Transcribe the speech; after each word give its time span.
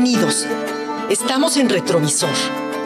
Bienvenidos. 0.00 0.46
Estamos 1.10 1.56
en 1.56 1.68
Retrovisor. 1.68 2.30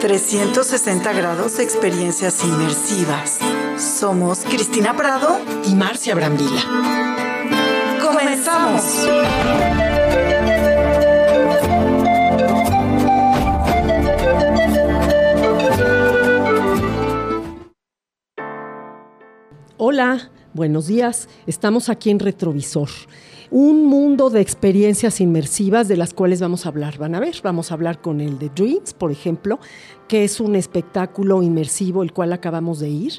360 0.01 1.13
grados 1.13 1.57
de 1.57 1.63
experiencias 1.63 2.43
inmersivas. 2.43 3.37
Somos 3.77 4.39
Cristina 4.39 4.97
Prado 4.97 5.39
y 5.63 5.75
Marcia 5.75 6.15
Brambila. 6.15 6.63
¡Comenzamos! 8.01 9.07
Hola, 19.77 20.31
buenos 20.55 20.87
días. 20.87 21.29
Estamos 21.45 21.89
aquí 21.89 22.09
en 22.09 22.17
Retrovisor 22.17 22.89
un 23.53 23.85
mundo 23.85 24.31
de 24.31 24.41
experiencias 24.41 25.21
inmersivas 25.21 25.87
de 25.87 25.95
las 25.95 26.15
cuales 26.15 26.41
vamos 26.41 26.65
a 26.65 26.69
hablar. 26.69 26.97
Van 26.97 27.13
a 27.13 27.19
ver, 27.19 27.35
vamos 27.43 27.69
a 27.69 27.75
hablar 27.75 28.01
con 28.01 28.19
el 28.19 28.39
de 28.39 28.49
Dreams, 28.49 28.95
por 28.95 29.11
ejemplo, 29.11 29.59
que 30.07 30.23
es 30.23 30.39
un 30.39 30.55
espectáculo 30.55 31.43
inmersivo 31.43 32.01
el 32.01 32.13
cual 32.13 32.33
acabamos 32.33 32.79
de 32.79 32.89
ir. 32.89 33.13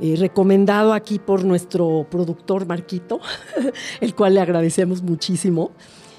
Eh, 0.00 0.16
recomendado 0.18 0.92
aquí 0.92 1.20
por 1.20 1.44
nuestro 1.44 2.08
productor 2.10 2.66
Marquito, 2.66 3.20
el 4.00 4.16
cual 4.16 4.34
le 4.34 4.40
agradecemos 4.40 5.00
muchísimo. 5.00 5.70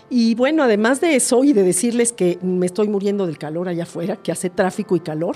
Y 0.09 0.35
bueno, 0.35 0.63
además 0.63 1.01
de 1.01 1.17
eso 1.17 1.43
y 1.43 1.51
de 1.51 1.63
decirles 1.63 2.13
que 2.13 2.39
me 2.41 2.65
estoy 2.65 2.87
muriendo 2.87 3.27
del 3.27 3.37
calor 3.37 3.67
allá 3.67 3.83
afuera, 3.83 4.15
que 4.15 4.31
hace 4.31 4.49
tráfico 4.49 4.95
y 4.95 5.01
calor, 5.01 5.35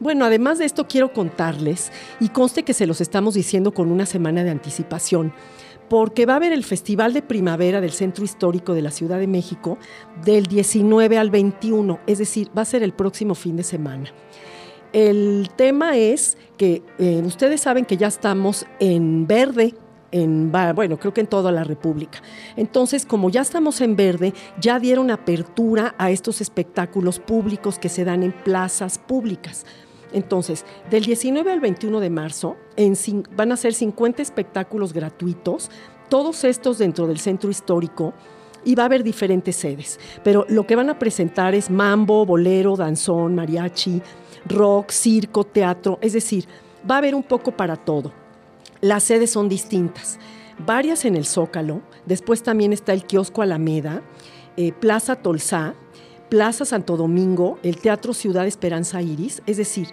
bueno, 0.00 0.26
además 0.26 0.58
de 0.58 0.66
esto 0.66 0.86
quiero 0.86 1.14
contarles, 1.14 1.90
y 2.20 2.28
conste 2.28 2.62
que 2.62 2.74
se 2.74 2.86
los 2.86 3.00
estamos 3.00 3.32
diciendo 3.32 3.72
con 3.72 3.90
una 3.90 4.04
semana 4.04 4.44
de 4.44 4.50
anticipación, 4.50 5.32
porque 5.94 6.26
va 6.26 6.32
a 6.32 6.36
haber 6.38 6.52
el 6.52 6.64
Festival 6.64 7.12
de 7.12 7.22
Primavera 7.22 7.80
del 7.80 7.92
Centro 7.92 8.24
Histórico 8.24 8.74
de 8.74 8.82
la 8.82 8.90
Ciudad 8.90 9.20
de 9.20 9.28
México 9.28 9.78
del 10.24 10.46
19 10.46 11.16
al 11.18 11.30
21, 11.30 12.00
es 12.08 12.18
decir, 12.18 12.50
va 12.58 12.62
a 12.62 12.64
ser 12.64 12.82
el 12.82 12.92
próximo 12.92 13.36
fin 13.36 13.56
de 13.56 13.62
semana. 13.62 14.12
El 14.92 15.50
tema 15.54 15.96
es 15.96 16.36
que 16.56 16.82
eh, 16.98 17.22
ustedes 17.24 17.60
saben 17.60 17.84
que 17.84 17.96
ya 17.96 18.08
estamos 18.08 18.66
en 18.80 19.28
verde, 19.28 19.76
en, 20.10 20.50
bueno, 20.50 20.98
creo 20.98 21.14
que 21.14 21.20
en 21.20 21.28
toda 21.28 21.52
la 21.52 21.62
República. 21.62 22.20
Entonces, 22.56 23.06
como 23.06 23.30
ya 23.30 23.42
estamos 23.42 23.80
en 23.80 23.94
verde, 23.94 24.34
ya 24.60 24.80
dieron 24.80 25.12
apertura 25.12 25.94
a 25.96 26.10
estos 26.10 26.40
espectáculos 26.40 27.20
públicos 27.20 27.78
que 27.78 27.88
se 27.88 28.04
dan 28.04 28.24
en 28.24 28.32
plazas 28.32 28.98
públicas. 28.98 29.64
Entonces, 30.14 30.64
del 30.90 31.04
19 31.04 31.52
al 31.52 31.60
21 31.60 32.00
de 32.00 32.08
marzo 32.08 32.56
van 33.36 33.52
a 33.52 33.56
ser 33.56 33.74
50 33.74 34.22
espectáculos 34.22 34.92
gratuitos, 34.92 35.70
todos 36.08 36.44
estos 36.44 36.78
dentro 36.78 37.06
del 37.06 37.18
centro 37.18 37.50
histórico, 37.50 38.14
y 38.64 38.76
va 38.76 38.84
a 38.84 38.86
haber 38.86 39.02
diferentes 39.02 39.56
sedes. 39.56 39.98
Pero 40.22 40.46
lo 40.48 40.66
que 40.66 40.76
van 40.76 40.88
a 40.88 40.98
presentar 40.98 41.54
es 41.54 41.68
mambo, 41.68 42.24
bolero, 42.24 42.76
danzón, 42.76 43.34
mariachi, 43.34 44.00
rock, 44.46 44.90
circo, 44.90 45.44
teatro, 45.44 45.98
es 46.00 46.12
decir, 46.12 46.46
va 46.88 46.94
a 46.94 46.98
haber 46.98 47.14
un 47.14 47.24
poco 47.24 47.50
para 47.50 47.76
todo. 47.76 48.12
Las 48.80 49.02
sedes 49.02 49.30
son 49.30 49.48
distintas, 49.48 50.18
varias 50.64 51.04
en 51.04 51.16
el 51.16 51.26
Zócalo, 51.26 51.80
después 52.06 52.42
también 52.42 52.72
está 52.72 52.92
el 52.92 53.04
kiosco 53.04 53.42
Alameda, 53.42 54.02
eh, 54.56 54.72
Plaza 54.72 55.16
Tolsá, 55.16 55.74
Plaza 56.28 56.64
Santo 56.64 56.96
Domingo, 56.96 57.58
el 57.62 57.76
Teatro 57.78 58.14
Ciudad 58.14 58.46
Esperanza 58.46 59.02
Iris, 59.02 59.42
es 59.46 59.56
decir, 59.56 59.88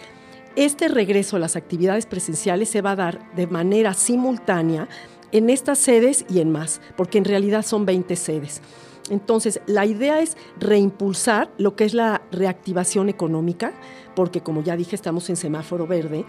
este 0.56 0.88
regreso 0.90 1.38
a 1.38 1.40
las 1.40 1.56
actividades 1.56 2.06
presenciales 2.06 2.70
se 2.70 2.82
va 2.82 2.92
a 2.92 2.96
dar 2.96 3.36
de 3.36 3.48
manera 3.48 3.94
simultánea 3.94 4.90
en 5.32 5.50
estas 5.50 5.80
sedes 5.80 6.26
y 6.30 6.40
en 6.40 6.52
más, 6.52 6.82
porque 6.98 7.18
en 7.18 7.26
realidad 7.26 7.64
son 7.66 7.86
20 7.86 8.16
sedes. 8.16 8.62
Entonces, 9.10 9.62
la 9.66 9.86
idea 9.86 10.22
es 10.22 10.38
reimpulsar 10.60 11.50
lo 11.58 11.76
que 11.76 11.86
es 11.86 11.94
la 11.94 12.22
reactivación 12.32 13.10
económica, 13.10 13.74
porque 14.16 14.42
como 14.42 14.62
ya 14.62 14.76
dije, 14.76 14.96
estamos 14.96 15.30
en 15.30 15.36
semáforo 15.36 15.88
verde. 15.88 16.26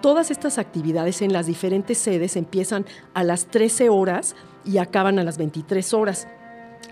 Todas 0.00 0.30
estas 0.30 0.58
actividades 0.58 1.22
en 1.22 1.32
las 1.32 1.46
diferentes 1.46 1.98
sedes 1.98 2.36
empiezan 2.36 2.84
a 3.14 3.24
las 3.24 3.46
13 3.46 3.88
horas 3.88 4.36
y 4.64 4.78
acaban 4.78 5.18
a 5.18 5.24
las 5.24 5.38
23 5.38 5.94
horas. 5.94 6.28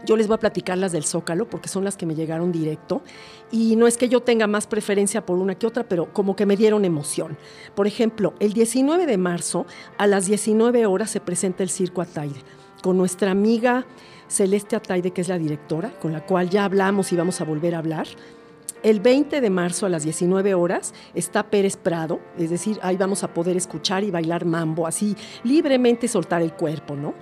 Yo 0.04 0.16
les 0.16 0.26
voy 0.26 0.34
a 0.34 0.38
platicar 0.38 0.78
las 0.78 0.92
del 0.92 1.04
Zócalo 1.04 1.48
porque 1.48 1.69
son 1.69 1.84
las 1.84 1.97
que 1.97 2.06
me 2.06 2.15
llegaron 2.15 2.53
directo 2.53 3.03
y 3.50 3.76
no 3.76 3.87
es 3.87 3.97
que 3.97 4.09
yo 4.09 4.20
tenga 4.20 4.47
más 4.47 4.66
preferencia 4.66 5.25
por 5.25 5.38
una 5.38 5.54
que 5.54 5.66
otra, 5.66 5.84
pero 5.84 6.12
como 6.12 6.37
que 6.37 6.47
me 6.47 6.56
dieron 6.56 6.84
emoción. 6.84 7.37
Por 7.75 7.87
ejemplo, 7.87 8.34
el 8.41 8.53
19 8.53 9.06
de 9.06 9.16
marzo 9.16 9.66
a 9.97 10.06
las 10.06 10.26
19 10.26 10.87
horas 10.87 11.10
se 11.10 11.20
presenta 11.20 11.62
el 11.62 11.70
Circo 11.70 12.03
Ataide 12.03 12.41
con 12.82 12.98
nuestra 12.98 13.31
amiga 13.31 13.87
Celeste 14.28 14.76
Ataide, 14.76 15.10
que 15.10 15.22
es 15.22 15.28
la 15.28 15.38
directora, 15.38 15.91
con 16.00 16.12
la 16.12 16.26
cual 16.26 16.50
ya 16.50 16.65
hablamos 16.65 17.12
y 17.12 17.16
vamos 17.16 17.41
a 17.41 17.44
volver 17.44 17.75
a 17.75 17.78
hablar. 17.78 18.06
El 18.82 19.00
20 19.00 19.41
de 19.41 19.48
marzo 19.48 19.86
a 19.86 19.88
las 19.88 20.03
19 20.04 20.53
horas 20.53 20.92
está 21.15 21.44
Pérez 21.44 21.78
Prado, 21.78 22.21
es 22.36 22.50
decir, 22.50 22.78
ahí 22.82 22.98
vamos 22.98 23.25
a 23.25 23.32
poder 23.32 23.56
escuchar 23.56 24.04
y 24.04 24.10
bailar 24.10 24.44
mambo, 24.44 24.86
así 24.86 25.16
libremente 25.44 26.09
soltar 26.09 26.42
el 26.42 26.53
cuerpo, 26.53 26.94
¿no? 26.94 27.15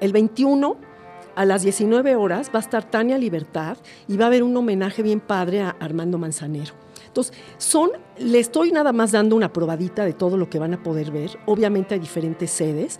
El 0.00 0.12
21 0.14 0.93
a 1.36 1.44
las 1.44 1.62
19 1.62 2.16
horas 2.16 2.50
va 2.54 2.58
a 2.58 2.62
estar 2.62 2.88
Tania 2.88 3.18
Libertad 3.18 3.76
y 4.08 4.16
va 4.16 4.24
a 4.24 4.28
haber 4.28 4.42
un 4.42 4.56
homenaje 4.56 5.02
bien 5.02 5.20
padre 5.20 5.62
a 5.62 5.70
Armando 5.80 6.18
Manzanero. 6.18 6.74
Entonces, 7.06 7.36
son, 7.58 7.90
le 8.18 8.40
estoy 8.40 8.72
nada 8.72 8.92
más 8.92 9.12
dando 9.12 9.36
una 9.36 9.52
probadita 9.52 10.04
de 10.04 10.12
todo 10.12 10.36
lo 10.36 10.50
que 10.50 10.58
van 10.58 10.74
a 10.74 10.82
poder 10.82 11.12
ver. 11.12 11.38
Obviamente 11.46 11.94
hay 11.94 12.00
diferentes 12.00 12.50
sedes. 12.50 12.98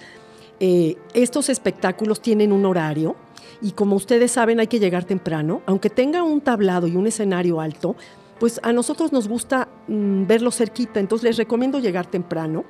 Eh, 0.60 0.96
estos 1.14 1.48
espectáculos 1.48 2.20
tienen 2.20 2.52
un 2.52 2.64
horario 2.64 3.16
y 3.60 3.72
como 3.72 3.96
ustedes 3.96 4.30
saben 4.30 4.60
hay 4.60 4.68
que 4.68 4.78
llegar 4.78 5.04
temprano. 5.04 5.62
Aunque 5.66 5.90
tenga 5.90 6.22
un 6.22 6.40
tablado 6.40 6.86
y 6.86 6.94
un 6.94 7.08
escenario 7.08 7.60
alto, 7.60 7.96
pues 8.38 8.60
a 8.62 8.72
nosotros 8.72 9.12
nos 9.12 9.26
gusta 9.26 9.68
mm, 9.88 10.26
verlo 10.26 10.50
cerquita. 10.50 11.00
Entonces 11.00 11.24
les 11.24 11.36
recomiendo 11.36 11.80
llegar 11.80 12.06
temprano. 12.06 12.64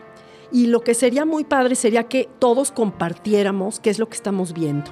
Y 0.52 0.66
lo 0.66 0.82
que 0.82 0.94
sería 0.94 1.24
muy 1.24 1.44
padre 1.44 1.74
sería 1.74 2.04
que 2.04 2.28
todos 2.38 2.70
compartiéramos 2.70 3.80
qué 3.80 3.90
es 3.90 3.98
lo 3.98 4.08
que 4.08 4.16
estamos 4.16 4.52
viendo. 4.52 4.90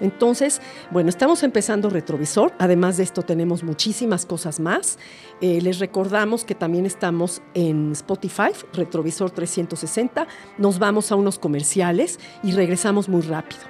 Entonces, 0.00 0.60
bueno, 0.90 1.08
estamos 1.08 1.42
empezando 1.42 1.90
Retrovisor. 1.90 2.52
Además 2.58 2.96
de 2.96 3.04
esto, 3.04 3.22
tenemos 3.22 3.62
muchísimas 3.62 4.26
cosas 4.26 4.60
más. 4.60 4.98
Eh, 5.40 5.60
les 5.60 5.78
recordamos 5.78 6.44
que 6.44 6.54
también 6.54 6.86
estamos 6.86 7.42
en 7.54 7.92
Spotify, 7.92 8.50
Retrovisor 8.72 9.30
360. 9.30 10.26
Nos 10.58 10.78
vamos 10.78 11.12
a 11.12 11.16
unos 11.16 11.38
comerciales 11.38 12.18
y 12.42 12.52
regresamos 12.52 13.08
muy 13.08 13.22
rápido. 13.22 13.60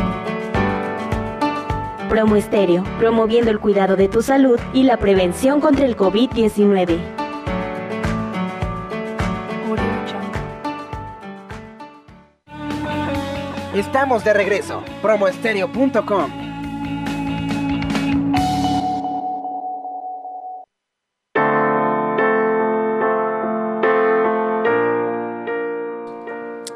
Promo 2.11 2.35
Estéreo, 2.35 2.83
promoviendo 2.99 3.51
el 3.51 3.61
cuidado 3.61 3.95
de 3.95 4.09
tu 4.09 4.21
salud 4.21 4.59
y 4.73 4.83
la 4.83 4.97
prevención 4.97 5.61
contra 5.61 5.85
el 5.85 5.95
COVID-19. 5.95 6.99
Estamos 13.73 14.25
de 14.25 14.33
regreso. 14.33 14.83
Promoestereo.com 15.01 16.40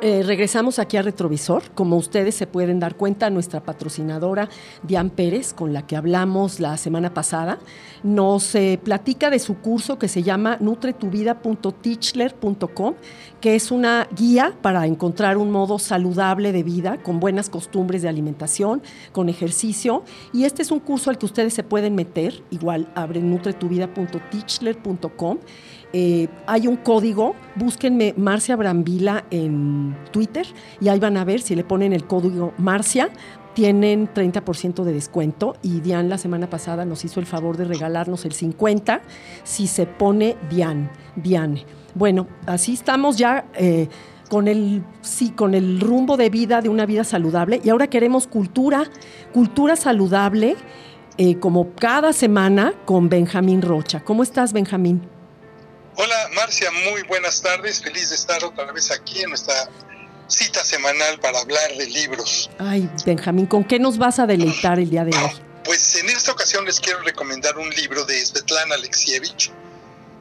Eh, 0.08 0.22
regresamos 0.22 0.78
aquí 0.78 0.98
a 0.98 1.02
Retrovisor. 1.02 1.72
Como 1.72 1.98
ustedes 1.98 2.36
se 2.36 2.46
pueden 2.46 2.80
dar 2.80 2.96
cuenta, 2.96 3.32
nuestra 3.32 3.64
patrocinadora 3.64 4.50
Diane 4.84 5.10
Pérez, 5.10 5.52
con 5.52 5.74
la 5.74 5.88
que 5.88 5.96
hablamos 5.96 6.60
la 6.60 6.78
semana 6.78 7.16
pasada, 7.16 7.58
nos 8.04 8.54
eh, 8.54 8.80
platica 8.84 9.32
de 9.32 9.40
su 9.40 9.58
curso 9.58 9.98
que 9.98 10.08
se 10.08 10.22
llama 10.22 10.58
nutretuvida.teachler.com, 10.60 12.94
que 13.42 13.56
es 13.56 13.72
una 13.72 14.08
guía 14.16 14.54
para 14.62 14.86
encontrar 14.86 15.38
un 15.38 15.50
modo 15.50 15.80
saludable 15.80 16.52
de 16.52 16.62
vida, 16.62 17.02
con 17.02 17.20
buenas 17.20 17.50
costumbres 17.50 18.04
de 18.04 18.10
alimentación, 18.10 18.84
con 19.12 19.28
ejercicio. 19.28 20.04
Y 20.32 20.44
este 20.44 20.62
es 20.62 20.70
un 20.70 20.82
curso 20.82 21.10
al 21.10 21.18
que 21.18 21.26
ustedes 21.26 21.56
se 21.56 21.64
pueden 21.64 21.96
meter. 21.96 22.44
Igual 22.52 22.88
abren 22.94 23.32
nutretuvida.teachler.com 23.32 25.40
eh, 25.98 26.28
hay 26.46 26.68
un 26.68 26.76
código, 26.76 27.36
búsquenme 27.56 28.14
Marcia 28.18 28.58
Brambila 28.58 29.24
en 29.32 29.96
Twitter 30.12 30.46
y 30.82 30.90
ahí 30.90 31.00
van 31.00 31.16
a 31.16 31.24
ver 31.24 31.40
si 31.40 31.56
le 31.56 31.64
ponen 31.64 31.94
el 31.94 32.06
código 32.06 32.52
Marcia, 32.58 33.12
tienen 33.54 34.14
30% 34.14 34.84
de 34.84 34.92
descuento 34.92 35.56
y 35.64 35.80
Diane 35.80 36.10
la 36.10 36.18
semana 36.18 36.50
pasada 36.50 36.84
nos 36.84 37.06
hizo 37.06 37.22
el 37.22 37.26
favor 37.26 37.56
de 37.56 37.64
regalarnos 37.64 38.26
el 38.26 38.34
50 38.34 39.04
si 39.46 39.68
se 39.68 39.86
pone 39.86 40.36
Diane, 40.50 40.90
Diane. 41.16 41.64
Bueno, 41.94 42.28
así 42.46 42.74
estamos 42.74 43.16
ya 43.16 43.46
eh, 43.54 43.88
con 44.30 44.50
el 44.50 44.84
con 45.38 45.54
el 45.54 45.80
rumbo 45.80 46.18
de 46.18 46.30
vida 46.30 46.60
de 46.60 46.68
una 46.68 46.86
vida 46.86 47.06
saludable 47.06 47.62
y 47.64 47.70
ahora 47.70 47.88
queremos 47.88 48.28
cultura, 48.28 48.84
cultura 49.34 49.78
saludable 49.78 50.58
eh, 51.18 51.36
como 51.40 51.70
cada 51.76 52.12
semana 52.12 52.74
con 52.84 53.08
Benjamín 53.08 53.62
Rocha. 53.62 54.02
¿Cómo 54.04 54.24
estás, 54.24 54.52
Benjamín? 54.52 55.15
Hola 55.98 56.30
Marcia, 56.34 56.70
muy 56.72 57.04
buenas 57.04 57.42
tardes. 57.42 57.82
Feliz 57.82 58.10
de 58.10 58.16
estar 58.16 58.44
otra 58.44 58.70
vez 58.74 58.92
aquí 58.92 59.22
en 59.22 59.30
nuestra 59.30 59.70
cita 60.28 60.62
semanal 60.62 61.20
para 61.22 61.40
hablar 61.40 61.74
de 61.78 61.86
libros. 61.86 62.50
Ay, 62.60 62.90
Benjamín, 63.06 63.46
¿con 63.46 63.64
qué 63.64 63.80
nos 63.80 63.98
vas 63.98 64.20
a 64.20 64.26
deleitar 64.26 64.78
el 64.78 64.90
día 64.90 65.06
de 65.06 65.16
hoy? 65.16 65.32
Pues 65.64 65.96
en 65.96 66.10
esta 66.10 66.34
ocasión 66.34 66.66
les 66.66 66.82
quiero 66.82 67.00
recomendar 67.02 67.58
un 67.58 67.70
libro 67.70 68.04
de 68.04 68.26
Svetlana 68.26 68.76
Alexievich, 68.76 69.54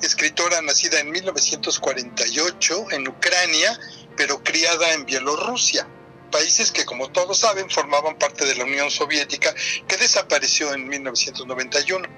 escritora 0.01 0.63
nacida 0.63 1.01
en 1.01 1.11
1948 1.11 2.87
en 2.93 3.09
Ucrania, 3.09 3.77
pero 4.17 4.45
criada 4.45 4.93
en 4.93 5.05
Bielorrusia, 5.05 5.89
países 6.31 6.71
que 6.71 6.85
como 6.85 7.09
todos 7.11 7.39
saben 7.39 7.69
formaban 7.69 8.17
parte 8.17 8.47
de 8.47 8.55
la 8.55 8.65
Unión 8.65 8.93
Soviética 8.93 9.53
que 9.89 9.97
desapareció 9.97 10.73
en 10.73 10.87
1991. 10.87 12.09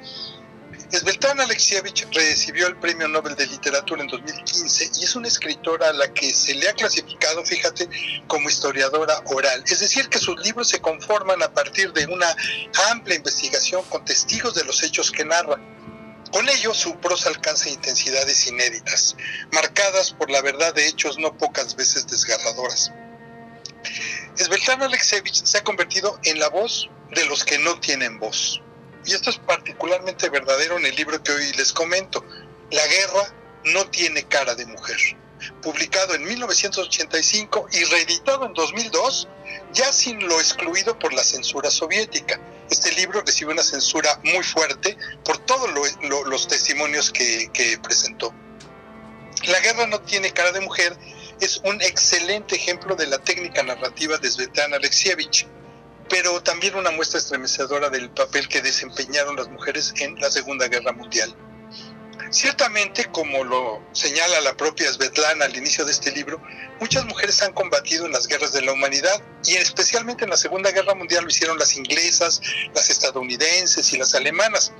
Svetlana 0.92 1.42
Alexievich 1.42 2.06
recibió 2.12 2.68
el 2.68 2.76
Premio 2.76 3.08
Nobel 3.08 3.34
de 3.34 3.46
Literatura 3.46 4.02
en 4.02 4.08
2015 4.08 4.90
y 5.00 5.04
es 5.04 5.16
una 5.16 5.26
escritora 5.26 5.88
a 5.88 5.92
la 5.92 6.12
que 6.12 6.32
se 6.32 6.54
le 6.54 6.68
ha 6.68 6.74
clasificado, 6.74 7.44
fíjate, 7.44 7.88
como 8.28 8.48
historiadora 8.48 9.20
oral. 9.26 9.64
Es 9.66 9.80
decir, 9.80 10.08
que 10.08 10.20
sus 10.20 10.38
libros 10.44 10.68
se 10.68 10.80
conforman 10.80 11.42
a 11.42 11.52
partir 11.52 11.92
de 11.92 12.06
una 12.06 12.28
amplia 12.92 13.16
investigación 13.16 13.82
con 13.88 14.04
testigos 14.04 14.54
de 14.54 14.62
los 14.62 14.80
hechos 14.84 15.10
que 15.10 15.24
narra. 15.24 15.60
Con 16.30 16.48
ello, 16.48 16.72
su 16.72 16.96
prosa 17.00 17.30
alcanza 17.30 17.68
intensidades 17.68 18.46
inéditas, 18.46 19.16
marcadas 19.52 20.12
por 20.12 20.30
la 20.30 20.40
verdad 20.40 20.72
de 20.72 20.86
hechos 20.86 21.18
no 21.18 21.36
pocas 21.36 21.74
veces 21.74 22.06
desgarradoras. 22.06 22.92
Svetlana 24.36 24.86
Alexievich 24.86 25.44
se 25.44 25.58
ha 25.58 25.64
convertido 25.64 26.20
en 26.22 26.38
la 26.38 26.48
voz 26.48 26.88
de 27.10 27.26
los 27.26 27.44
que 27.44 27.58
no 27.58 27.80
tienen 27.80 28.20
voz 28.20 28.62
y 29.06 29.14
esto 29.14 29.30
es 29.30 29.38
particularmente 29.38 30.28
verdadero 30.28 30.76
en 30.78 30.86
el 30.86 30.94
libro 30.96 31.22
que 31.22 31.32
hoy 31.32 31.52
les 31.52 31.72
comento, 31.72 32.24
La 32.70 32.86
guerra 32.86 33.34
no 33.66 33.88
tiene 33.90 34.24
cara 34.24 34.54
de 34.54 34.66
mujer, 34.66 34.96
publicado 35.62 36.14
en 36.14 36.24
1985 36.24 37.68
y 37.72 37.84
reeditado 37.84 38.46
en 38.46 38.54
2002, 38.54 39.28
ya 39.72 39.92
sin 39.92 40.26
lo 40.26 40.40
excluido 40.40 40.98
por 40.98 41.12
la 41.12 41.22
censura 41.22 41.70
soviética. 41.70 42.40
Este 42.68 42.92
libro 42.92 43.22
recibe 43.24 43.52
una 43.52 43.62
censura 43.62 44.20
muy 44.24 44.42
fuerte 44.42 44.98
por 45.24 45.38
todos 45.38 45.70
los 46.26 46.48
testimonios 46.48 47.12
que, 47.12 47.48
que 47.52 47.78
presentó. 47.78 48.34
La 49.44 49.60
guerra 49.60 49.86
no 49.86 50.00
tiene 50.00 50.32
cara 50.32 50.50
de 50.50 50.60
mujer 50.60 50.98
es 51.40 51.60
un 51.64 51.80
excelente 51.82 52.56
ejemplo 52.56 52.96
de 52.96 53.06
la 53.06 53.18
técnica 53.18 53.62
narrativa 53.62 54.16
de 54.16 54.30
Svetlana 54.30 54.76
Alexievich 54.76 55.46
pero 56.08 56.42
también 56.42 56.74
una 56.74 56.90
muestra 56.90 57.18
estremecedora 57.18 57.90
del 57.90 58.10
papel 58.10 58.48
que 58.48 58.62
desempeñaron 58.62 59.36
las 59.36 59.48
mujeres 59.48 59.92
en 59.98 60.14
la 60.20 60.30
Segunda 60.30 60.68
Guerra 60.68 60.92
Mundial. 60.92 61.34
Ciertamente, 62.30 63.06
como 63.12 63.44
lo 63.44 63.82
señala 63.92 64.40
la 64.40 64.56
propia 64.56 64.92
Svetlana 64.92 65.44
al 65.44 65.56
inicio 65.56 65.84
de 65.84 65.92
este 65.92 66.10
libro, 66.10 66.42
muchas 66.80 67.04
mujeres 67.04 67.40
han 67.42 67.52
combatido 67.52 68.06
en 68.06 68.12
las 68.12 68.26
guerras 68.26 68.52
de 68.52 68.62
la 68.62 68.72
humanidad 68.72 69.22
y 69.44 69.54
especialmente 69.54 70.24
en 70.24 70.30
la 70.30 70.36
Segunda 70.36 70.72
Guerra 70.72 70.94
Mundial 70.94 71.24
lo 71.24 71.30
hicieron 71.30 71.58
las 71.58 71.76
inglesas, 71.76 72.40
las 72.74 72.90
estadounidenses 72.90 73.92
y 73.92 73.98
las 73.98 74.14
alemanas. 74.14 74.72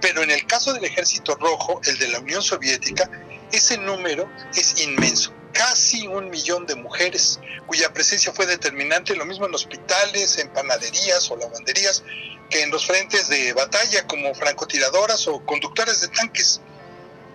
Pero 0.00 0.22
en 0.22 0.30
el 0.30 0.46
caso 0.46 0.74
del 0.74 0.84
Ejército 0.84 1.34
Rojo, 1.36 1.80
el 1.84 1.98
de 1.98 2.08
la 2.08 2.20
Unión 2.20 2.42
Soviética, 2.42 3.10
ese 3.50 3.78
número 3.78 4.30
es 4.54 4.80
inmenso 4.82 5.32
casi 5.54 6.06
un 6.06 6.28
millón 6.28 6.66
de 6.66 6.74
mujeres, 6.74 7.40
cuya 7.66 7.92
presencia 7.92 8.32
fue 8.32 8.44
determinante, 8.44 9.16
lo 9.16 9.24
mismo 9.24 9.46
en 9.46 9.54
hospitales, 9.54 10.36
en 10.38 10.50
panaderías 10.50 11.30
o 11.30 11.36
lavanderías, 11.36 12.02
que 12.50 12.62
en 12.62 12.70
los 12.70 12.86
frentes 12.86 13.28
de 13.28 13.54
batalla 13.54 14.06
como 14.06 14.34
francotiradoras 14.34 15.26
o 15.28 15.40
conductoras 15.46 16.02
de 16.02 16.08
tanques. 16.08 16.60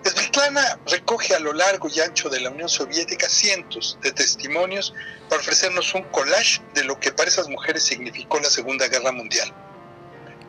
Svetlana 0.04 0.78
recoge 0.86 1.34
a 1.34 1.40
lo 1.40 1.52
largo 1.52 1.88
y 1.88 2.00
ancho 2.00 2.28
de 2.30 2.40
la 2.40 2.50
Unión 2.50 2.68
Soviética 2.68 3.28
cientos 3.28 3.98
de 4.00 4.12
testimonios 4.12 4.94
para 5.28 5.42
ofrecernos 5.42 5.92
un 5.94 6.04
collage 6.04 6.62
de 6.74 6.84
lo 6.84 6.98
que 6.98 7.12
para 7.12 7.28
esas 7.28 7.48
mujeres 7.48 7.84
significó 7.84 8.38
la 8.38 8.48
Segunda 8.48 8.88
Guerra 8.88 9.12
Mundial. 9.12 9.52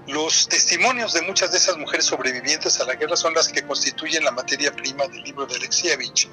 Los 0.07 0.47
testimonios 0.47 1.13
de 1.13 1.21
muchas 1.21 1.51
de 1.51 1.57
esas 1.57 1.77
mujeres 1.77 2.05
sobrevivientes 2.05 2.79
a 2.79 2.85
la 2.85 2.95
guerra 2.95 3.15
son 3.15 3.33
las 3.33 3.49
que 3.49 3.61
constituyen 3.63 4.23
la 4.23 4.31
materia 4.31 4.75
prima 4.75 5.05
del 5.07 5.21
libro 5.23 5.45
de 5.45 5.55
Alexievich. 5.55 6.27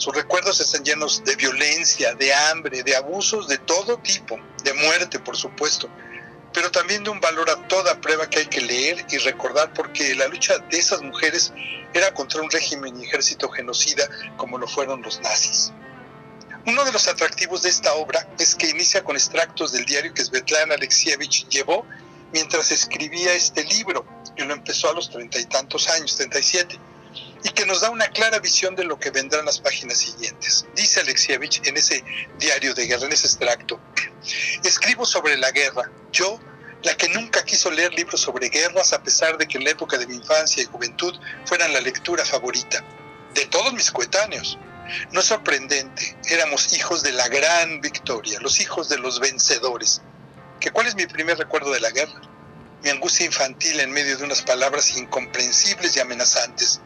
Sus 0.00 0.16
recuerdos 0.16 0.58
están 0.60 0.82
llenos 0.82 1.22
de 1.24 1.36
violencia, 1.36 2.14
de 2.14 2.32
hambre, 2.32 2.82
de 2.82 2.96
abusos 2.96 3.46
de 3.48 3.58
todo 3.58 3.98
tipo, 3.98 4.40
de 4.64 4.72
muerte, 4.72 5.18
por 5.18 5.36
supuesto, 5.36 5.90
pero 6.54 6.70
también 6.70 7.04
de 7.04 7.10
un 7.10 7.20
valor 7.20 7.50
a 7.50 7.68
toda 7.68 8.00
prueba 8.00 8.30
que 8.30 8.38
hay 8.38 8.46
que 8.46 8.62
leer 8.62 9.04
y 9.10 9.18
recordar 9.18 9.74
porque 9.74 10.14
la 10.14 10.26
lucha 10.28 10.56
de 10.56 10.78
esas 10.78 11.02
mujeres 11.02 11.52
era 11.92 12.14
contra 12.14 12.40
un 12.40 12.50
régimen 12.50 12.98
y 12.98 13.04
ejército 13.04 13.50
genocida 13.50 14.08
como 14.38 14.56
lo 14.56 14.66
fueron 14.66 15.02
los 15.02 15.20
nazis. 15.20 15.70
Uno 16.66 16.82
de 16.86 16.92
los 16.92 17.06
atractivos 17.06 17.60
de 17.60 17.68
esta 17.68 17.92
obra 17.92 18.26
es 18.38 18.54
que 18.54 18.70
inicia 18.70 19.04
con 19.04 19.16
extractos 19.16 19.70
del 19.72 19.84
diario 19.84 20.14
que 20.14 20.24
Svetlana 20.24 20.76
Alexievich 20.76 21.46
llevó 21.50 21.84
mientras 22.32 22.70
escribía 22.70 23.34
este 23.34 23.64
libro, 23.64 24.06
que 24.34 24.46
lo 24.46 24.54
empezó 24.54 24.88
a 24.88 24.94
los 24.94 25.10
treinta 25.10 25.38
y 25.38 25.44
tantos 25.44 25.90
años, 25.90 26.16
37 26.16 26.80
y 27.42 27.50
que 27.50 27.66
nos 27.66 27.80
da 27.80 27.90
una 27.90 28.08
clara 28.08 28.38
visión 28.38 28.74
de 28.76 28.84
lo 28.84 28.98
que 28.98 29.10
vendrán 29.10 29.44
las 29.44 29.60
páginas 29.60 29.98
siguientes. 29.98 30.66
Dice 30.74 31.00
Alexievich 31.00 31.60
en 31.66 31.76
ese 31.76 32.04
diario 32.38 32.74
de 32.74 32.86
guerra, 32.86 33.06
en 33.06 33.12
ese 33.12 33.26
extracto, 33.26 33.80
escribo 34.64 35.06
sobre 35.06 35.36
la 35.36 35.50
guerra, 35.50 35.90
yo, 36.12 36.38
la 36.82 36.96
que 36.96 37.08
nunca 37.08 37.44
quiso 37.44 37.70
leer 37.70 37.92
libros 37.94 38.20
sobre 38.20 38.48
guerras 38.48 38.92
a 38.92 39.02
pesar 39.02 39.36
de 39.38 39.46
que 39.46 39.58
en 39.58 39.64
la 39.64 39.70
época 39.70 39.98
de 39.98 40.06
mi 40.06 40.14
infancia 40.14 40.62
y 40.62 40.66
juventud 40.66 41.14
fueran 41.44 41.72
la 41.72 41.80
lectura 41.80 42.24
favorita, 42.24 42.84
de 43.34 43.46
todos 43.46 43.72
mis 43.72 43.90
coetáneos. 43.90 44.58
No 45.12 45.20
es 45.20 45.26
sorprendente, 45.26 46.16
éramos 46.28 46.72
hijos 46.72 47.02
de 47.02 47.12
la 47.12 47.28
gran 47.28 47.80
victoria, 47.80 48.40
los 48.40 48.60
hijos 48.60 48.88
de 48.88 48.98
los 48.98 49.20
vencedores. 49.20 50.02
¿Que 50.58 50.72
¿Cuál 50.72 50.88
es 50.88 50.96
mi 50.96 51.06
primer 51.06 51.38
recuerdo 51.38 51.70
de 51.70 51.80
la 51.80 51.90
guerra? 51.90 52.20
mi 52.82 52.90
angustia 52.90 53.26
infantil 53.26 53.80
en 53.80 53.92
medio 53.92 54.16
de 54.16 54.24
unas 54.24 54.42
palabras 54.42 54.96
incomprensibles 54.96 55.96
y 55.96 56.00
amenazantes. 56.00 56.80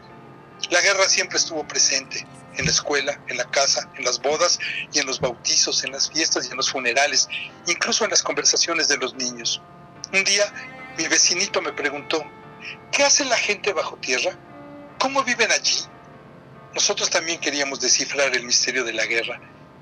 La 0.69 0.81
guerra 0.81 1.07
siempre 1.07 1.37
estuvo 1.37 1.67
presente, 1.67 2.25
en 2.57 2.65
la 2.65 2.71
escuela, 2.71 3.19
en 3.27 3.37
la 3.37 3.45
casa, 3.45 3.89
en 3.95 4.03
las 4.03 4.19
bodas 4.19 4.59
y 4.93 4.99
en 4.99 5.05
los 5.05 5.19
bautizos, 5.19 5.83
en 5.83 5.91
las 5.91 6.09
fiestas 6.09 6.47
y 6.47 6.51
en 6.51 6.57
los 6.57 6.71
funerales, 6.71 7.27
incluso 7.67 8.03
en 8.03 8.11
las 8.11 8.23
conversaciones 8.23 8.87
de 8.87 8.97
los 8.97 9.13
niños. 9.15 9.61
Un 10.13 10.23
día 10.23 10.45
mi 10.97 11.07
vecinito 11.07 11.61
me 11.61 11.73
preguntó, 11.73 12.23
¿qué 12.91 13.03
hace 13.03 13.25
la 13.25 13.37
gente 13.37 13.73
bajo 13.73 13.97
tierra? 13.97 14.37
¿Cómo 14.97 15.23
viven 15.23 15.51
allí? 15.51 15.77
Nosotros 16.73 17.09
también 17.09 17.39
queríamos 17.39 17.79
descifrar 17.79 18.35
el 18.35 18.43
misterio 18.43 18.83
de 18.83 18.93
la 18.93 19.05
guerra. 19.05 19.39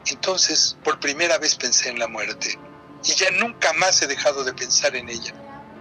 Entonces, 0.08 0.78
por 0.84 1.00
primera 1.00 1.38
vez 1.38 1.56
pensé 1.56 1.90
en 1.90 2.00
la 2.00 2.08
muerte 2.08 2.60
y 3.04 3.14
ya 3.14 3.32
nunca 3.32 3.74
más 3.74 4.02
he 4.02 4.08
dejado 4.08 4.44
de 4.44 4.54
pensar 4.54 4.96
en 4.96 5.10
ella. 5.10 5.34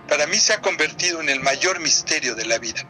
Para 0.08 0.26
mí 0.26 0.36
se 0.36 0.52
ha 0.52 0.60
convertido 0.60 1.20
en 1.20 1.28
el 1.28 1.40
mayor 1.40 1.80
misterio 1.80 2.34
de 2.34 2.44
la 2.44 2.58
vida. 2.58 2.82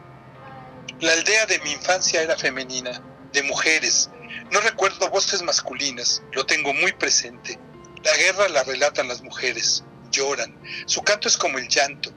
La 1.03 1.11
aldea 1.11 1.45
de 1.47 1.59
mi 1.59 1.71
infancia 1.73 2.21
era 2.21 2.37
femenina, 2.37 3.03
de 3.33 3.43
mujeres. 3.43 4.09
No 4.51 4.61
recuerdo 4.61 5.09
voces 5.09 5.41
masculinas, 5.41 6.21
lo 6.31 6.45
tengo 6.45 6.73
muy 6.73 6.93
presente. 6.93 7.59
La 8.05 8.15
guerra 8.15 8.47
la 8.47 8.63
relatan 8.63 9.09
las 9.09 9.21
mujeres, 9.21 9.83
lloran. 10.11 10.57
Su 10.85 11.01
canto 11.01 11.27
es 11.27 11.35
como 11.35 11.57
el 11.57 11.67
llanto. 11.67 12.09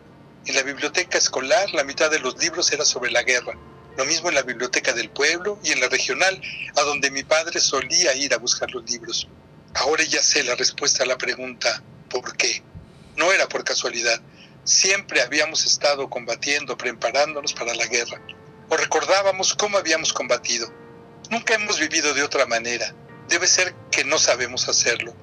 En 0.45 0.55
la 0.55 0.63
biblioteca 0.63 1.19
escolar 1.19 1.69
la 1.75 1.83
mitad 1.83 2.13
de 2.13 2.21
los 2.21 2.39
libros 2.39 2.71
era 2.71 2.85
sobre 2.85 3.11
la 3.11 3.25
guerra. 3.25 3.59
Lo 3.97 4.05
mismo 4.05 4.29
en 4.29 4.37
la 4.37 4.43
biblioteca 4.43 4.93
del 4.93 5.11
pueblo 5.11 5.59
y 5.65 5.73
en 5.73 5.81
la 5.81 5.89
regional, 5.89 6.41
a 6.77 6.83
donde 6.83 7.11
mi 7.11 7.25
padre 7.25 7.59
solía 7.59 8.15
ir 8.15 8.35
a 8.35 8.39
buscar 8.39 8.71
los 8.71 8.89
libros. 8.89 9.27
Ahora 9.75 10.05
ya 10.05 10.23
sé 10.23 10.45
la 10.45 10.55
respuesta 10.55 11.03
a 11.03 11.07
la 11.07 11.19
pregunta 11.19 11.83
¿por 12.09 12.37
qué? 12.37 12.63
No 13.17 13.33
era 13.33 13.49
por 13.49 13.65
casualidad. 13.65 14.21
Siempre 14.63 15.23
habíamos 15.23 15.67
estado 15.67 16.09
combatiendo, 16.09 16.79
preparándonos 16.79 17.53
para 17.53 17.75
la 17.75 17.87
guerra. 17.87 18.21
O 18.69 18.77
recordábamos 18.77 19.55
cómo 19.55 19.79
habíamos 19.79 20.13
combatido. 20.13 20.73
Nunca 21.31 21.55
hemos 21.55 21.79
vivido 21.79 22.15
de 22.15 22.23
otra 22.23 22.47
manera. 22.47 22.95
Debe 23.29 23.47
ser 23.47 23.75
que 23.91 24.05
no 24.05 24.19
sabemos 24.19 24.69
hacerlo. 24.69 25.15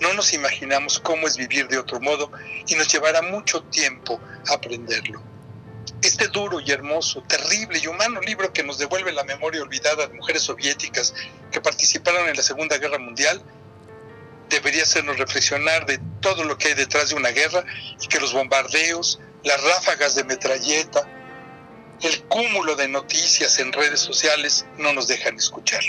No 0.00 0.12
nos 0.14 0.32
imaginamos 0.32 0.98
cómo 0.98 1.26
es 1.26 1.36
vivir 1.36 1.68
de 1.68 1.78
otro 1.78 2.00
modo 2.00 2.30
y 2.66 2.74
nos 2.74 2.88
llevará 2.92 3.22
mucho 3.22 3.62
tiempo 3.64 4.20
aprenderlo. 4.48 5.22
Este 6.02 6.28
duro 6.28 6.58
y 6.60 6.70
hermoso, 6.72 7.22
terrible 7.28 7.78
y 7.78 7.86
humano 7.86 8.20
libro 8.20 8.52
que 8.52 8.64
nos 8.64 8.78
devuelve 8.78 9.12
la 9.12 9.24
memoria 9.24 9.62
olvidada 9.62 10.06
de 10.06 10.14
mujeres 10.14 10.42
soviéticas 10.42 11.14
que 11.50 11.60
participaron 11.60 12.28
en 12.28 12.36
la 12.36 12.42
Segunda 12.42 12.78
Guerra 12.78 12.98
Mundial 12.98 13.42
debería 14.52 14.82
hacernos 14.82 15.18
reflexionar 15.18 15.86
de 15.86 15.98
todo 16.20 16.44
lo 16.44 16.56
que 16.58 16.68
hay 16.68 16.74
detrás 16.74 17.08
de 17.08 17.16
una 17.16 17.30
guerra 17.30 17.64
y 18.00 18.06
que 18.06 18.20
los 18.20 18.32
bombardeos, 18.32 19.18
las 19.44 19.62
ráfagas 19.62 20.14
de 20.14 20.24
metralleta, 20.24 21.08
el 22.02 22.22
cúmulo 22.24 22.74
de 22.76 22.88
noticias 22.88 23.58
en 23.58 23.72
redes 23.72 24.00
sociales 24.00 24.66
no 24.78 24.92
nos 24.92 25.08
dejan 25.08 25.36
escuchar. 25.36 25.82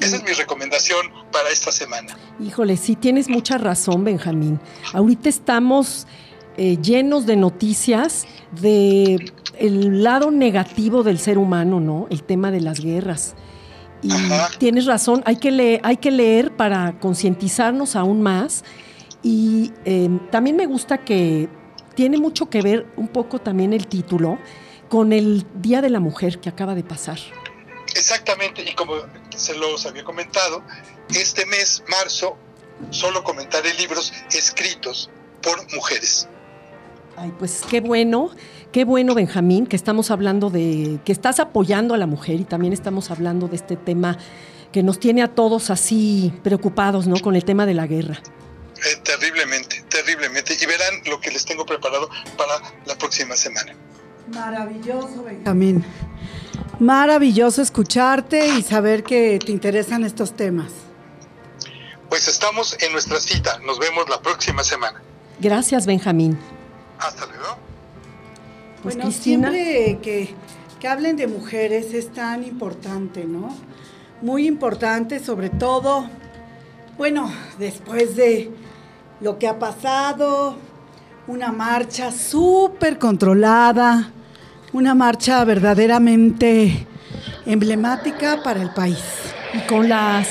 Esa 0.00 0.16
es 0.16 0.24
mi 0.24 0.32
recomendación 0.32 1.06
para 1.30 1.50
esta 1.50 1.70
semana. 1.70 2.16
Híjole, 2.40 2.76
sí 2.76 2.96
tienes 2.96 3.28
mucha 3.28 3.58
razón, 3.58 4.02
Benjamín. 4.02 4.60
Ahorita 4.92 5.28
estamos 5.28 6.08
eh, 6.56 6.78
llenos 6.82 7.26
de 7.26 7.36
noticias 7.36 8.26
de 8.60 9.32
el 9.58 10.02
lado 10.02 10.32
negativo 10.32 11.04
del 11.04 11.18
ser 11.20 11.38
humano, 11.38 11.78
¿no? 11.78 12.08
El 12.10 12.24
tema 12.24 12.50
de 12.50 12.60
las 12.60 12.80
guerras. 12.80 13.36
Y 14.02 14.10
tienes 14.58 14.84
razón, 14.84 15.22
hay 15.24 15.36
que 15.36 15.50
leer, 15.50 15.80
hay 15.82 15.96
que 15.96 16.10
leer 16.10 16.54
para 16.54 16.98
concientizarnos 16.98 17.96
aún 17.96 18.20
más. 18.20 18.64
Y 19.22 19.72
em, 19.84 20.18
también 20.30 20.56
me 20.56 20.66
gusta 20.66 20.98
que 20.98 21.48
tiene 21.94 22.18
mucho 22.18 22.50
que 22.50 22.60
ver 22.60 22.86
un 22.96 23.08
poco 23.08 23.40
también 23.40 23.72
el 23.72 23.86
título 23.86 24.38
con 24.94 25.12
el 25.12 25.44
Día 25.56 25.82
de 25.82 25.90
la 25.90 25.98
Mujer 25.98 26.38
que 26.38 26.48
acaba 26.48 26.76
de 26.76 26.84
pasar. 26.84 27.18
Exactamente, 27.96 28.62
y 28.62 28.76
como 28.76 28.94
se 29.36 29.58
los 29.58 29.86
había 29.86 30.04
comentado, 30.04 30.62
este 31.08 31.46
mes, 31.46 31.82
marzo, 31.88 32.36
solo 32.90 33.24
comentaré 33.24 33.74
libros 33.74 34.12
escritos 34.32 35.10
por 35.42 35.56
mujeres. 35.74 36.28
Ay, 37.16 37.32
pues 37.40 37.62
qué 37.68 37.80
bueno, 37.80 38.30
qué 38.70 38.84
bueno, 38.84 39.16
Benjamín, 39.16 39.66
que 39.66 39.74
estamos 39.74 40.12
hablando 40.12 40.48
de, 40.48 41.00
que 41.04 41.10
estás 41.10 41.40
apoyando 41.40 41.94
a 41.94 41.98
la 41.98 42.06
mujer 42.06 42.36
y 42.36 42.44
también 42.44 42.72
estamos 42.72 43.10
hablando 43.10 43.48
de 43.48 43.56
este 43.56 43.74
tema 43.74 44.16
que 44.70 44.84
nos 44.84 45.00
tiene 45.00 45.24
a 45.24 45.34
todos 45.34 45.70
así 45.70 46.32
preocupados, 46.44 47.08
¿no? 47.08 47.18
Con 47.18 47.34
el 47.34 47.44
tema 47.44 47.66
de 47.66 47.74
la 47.74 47.88
guerra. 47.88 48.22
Eh, 48.76 48.96
terriblemente, 49.02 49.82
terriblemente. 49.88 50.56
Y 50.60 50.66
verán 50.66 51.02
lo 51.06 51.18
que 51.20 51.32
les 51.32 51.44
tengo 51.44 51.66
preparado 51.66 52.08
para 52.36 52.60
la 52.86 52.96
próxima 52.96 53.34
semana. 53.34 53.74
Maravilloso, 54.32 55.22
Benjamín. 55.24 55.84
Maravilloso 56.78 57.62
escucharte 57.62 58.46
y 58.58 58.62
saber 58.62 59.04
que 59.04 59.38
te 59.38 59.52
interesan 59.52 60.04
estos 60.04 60.32
temas. 60.32 60.72
Pues 62.08 62.28
estamos 62.28 62.76
en 62.80 62.92
nuestra 62.92 63.20
cita. 63.20 63.58
Nos 63.60 63.78
vemos 63.78 64.08
la 64.08 64.20
próxima 64.20 64.62
semana. 64.62 65.02
Gracias, 65.40 65.86
Benjamín. 65.86 66.38
Hasta 66.98 67.26
luego. 67.26 67.56
Pues 68.82 68.96
bueno, 68.96 69.10
siempre 69.10 69.98
que, 70.02 70.34
que 70.80 70.88
hablen 70.88 71.16
de 71.16 71.26
mujeres 71.26 71.94
es 71.94 72.12
tan 72.12 72.44
importante, 72.44 73.24
¿no? 73.24 73.56
Muy 74.22 74.46
importante, 74.46 75.20
sobre 75.20 75.50
todo, 75.50 76.08
bueno, 76.96 77.32
después 77.58 78.16
de 78.16 78.50
lo 79.20 79.38
que 79.38 79.48
ha 79.48 79.58
pasado, 79.58 80.56
una 81.26 81.52
marcha 81.52 82.10
súper 82.10 82.98
controlada, 82.98 84.10
una 84.72 84.94
marcha 84.94 85.42
verdaderamente 85.44 86.86
emblemática 87.46 88.42
para 88.42 88.60
el 88.60 88.70
país. 88.70 89.02
Y 89.54 89.60
con, 89.66 89.88
las, 89.88 90.28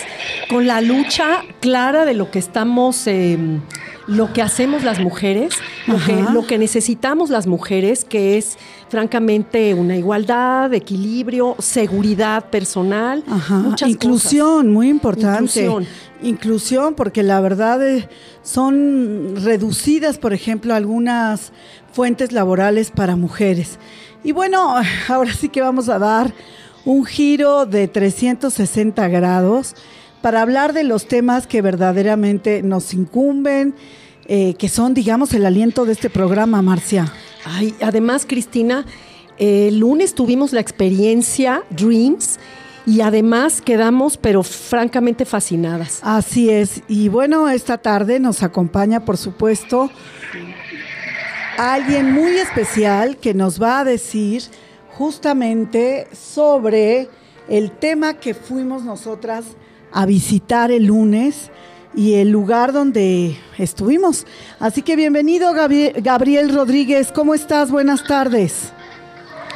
con 0.49 0.67
la 0.67 0.81
lucha 0.81 1.41
clara 1.61 2.05
de 2.05 2.13
lo 2.13 2.29
que 2.29 2.39
estamos, 2.39 3.07
em, 3.07 3.61
lo 4.07 4.33
que 4.33 4.41
hacemos 4.41 4.83
las 4.83 4.99
mujeres, 4.99 5.55
lo 5.87 5.97
que, 5.97 6.13
lo 6.33 6.45
que, 6.45 6.57
necesitamos 6.57 7.29
las 7.29 7.47
mujeres, 7.47 8.03
que 8.03 8.37
es 8.37 8.57
francamente 8.89 9.73
una 9.73 9.95
igualdad, 9.95 10.73
equilibrio, 10.73 11.55
seguridad 11.59 12.49
personal, 12.49 13.23
Ajá. 13.27 13.75
inclusión, 13.85 14.71
muy 14.71 14.89
importante. 14.89 15.63
Inclusión. 15.63 15.87
Inclusión, 16.21 16.93
porque 16.95 17.23
la 17.23 17.41
verdad 17.41 17.85
eh, 17.85 18.07
son 18.43 19.35
reducidas, 19.37 20.17
por 20.17 20.33
ejemplo, 20.33 20.73
algunas 20.73 21.51
fuentes 21.91 22.31
laborales 22.31 22.91
para 22.91 23.15
mujeres. 23.15 23.77
Y 24.23 24.31
bueno, 24.31 24.75
ahora 25.07 25.33
sí 25.33 25.49
que 25.49 25.61
vamos 25.61 25.89
a 25.89 25.99
dar 25.99 26.33
un 26.85 27.05
giro 27.05 27.65
de 27.65 27.87
360 27.87 29.07
grados 29.07 29.75
para 30.23 30.41
hablar 30.41 30.71
de 30.71 30.85
los 30.85 31.05
temas 31.05 31.47
que 31.47 31.61
verdaderamente 31.61 32.63
nos 32.63 32.93
incumben, 32.93 33.75
eh, 34.25 34.53
que 34.53 34.69
son, 34.69 34.93
digamos, 34.93 35.33
el 35.33 35.45
aliento 35.45 35.83
de 35.83 35.91
este 35.91 36.09
programa, 36.09 36.61
Marcia. 36.61 37.11
Ay, 37.43 37.75
además, 37.81 38.25
Cristina, 38.25 38.85
el 39.37 39.79
lunes 39.79 40.15
tuvimos 40.15 40.53
la 40.53 40.61
experiencia 40.61 41.65
Dreams 41.71 42.39
y 42.85 43.01
además 43.01 43.61
quedamos, 43.61 44.15
pero 44.15 44.43
francamente 44.43 45.25
fascinadas. 45.25 45.99
Así 46.03 46.49
es. 46.49 46.83
Y 46.87 47.09
bueno, 47.09 47.49
esta 47.49 47.77
tarde 47.77 48.21
nos 48.21 48.43
acompaña, 48.43 49.03
por 49.03 49.17
supuesto, 49.17 49.91
alguien 51.57 52.13
muy 52.13 52.37
especial 52.37 53.17
que 53.17 53.33
nos 53.33 53.61
va 53.61 53.79
a 53.79 53.83
decir 53.83 54.43
justamente 54.93 56.07
sobre 56.13 57.09
el 57.49 57.71
tema 57.71 58.13
que 58.13 58.33
fuimos 58.33 58.83
nosotras 58.83 59.47
a 59.93 60.05
visitar 60.05 60.71
el 60.71 60.85
lunes 60.85 61.51
y 61.95 62.15
el 62.15 62.29
lugar 62.29 62.73
donde 62.73 63.37
estuvimos. 63.57 64.25
Así 64.59 64.81
que 64.81 64.95
bienvenido 64.95 65.53
Gabriel 65.53 66.53
Rodríguez, 66.53 67.11
¿cómo 67.11 67.33
estás? 67.33 67.71
Buenas 67.71 68.03
tardes. 68.03 68.73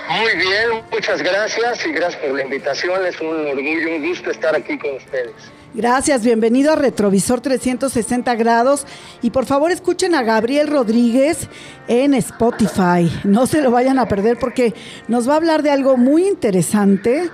Muy 0.09 0.37
bien, 0.37 0.83
muchas 0.91 1.21
gracias 1.21 1.85
y 1.85 1.91
gracias 1.91 2.21
por 2.21 2.35
la 2.35 2.43
invitación. 2.43 3.05
Es 3.05 3.19
un 3.19 3.27
orgullo, 3.27 3.95
un 3.95 4.07
gusto 4.07 4.31
estar 4.31 4.55
aquí 4.55 4.77
con 4.77 4.95
ustedes. 4.95 5.33
Gracias, 5.73 6.23
bienvenido 6.23 6.71
a 6.71 6.75
Retrovisor 6.77 7.41
360 7.41 8.33
grados 8.35 8.87
y 9.21 9.31
por 9.31 9.45
favor 9.45 9.69
escuchen 9.69 10.15
a 10.15 10.23
Gabriel 10.23 10.67
Rodríguez 10.67 11.49
en 11.89 12.13
Spotify. 12.13 13.11
No 13.25 13.47
se 13.47 13.61
lo 13.61 13.69
vayan 13.69 13.99
a 13.99 14.07
perder 14.07 14.39
porque 14.39 14.73
nos 15.09 15.27
va 15.27 15.33
a 15.33 15.37
hablar 15.37 15.61
de 15.61 15.71
algo 15.71 15.97
muy 15.97 16.25
interesante. 16.25 17.29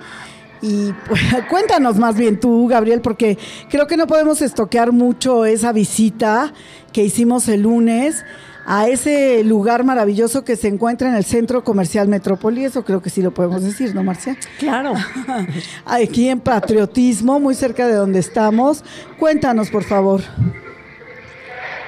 Y 0.64 0.94
pues, 1.06 1.20
cuéntanos 1.50 1.98
más 1.98 2.16
bien 2.16 2.40
tú, 2.40 2.66
Gabriel, 2.68 3.02
porque 3.02 3.36
creo 3.68 3.86
que 3.86 3.98
no 3.98 4.06
podemos 4.06 4.40
estoquear 4.40 4.92
mucho 4.92 5.44
esa 5.44 5.72
visita 5.72 6.54
que 6.90 7.02
hicimos 7.04 7.48
el 7.48 7.62
lunes 7.62 8.24
a 8.64 8.88
ese 8.88 9.44
lugar 9.44 9.84
maravilloso 9.84 10.42
que 10.42 10.56
se 10.56 10.68
encuentra 10.68 11.10
en 11.10 11.16
el 11.16 11.24
Centro 11.26 11.64
Comercial 11.64 12.08
Metrópoli, 12.08 12.64
eso 12.64 12.82
creo 12.82 13.02
que 13.02 13.10
sí 13.10 13.20
lo 13.20 13.34
podemos 13.34 13.62
decir, 13.62 13.94
¿no, 13.94 14.02
Marcia? 14.02 14.38
Claro. 14.58 14.94
Aquí 15.84 16.30
en 16.30 16.40
Patriotismo, 16.40 17.38
muy 17.38 17.54
cerca 17.54 17.86
de 17.86 17.92
donde 17.92 18.20
estamos. 18.20 18.82
Cuéntanos, 19.18 19.68
por 19.68 19.84
favor. 19.84 20.22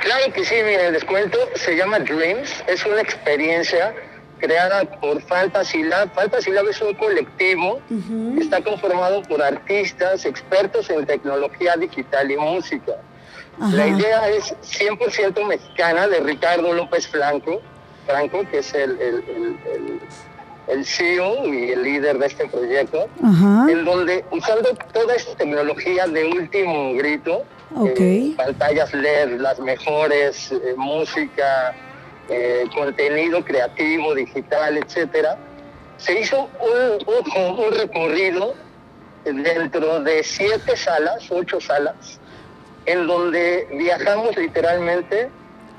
Claro 0.02 0.32
que 0.34 0.44
sí, 0.44 0.54
mire, 0.56 0.92
les 0.92 1.04
cuento, 1.06 1.38
se 1.54 1.76
llama 1.76 1.98
Dreams, 2.00 2.62
es 2.68 2.84
una 2.84 3.00
experiencia 3.00 3.94
creada 4.38 4.84
por 4.84 5.20
Fantasy 5.22 5.82
Lab. 5.82 6.12
Fantasy 6.14 6.50
Lab 6.50 6.68
es 6.68 6.80
un 6.80 6.94
colectivo 6.94 7.80
que 7.88 8.40
está 8.40 8.62
conformado 8.62 9.22
por 9.22 9.42
artistas, 9.42 10.24
expertos 10.24 10.90
en 10.90 11.06
tecnología 11.06 11.76
digital 11.76 12.30
y 12.30 12.36
música. 12.36 12.92
La 13.58 13.86
idea 13.86 14.28
es 14.28 14.54
100% 14.62 15.46
mexicana 15.46 16.08
de 16.08 16.20
Ricardo 16.20 16.72
López 16.74 17.08
Franco, 17.08 17.62
Franco, 18.06 18.44
que 18.50 18.58
es 18.58 18.74
el, 18.74 18.98
el, 20.68 20.84
CEO 20.84 21.46
y 21.46 21.70
el 21.70 21.82
líder 21.82 22.18
de 22.18 22.26
este 22.26 22.46
proyecto, 22.48 23.08
en 23.22 23.84
donde 23.84 24.24
usando 24.30 24.74
toda 24.92 25.14
esta 25.14 25.34
tecnología 25.36 26.06
de 26.06 26.26
último 26.26 26.94
grito, 26.94 27.44
eh, 27.84 28.34
pantallas 28.36 28.92
LED, 28.92 29.40
las 29.40 29.58
mejores, 29.58 30.52
eh, 30.52 30.74
música, 30.76 31.74
eh, 32.28 32.64
contenido 32.74 33.44
creativo, 33.44 34.14
digital, 34.14 34.78
etcétera, 34.78 35.38
se 35.96 36.20
hizo 36.20 36.48
un, 36.60 37.72
recorrido 37.72 38.54
dentro 39.24 40.00
de 40.00 40.22
siete 40.22 40.76
salas, 40.76 41.30
ocho 41.30 41.60
salas, 41.60 42.20
en 42.84 43.06
donde 43.06 43.68
viajamos 43.72 44.36
literalmente 44.36 45.30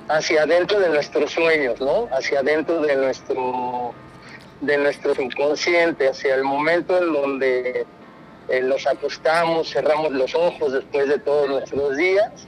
hacia 0.08 0.44
adentro 0.44 0.80
de 0.80 0.90
nuestros 0.90 1.32
sueños, 1.32 1.80
¿no? 1.80 2.08
Hacia 2.12 2.40
adentro 2.40 2.82
de 2.82 2.96
nuestro, 2.96 3.94
de 4.62 4.78
nuestro 4.78 5.16
subconsciente, 5.16 6.10
hacia 6.10 6.36
el 6.36 6.44
momento 6.44 6.98
en 6.98 7.14
donde 7.14 7.86
eh, 8.48 8.62
nos 8.62 8.88
acostamos, 8.88 9.70
cerramos 9.70 10.12
los 10.14 10.34
ojos 10.34 10.74
después 10.74 11.10
de 11.10 11.20
todos 11.20 11.50
nuestros 11.50 11.98
días 11.98 12.48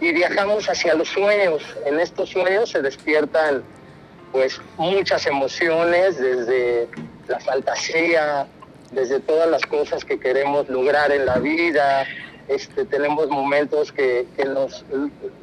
y 0.00 0.12
viajamos 0.12 0.68
hacia 0.68 0.94
los 0.94 1.08
sueños. 1.08 1.62
En 1.86 2.00
estos 2.00 2.30
sueños 2.30 2.70
se 2.70 2.82
despiertan 2.82 3.62
pues 4.32 4.60
muchas 4.76 5.26
emociones, 5.26 6.18
desde 6.18 6.88
la 7.28 7.38
fantasía, 7.40 8.46
desde 8.90 9.20
todas 9.20 9.48
las 9.48 9.62
cosas 9.62 10.04
que 10.04 10.18
queremos 10.18 10.68
lograr 10.68 11.12
en 11.12 11.26
la 11.26 11.38
vida. 11.38 12.06
Este, 12.48 12.84
tenemos 12.84 13.28
momentos 13.28 13.92
que, 13.92 14.26
que 14.36 14.44
nos, 14.44 14.84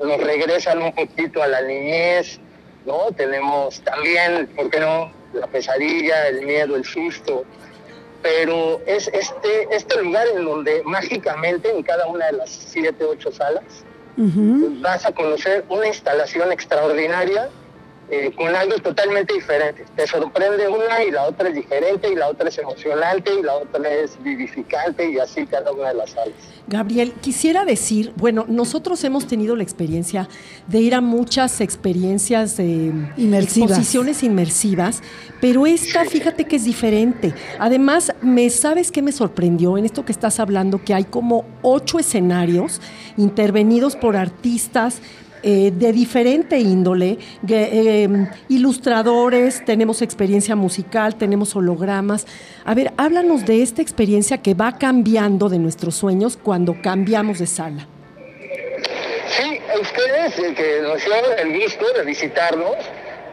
nos 0.03 0.17
regresan 0.21 0.81
un 0.81 0.93
poquito 0.93 1.41
a 1.41 1.47
la 1.47 1.61
niñez, 1.61 2.39
¿no? 2.85 3.11
Tenemos 3.15 3.81
también, 3.81 4.47
¿por 4.55 4.69
qué 4.69 4.79
no? 4.79 5.11
La 5.33 5.47
pesadilla, 5.47 6.27
el 6.27 6.45
miedo, 6.45 6.75
el 6.75 6.83
susto. 6.83 7.45
Pero 8.21 8.81
es 8.85 9.07
este, 9.07 9.67
este 9.71 10.03
lugar 10.03 10.27
en 10.35 10.45
donde 10.45 10.83
mágicamente 10.83 11.71
en 11.71 11.81
cada 11.81 12.05
una 12.07 12.27
de 12.27 12.33
las 12.33 12.49
siete, 12.49 13.03
ocho 13.03 13.31
salas, 13.31 13.63
vas 14.81 15.05
a 15.05 15.11
conocer 15.11 15.65
una 15.69 15.87
instalación 15.87 16.51
extraordinaria 16.51 17.49
eh, 18.13 18.29
con 18.35 18.53
algo 18.53 18.75
totalmente 18.79 19.33
diferente. 19.33 19.85
Te 19.95 20.05
sorprende 20.05 20.67
una 20.67 21.01
y 21.01 21.11
la 21.11 21.23
otra 21.23 21.47
es 21.47 21.55
diferente 21.55 22.11
y 22.11 22.15
la 22.15 22.27
otra 22.27 22.49
es 22.49 22.57
emocionante 22.57 23.31
y 23.33 23.41
la 23.41 23.55
otra 23.55 23.89
es 23.89 24.21
vivificante 24.21 25.09
y 25.09 25.17
así 25.17 25.45
cada 25.45 25.71
una 25.71 25.87
de 25.87 25.93
las 25.93 26.09
salas. 26.09 26.33
Gabriel, 26.67 27.13
quisiera 27.21 27.63
decir, 27.63 28.11
bueno, 28.17 28.45
nosotros 28.49 29.01
hemos 29.05 29.27
tenido 29.27 29.55
la 29.55 29.63
experiencia 29.63 30.27
de 30.67 30.79
ir 30.79 30.93
a 30.93 30.99
muchas 30.99 31.61
experiencias 31.61 32.57
de 32.57 32.91
inmersivas. 33.15 33.69
exposiciones 33.71 34.23
inmersivas, 34.23 35.01
pero 35.39 35.65
esta, 35.65 36.03
fíjate 36.03 36.43
que 36.45 36.57
es 36.57 36.65
diferente. 36.65 37.33
Además, 37.59 38.13
me 38.21 38.49
sabes 38.49 38.91
qué 38.91 39.01
me 39.01 39.13
sorprendió 39.13 39.77
en 39.77 39.85
esto 39.85 40.03
que 40.03 40.11
estás 40.11 40.41
hablando, 40.41 40.83
que 40.83 40.93
hay 40.93 41.05
como 41.05 41.45
ocho 41.61 41.97
escenarios 41.97 42.81
intervenidos 43.15 43.95
por 43.95 44.17
artistas 44.17 45.01
eh, 45.43 45.71
de 45.73 45.91
diferente 45.91 46.59
índole, 46.59 47.17
em, 47.47 48.27
ilustradores, 48.49 49.65
tenemos 49.65 50.01
experiencia 50.01 50.55
musical, 50.55 51.15
tenemos 51.15 51.55
hologramas. 51.55 52.27
A 52.63 52.73
ver, 52.73 52.93
háblanos 52.97 53.45
de 53.45 53.63
esta 53.63 53.81
experiencia 53.81 54.37
que 54.37 54.53
va 54.53 54.77
cambiando 54.77 55.49
de 55.49 55.57
nuestros 55.57 55.95
sueños 55.95 56.37
cuando 56.37 56.79
cambiamos 56.81 57.39
de 57.39 57.47
sala. 57.47 57.87
Sí, 59.27 59.59
ustedes 59.81 60.37
eh, 60.39 60.53
que 60.53 60.81
nos 60.81 61.03
dieron 61.03 61.39
el 61.39 61.61
gusto 61.61 61.85
de 61.93 62.03
visitarnos, 62.05 62.75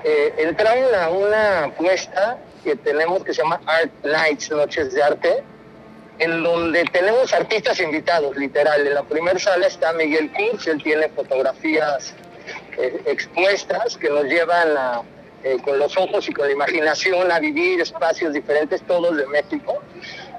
eh, 0.05 0.33
entraron 0.39 0.95
a 0.95 1.11
una 1.11 1.65
apuesta 1.65 2.39
que 2.65 2.77
tenemos 2.77 3.25
que 3.25 3.35
se 3.35 3.43
llama 3.43 3.61
Art 3.67 3.91
Nights, 4.05 4.51
Noches 4.51 4.95
de 4.95 5.03
Arte, 5.03 5.45
en 6.19 6.43
donde 6.43 6.85
tenemos 6.85 7.33
artistas 7.33 7.81
invitados, 7.81 8.37
literal. 8.37 8.87
En 8.87 8.95
la 8.95 9.03
primera 9.03 9.39
sala 9.39 9.67
está 9.67 9.93
Miguel 9.93 10.31
Kurz, 10.33 10.67
él 10.67 10.83
tiene 10.83 11.09
fotografías 11.11 12.15
eh, 12.77 13.03
expuestas 13.07 13.97
que 13.97 14.09
nos 14.09 14.25
llevan 14.25 15.05
eh, 15.45 15.57
con 15.65 15.79
los 15.79 15.97
ojos 15.97 16.29
y 16.29 16.33
con 16.33 16.47
la 16.47 16.53
imaginación 16.53 17.31
a 17.31 17.39
vivir 17.39 17.81
espacios 17.81 18.33
diferentes, 18.33 18.83
todos 18.83 19.17
de 19.17 19.27
México. 19.27 19.81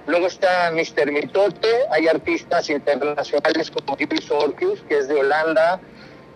Luego 0.08 0.28
está 0.28 0.72
Mr. 0.72 1.12
Mitote, 1.12 1.70
hay 1.92 2.08
artistas 2.08 2.70
internacionales 2.70 3.72
como 3.72 3.96
Divis 3.96 4.30
Orkius, 4.32 4.82
que 4.88 4.98
es 4.98 5.08
de 5.08 5.15
Holanda 5.15 5.80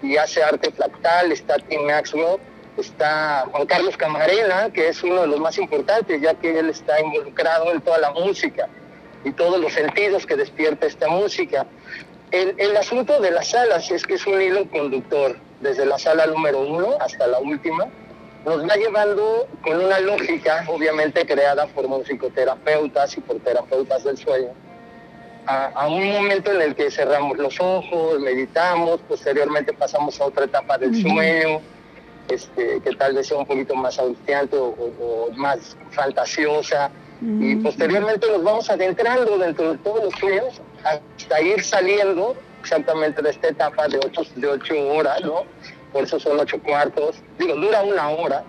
y 0.02 0.16
hace 0.18 0.44
arte 0.44 0.72
fractal, 0.72 1.32
está 1.32 1.56
Tim 1.58 1.86
Maxwell, 1.86 2.38
está 2.78 3.46
Juan 3.52 3.66
Carlos 3.66 3.98
Camarena, 3.98 4.70
que 4.72 4.90
es 4.90 5.02
uno 5.04 5.22
de 5.22 5.28
los 5.28 5.40
más 5.40 5.58
importantes, 5.58 6.22
ya 6.22 6.34
que 6.36 6.60
él 6.60 6.70
está 6.70 7.00
involucrado 7.02 7.72
en 7.72 7.82
toda 7.82 7.98
la 7.98 8.12
música 8.12 8.70
y 9.24 9.32
todos 9.32 9.60
los 9.60 9.74
sentidos 9.74 10.26
que 10.26 10.36
despierta 10.36 10.86
esta 10.86 11.08
música. 11.08 11.66
El, 12.32 12.56
el, 12.58 12.76
asunto 12.76 13.22
de 13.22 13.32
las 13.32 13.50
salas 13.50 13.92
es 13.92 14.04
que 14.06 14.16
es 14.16 14.26
un 14.26 14.42
hilo 14.42 14.70
conductor, 14.70 15.38
desde 15.62 15.86
la 15.86 16.00
sala 16.00 16.26
número 16.26 16.62
uno 16.62 16.96
hasta 17.00 17.28
la 17.28 17.40
última, 17.40 17.88
nos 18.46 18.68
va 18.68 18.76
llevando 18.76 19.48
con 19.64 19.84
una 19.84 20.00
lógica, 20.00 20.66
obviamente 20.68 21.26
creada 21.26 21.68
por 21.68 21.88
musicoterapeutas 21.88 23.18
y 23.18 23.22
por 23.22 23.40
terapeutas 23.40 24.04
del 24.04 24.18
sueño, 24.18 24.50
a, 25.46 25.68
a, 25.68 25.88
un 25.88 26.12
momento 26.12 26.52
en 26.52 26.62
el 26.62 26.76
que 26.76 26.90
cerramos 26.90 27.38
los 27.38 27.60
ojos, 27.60 28.20
meditamos, 28.20 29.00
posteriormente 29.08 29.74
pasamos 29.74 30.20
a 30.20 30.26
otra 30.26 30.46
etapa 30.46 30.78
del 30.78 31.02
sueño, 31.02 31.62
este, 32.30 32.82
que 32.82 32.96
tal 32.96 33.14
vez 33.14 33.28
sea 33.28 33.38
un 33.38 33.46
poquito 33.46 33.76
más 33.76 34.00
angustiante 34.00 34.58
o, 34.58 34.68
o, 34.68 35.28
o 35.28 35.32
más 35.34 35.78
fantasiosa, 35.92 36.90
y 37.26 37.56
posteriormente 37.58 38.28
nos 38.28 38.44
vamos 38.44 38.70
adentrando 38.70 39.38
dentro 39.38 39.72
de 39.72 39.78
todos 39.78 40.04
los 40.04 40.14
sueños 40.16 40.62
hasta 40.84 41.42
ir 41.42 41.64
saliendo 41.64 42.36
exactamente 42.62 43.22
de 43.22 43.30
esta 43.30 43.48
etapa 43.48 43.88
de 43.88 43.98
ocho, 43.98 44.24
de 44.36 44.48
ocho 44.48 44.74
horas, 44.90 45.22
¿no? 45.22 45.44
Por 45.94 46.04
eso 46.04 46.20
son 46.20 46.40
ocho 46.40 46.60
cuartos. 46.62 47.16
Digo, 47.40 47.56
dura 47.56 47.82
una 47.84 48.10
hora, 48.10 48.44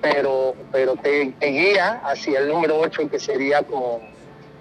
pero, 0.00 0.54
pero 0.70 0.94
te, 0.96 1.34
guía 1.40 2.00
hacia 2.04 2.38
el 2.40 2.48
número 2.48 2.78
ocho, 2.78 3.08
que 3.10 3.18
sería 3.18 3.62
como 3.62 4.00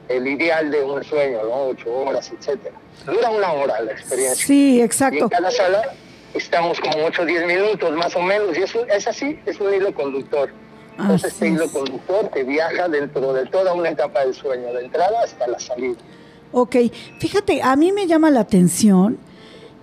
el 0.07 0.25
ideal 0.27 0.71
de 0.71 0.83
un 0.83 1.03
sueño, 1.03 1.43
¿no? 1.43 1.67
Ocho 1.67 1.93
horas, 1.93 2.31
etcétera. 2.31 2.75
Dura 3.05 3.29
una 3.29 3.53
hora 3.53 3.81
la 3.81 3.91
experiencia. 3.91 4.45
Sí, 4.45 4.81
exacto. 4.81 5.17
Y 5.17 5.21
en 5.21 5.29
cada 5.29 5.51
sala 5.51 5.93
estamos 6.33 6.79
como 6.79 7.05
ocho 7.05 7.21
o 7.21 7.25
diez 7.25 7.45
minutos 7.45 7.91
más 7.91 8.15
o 8.15 8.21
menos, 8.21 8.57
y 8.57 8.63
eso 8.63 8.85
es 8.87 9.07
así, 9.07 9.39
es 9.45 9.59
un 9.59 9.71
hilo 9.71 9.93
conductor. 9.93 10.49
Entonces 10.97 11.33
este 11.33 11.49
hilo 11.49 11.69
conductor 11.69 12.29
que 12.31 12.43
viaja 12.43 12.87
dentro 12.87 13.33
de 13.33 13.45
toda 13.47 13.73
una 13.73 13.89
etapa 13.89 14.21
del 14.21 14.33
sueño, 14.33 14.73
de 14.73 14.85
entrada 14.85 15.21
hasta 15.23 15.47
la 15.47 15.59
salida. 15.59 15.97
Ok, 16.51 16.75
fíjate, 17.19 17.61
a 17.61 17.75
mí 17.75 17.91
me 17.91 18.07
llama 18.07 18.31
la 18.31 18.41
atención 18.41 19.17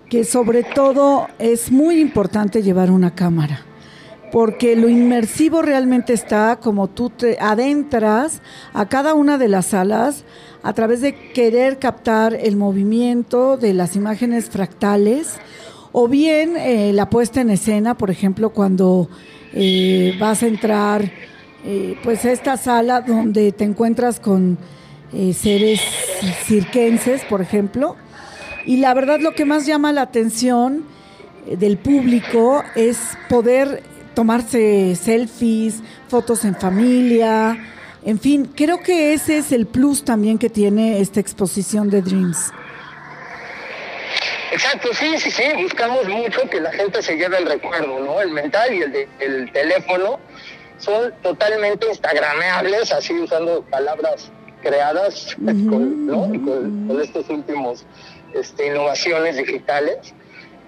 que 0.09 0.25
sobre 0.25 0.63
todo 0.63 1.27
es 1.39 1.71
muy 1.71 2.01
importante 2.01 2.63
llevar 2.63 2.91
una 2.91 3.15
cámara, 3.15 3.65
porque 4.31 4.77
lo 4.77 4.89
inmersivo 4.89 5.63
realmente 5.63 6.13
está 6.13 6.59
como 6.63 6.89
tú 6.89 7.11
te 7.11 7.39
adentras 7.41 8.41
a 8.73 8.89
cada 8.89 9.15
una 9.15 9.39
de 9.39 9.49
las 9.49 9.67
salas 9.67 10.25
a 10.63 10.73
través 10.73 11.01
de 11.01 11.15
querer 11.33 11.79
captar 11.79 12.35
el 12.35 12.57
movimiento 12.57 13.57
de 13.57 13.75
las 13.75 13.97
imágenes 13.97 14.49
fractales 14.49 15.39
o 15.93 16.09
bien 16.09 16.57
eh, 16.57 16.93
la 16.93 17.11
puesta 17.11 17.41
en 17.41 17.51
escena, 17.51 17.97
por 17.97 18.11
ejemplo, 18.11 18.51
cuando 18.51 19.09
eh, 19.53 20.17
vas 20.19 20.43
a 20.43 20.47
entrar 20.47 21.11
eh, 21.65 21.97
pues 22.03 22.25
a 22.25 22.33
esta 22.33 22.57
sala 22.57 23.03
donde 23.03 23.53
te 23.53 23.65
encuentras 23.65 24.19
con 24.19 24.59
eh, 25.13 25.33
seres 25.33 25.81
cirquenses, 26.45 27.23
por 27.25 27.41
ejemplo. 27.41 27.97
Y 28.65 28.79
la 28.79 28.95
verdad 28.95 29.21
lo 29.21 29.33
que 29.35 29.45
más 29.45 29.67
llama 29.67 29.93
la 29.93 30.03
atención 30.03 30.85
eh, 31.47 31.57
del 31.57 31.79
público 31.79 32.65
es 32.75 32.99
poder 33.29 33.83
tomarse 34.15 34.97
selfies, 34.97 35.83
fotos 36.09 36.45
en 36.45 36.55
familia, 36.55 37.59
en 38.05 38.19
fin, 38.19 38.51
creo 38.55 38.83
que 38.83 39.15
ese 39.15 39.39
es 39.39 39.53
el 39.53 39.67
plus 39.67 40.03
también 40.05 40.37
que 40.37 40.51
tiene 40.51 41.01
esta 41.01 41.21
exposición 41.21 41.89
de 41.89 42.03
Dreams. 42.03 42.53
Exacto, 44.53 44.93
sí, 44.93 45.19
sí, 45.19 45.31
sí, 45.31 45.45
buscamos 45.63 46.07
mucho 46.07 46.49
que 46.51 46.61
la 46.61 46.71
gente 46.73 47.01
se 47.01 47.17
lleve 47.17 47.39
el 47.39 47.47
recuerdo, 47.47 48.01
¿no? 48.01 48.21
El 48.21 48.33
mental 48.33 48.75
y 48.75 48.83
el, 48.83 48.93
de, 48.93 49.09
el 49.21 49.51
teléfono 49.51 50.21
son 50.77 51.11
totalmente 51.23 51.89
instagrameables, 51.89 52.93
así 52.93 53.19
usando 53.19 53.63
palabras 53.63 54.31
creadas 54.61 55.35
con, 55.37 56.07
¿no? 56.07 56.29
con, 56.45 56.87
con, 56.87 57.01
estos 57.01 57.31
últimos 57.31 57.87
este, 58.35 58.67
innovaciones 58.67 59.39
digitales. 59.39 60.15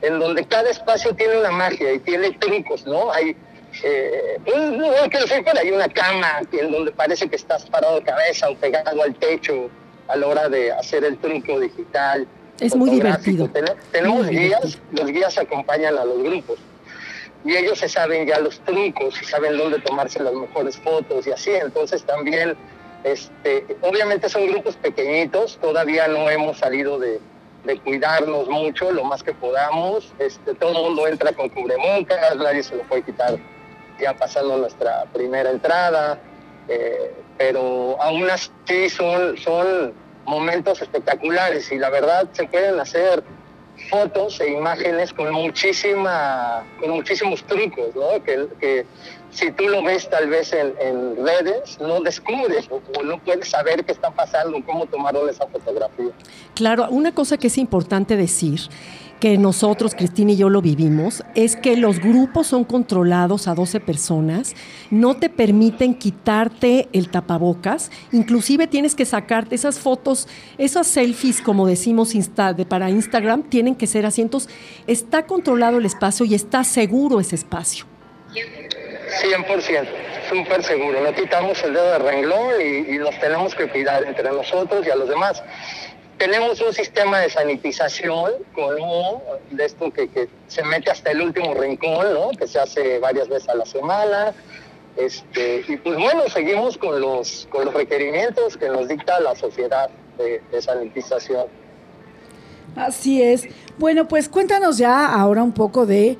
en 0.01 0.19
donde 0.19 0.47
cada 0.47 0.71
espacio 0.71 1.15
tiene 1.15 1.39
una 1.39 1.51
magia 1.51 1.93
y 1.93 1.99
tiene 1.99 2.33
trucos, 2.33 2.87
¿no? 2.87 3.13
Hay 3.13 3.37
eh, 3.83 4.39
un, 4.55 4.79
no, 4.79 4.89
quiero 5.11 5.27
decir, 5.27 5.43
pero 5.45 5.59
hay 5.61 5.71
una 5.71 5.89
cama 5.89 6.41
en 6.53 6.73
donde 6.73 6.91
parece 6.93 7.29
que 7.29 7.37
estás 7.37 7.67
parado 7.67 7.97
de 7.97 8.03
cabeza 8.03 8.49
o 8.49 8.57
pegado 8.57 9.03
al 9.03 9.15
techo 9.17 9.69
a 10.09 10.17
la 10.17 10.27
hora 10.27 10.49
de 10.49 10.73
hacer 10.73 11.05
el 11.05 11.19
truco 11.19 11.61
digital. 11.61 12.27
Es 12.61 12.75
muy 12.77 12.91
divertido. 12.91 13.51
tenemos 13.91 14.29
guías, 14.29 14.79
los 14.93 15.07
guías 15.07 15.39
acompañan 15.39 15.99
a 15.99 16.05
los 16.05 16.23
grupos 16.23 16.59
y 17.45 17.55
ellos 17.57 17.79
se 17.79 17.89
saben 17.89 18.27
ya 18.27 18.39
los 18.39 18.59
trucos 18.61 19.21
y 19.21 19.25
saben 19.25 19.59
dónde 19.59 19.79
tomarse 19.81 20.23
las 20.23 20.33
mejores 20.33 20.79
fotos 20.79 21.27
y 21.27 21.33
así. 21.33 21.51
Entonces 21.51 22.03
también, 22.05 22.57
este, 23.05 23.67
obviamente 23.83 24.29
son 24.29 24.47
grupos 24.47 24.77
pequeñitos, 24.77 25.59
todavía 25.59 26.09
no 26.09 26.31
hemos 26.31 26.59
salido 26.59 26.99
de, 26.99 27.21
de 27.65 27.79
cuidarnos 27.81 28.49
mucho, 28.49 28.93
lo 28.93 29.05
más 29.05 29.23
que 29.23 29.35
podamos. 29.35 30.13
Este, 30.19 30.55
todo 30.55 30.71
el 30.71 30.85
mundo 30.85 31.07
entra 31.07 31.33
con 31.33 31.51
cubrebocas, 31.51 32.37
nadie 32.37 32.63
se 32.63 32.77
lo 32.77 32.83
puede 32.85 33.03
quitar 33.03 33.39
ya 34.01 34.15
pasando 34.17 34.57
nuestra 34.57 35.05
primera 35.13 35.51
entrada, 35.51 36.19
eh, 36.69 37.13
pero 37.37 38.01
aún 38.01 38.29
así 38.31 38.89
son, 38.89 39.37
son 39.37 39.93
momentos 40.27 40.81
espectaculares 40.81 41.71
y 41.73 41.79
la 41.79 41.91
verdad 41.91 42.29
se 42.33 42.45
pueden 42.45 42.79
hacer 42.81 43.23
fotos 43.91 44.41
e 44.41 44.53
imágenes 44.53 45.13
con 45.13 45.33
muchísima 45.33 46.65
con 46.81 46.91
muchísimos 46.91 47.43
trucos 47.45 47.95
¿no? 47.95 48.23
que, 48.25 48.87
si 49.31 49.51
tú 49.51 49.69
lo 49.69 49.83
ves 49.83 50.09
tal 50.09 50.29
vez 50.29 50.53
en, 50.53 50.75
en 50.81 51.17
redes 51.17 51.79
no 51.81 52.01
descubres 52.01 52.69
o, 52.71 52.81
o, 52.97 53.03
no 53.03 53.19
puedes 53.19 53.49
saber 53.49 53.85
qué 53.85 53.93
está 53.93 54.11
pasando 54.11 54.59
cómo 54.65 54.87
tomaron 54.87 55.29
esa 55.29 55.47
fotografía 55.49 56.13
claro 56.55 56.87
una 56.91 57.13
cosa 57.13 57.37
que 57.37 57.49
es 57.49 57.59
importante 57.59 58.17
decir 58.17 58.61
que 59.25 59.39
nosotros, 59.39 59.95
Cristina 59.95 60.33
y 60.33 60.37
yo 60.37 60.51
lo 60.51 60.61
vivimos, 60.61 61.25
es 61.35 61.57
que 61.57 61.79
los 61.79 61.99
grupos 61.99 62.47
son 62.47 62.63
controlados 62.63 63.49
a 63.49 63.55
12 63.55 63.81
personas, 63.81 64.53
no 64.91 65.17
te 65.17 65.31
permiten 65.31 65.95
quitarte 65.95 66.91
el 66.93 67.09
tapabocas, 67.09 67.91
inclusive 68.13 68.67
tienes 68.67 68.95
que 68.95 69.07
sacarte 69.07 69.55
esas 69.55 69.79
fotos, 69.79 70.29
esas 70.59 70.89
selfies, 70.89 71.41
como 71.41 71.67
decimos 71.67 72.15
Insta, 72.15 72.53
de, 72.53 72.67
para 72.67 72.91
Instagram, 72.91 73.45
tienen 73.45 73.77
que 73.77 73.87
ser 73.87 74.05
asientos. 74.05 74.47
Está 74.87 75.25
controlado 75.25 75.79
el 75.79 75.87
espacio 75.87 76.27
y 76.27 76.35
está 76.35 76.63
seguro 76.63 77.19
ese 77.19 77.37
espacio. 77.37 77.87
100%, 78.35 79.87
súper 80.29 80.63
seguro. 80.63 81.03
No 81.03 81.15
quitamos 81.15 81.65
el 81.65 81.73
dedo 81.73 81.93
de 81.93 81.99
renglón 81.99 82.61
y, 82.61 82.95
y 82.95 82.99
nos 82.99 83.19
tenemos 83.21 83.55
que 83.55 83.69
cuidar 83.69 84.05
entre 84.05 84.31
nosotros 84.31 84.87
y 84.87 84.91
a 84.91 84.97
los 84.97 85.09
demás 85.09 85.43
tenemos 86.19 86.61
un 86.61 86.73
sistema 86.73 87.21
de 87.21 87.31
sanitización 87.31 88.33
con 88.55 88.81
un, 88.81 89.21
de 89.51 89.65
esto 89.65 89.91
que, 89.93 90.09
que, 90.09 90.29
se 90.49 90.63
mete 90.63 90.91
hasta 90.91 91.11
el 91.11 91.23
último 91.23 91.55
rincón, 91.55 92.15
¿no? 92.15 92.31
que 92.31 92.47
se 92.47 92.59
hace 92.59 92.99
varias 92.99 93.29
veces 93.29 93.49
a 93.49 93.55
la 93.55 93.67
semana. 93.67 94.33
Este, 94.97 95.65
y 95.67 95.77
pues 95.77 95.97
bueno, 95.97 96.23
seguimos 96.29 96.79
con 96.79 97.01
los, 97.01 97.49
con 97.51 97.65
los 97.65 97.75
requerimientos 97.75 98.57
que 98.57 98.69
nos 98.69 98.87
dicta 98.89 99.19
la 99.21 99.35
sociedad 99.35 99.91
de 100.19 100.63
sanitización. 100.63 101.47
Así 102.77 103.23
es. 103.23 103.47
Bueno, 103.79 104.09
pues 104.09 104.29
cuéntanos 104.29 104.79
ya 104.79 105.07
ahora 105.07 105.43
un 105.43 105.53
poco 105.53 105.87
de 105.87 106.17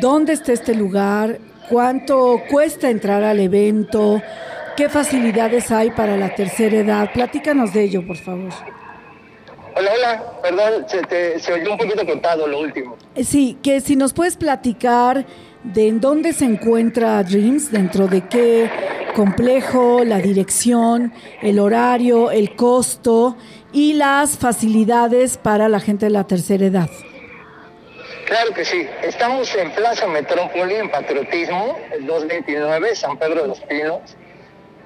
dónde 0.00 0.32
está 0.32 0.52
este 0.52 0.74
lugar, 0.74 1.38
cuánto 1.68 2.42
cuesta 2.50 2.90
entrar 2.90 3.22
al 3.22 3.40
evento, 3.40 4.22
qué 4.76 4.88
facilidades 4.88 5.70
hay 5.70 5.90
para 5.90 6.16
la 6.16 6.34
tercera 6.34 6.76
edad. 6.76 7.12
Platícanos 7.12 7.72
de 7.72 7.82
ello, 7.82 8.06
por 8.06 8.16
favor. 8.16 8.52
Hola, 9.78 9.92
hola, 9.94 10.22
perdón, 10.42 10.86
se, 10.88 11.02
te, 11.02 11.38
se 11.38 11.52
oyó 11.52 11.70
un 11.70 11.78
poquito 11.78 12.04
cortado 12.04 12.48
lo 12.48 12.58
último. 12.58 12.96
Sí, 13.22 13.56
que 13.62 13.80
si 13.80 13.94
nos 13.94 14.12
puedes 14.12 14.36
platicar 14.36 15.24
de 15.62 15.86
en 15.86 16.00
dónde 16.00 16.32
se 16.32 16.46
encuentra 16.46 17.22
Dreams, 17.22 17.70
dentro 17.70 18.08
de 18.08 18.26
qué 18.26 18.68
complejo, 19.14 20.02
la 20.02 20.18
dirección, 20.18 21.12
el 21.42 21.60
horario, 21.60 22.32
el 22.32 22.56
costo 22.56 23.36
y 23.72 23.92
las 23.92 24.36
facilidades 24.36 25.38
para 25.38 25.68
la 25.68 25.78
gente 25.78 26.06
de 26.06 26.10
la 26.10 26.26
tercera 26.26 26.66
edad. 26.66 26.90
Claro 28.26 28.52
que 28.54 28.64
sí. 28.64 28.84
Estamos 29.04 29.54
en 29.54 29.70
Plaza 29.70 30.08
Metrópoli, 30.08 30.74
en 30.74 30.90
Patriotismo, 30.90 31.78
el 31.92 32.04
229, 32.04 32.96
San 32.96 33.16
Pedro 33.16 33.42
de 33.42 33.48
los 33.48 33.60
Pinos 33.60 34.00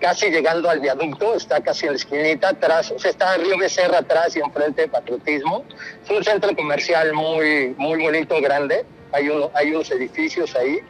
casi 0.02 0.30
llegando 0.30 0.68
al 0.68 0.80
viaducto, 0.80 1.36
está 1.36 1.60
casi 1.62 1.86
en 1.86 1.92
la 1.92 1.96
esquinita 1.96 2.48
atrás, 2.48 2.90
o 2.90 2.98
sea, 2.98 3.12
está 3.12 3.36
Río 3.36 3.56
Becerra 3.56 3.98
atrás 3.98 4.34
y 4.34 4.40
enfrente 4.40 4.82
de 4.82 4.88
Patriotismo. 4.88 5.64
Es 6.04 6.10
un 6.10 6.24
centro 6.24 6.54
comercial 6.56 7.12
muy, 7.12 7.72
muy 7.78 8.02
bonito, 8.02 8.40
grande. 8.40 8.84
Hay, 9.12 9.28
uno, 9.28 9.52
hay 9.54 9.70
unos 9.70 9.92
edificios 9.92 10.56
ahí. 10.56 10.80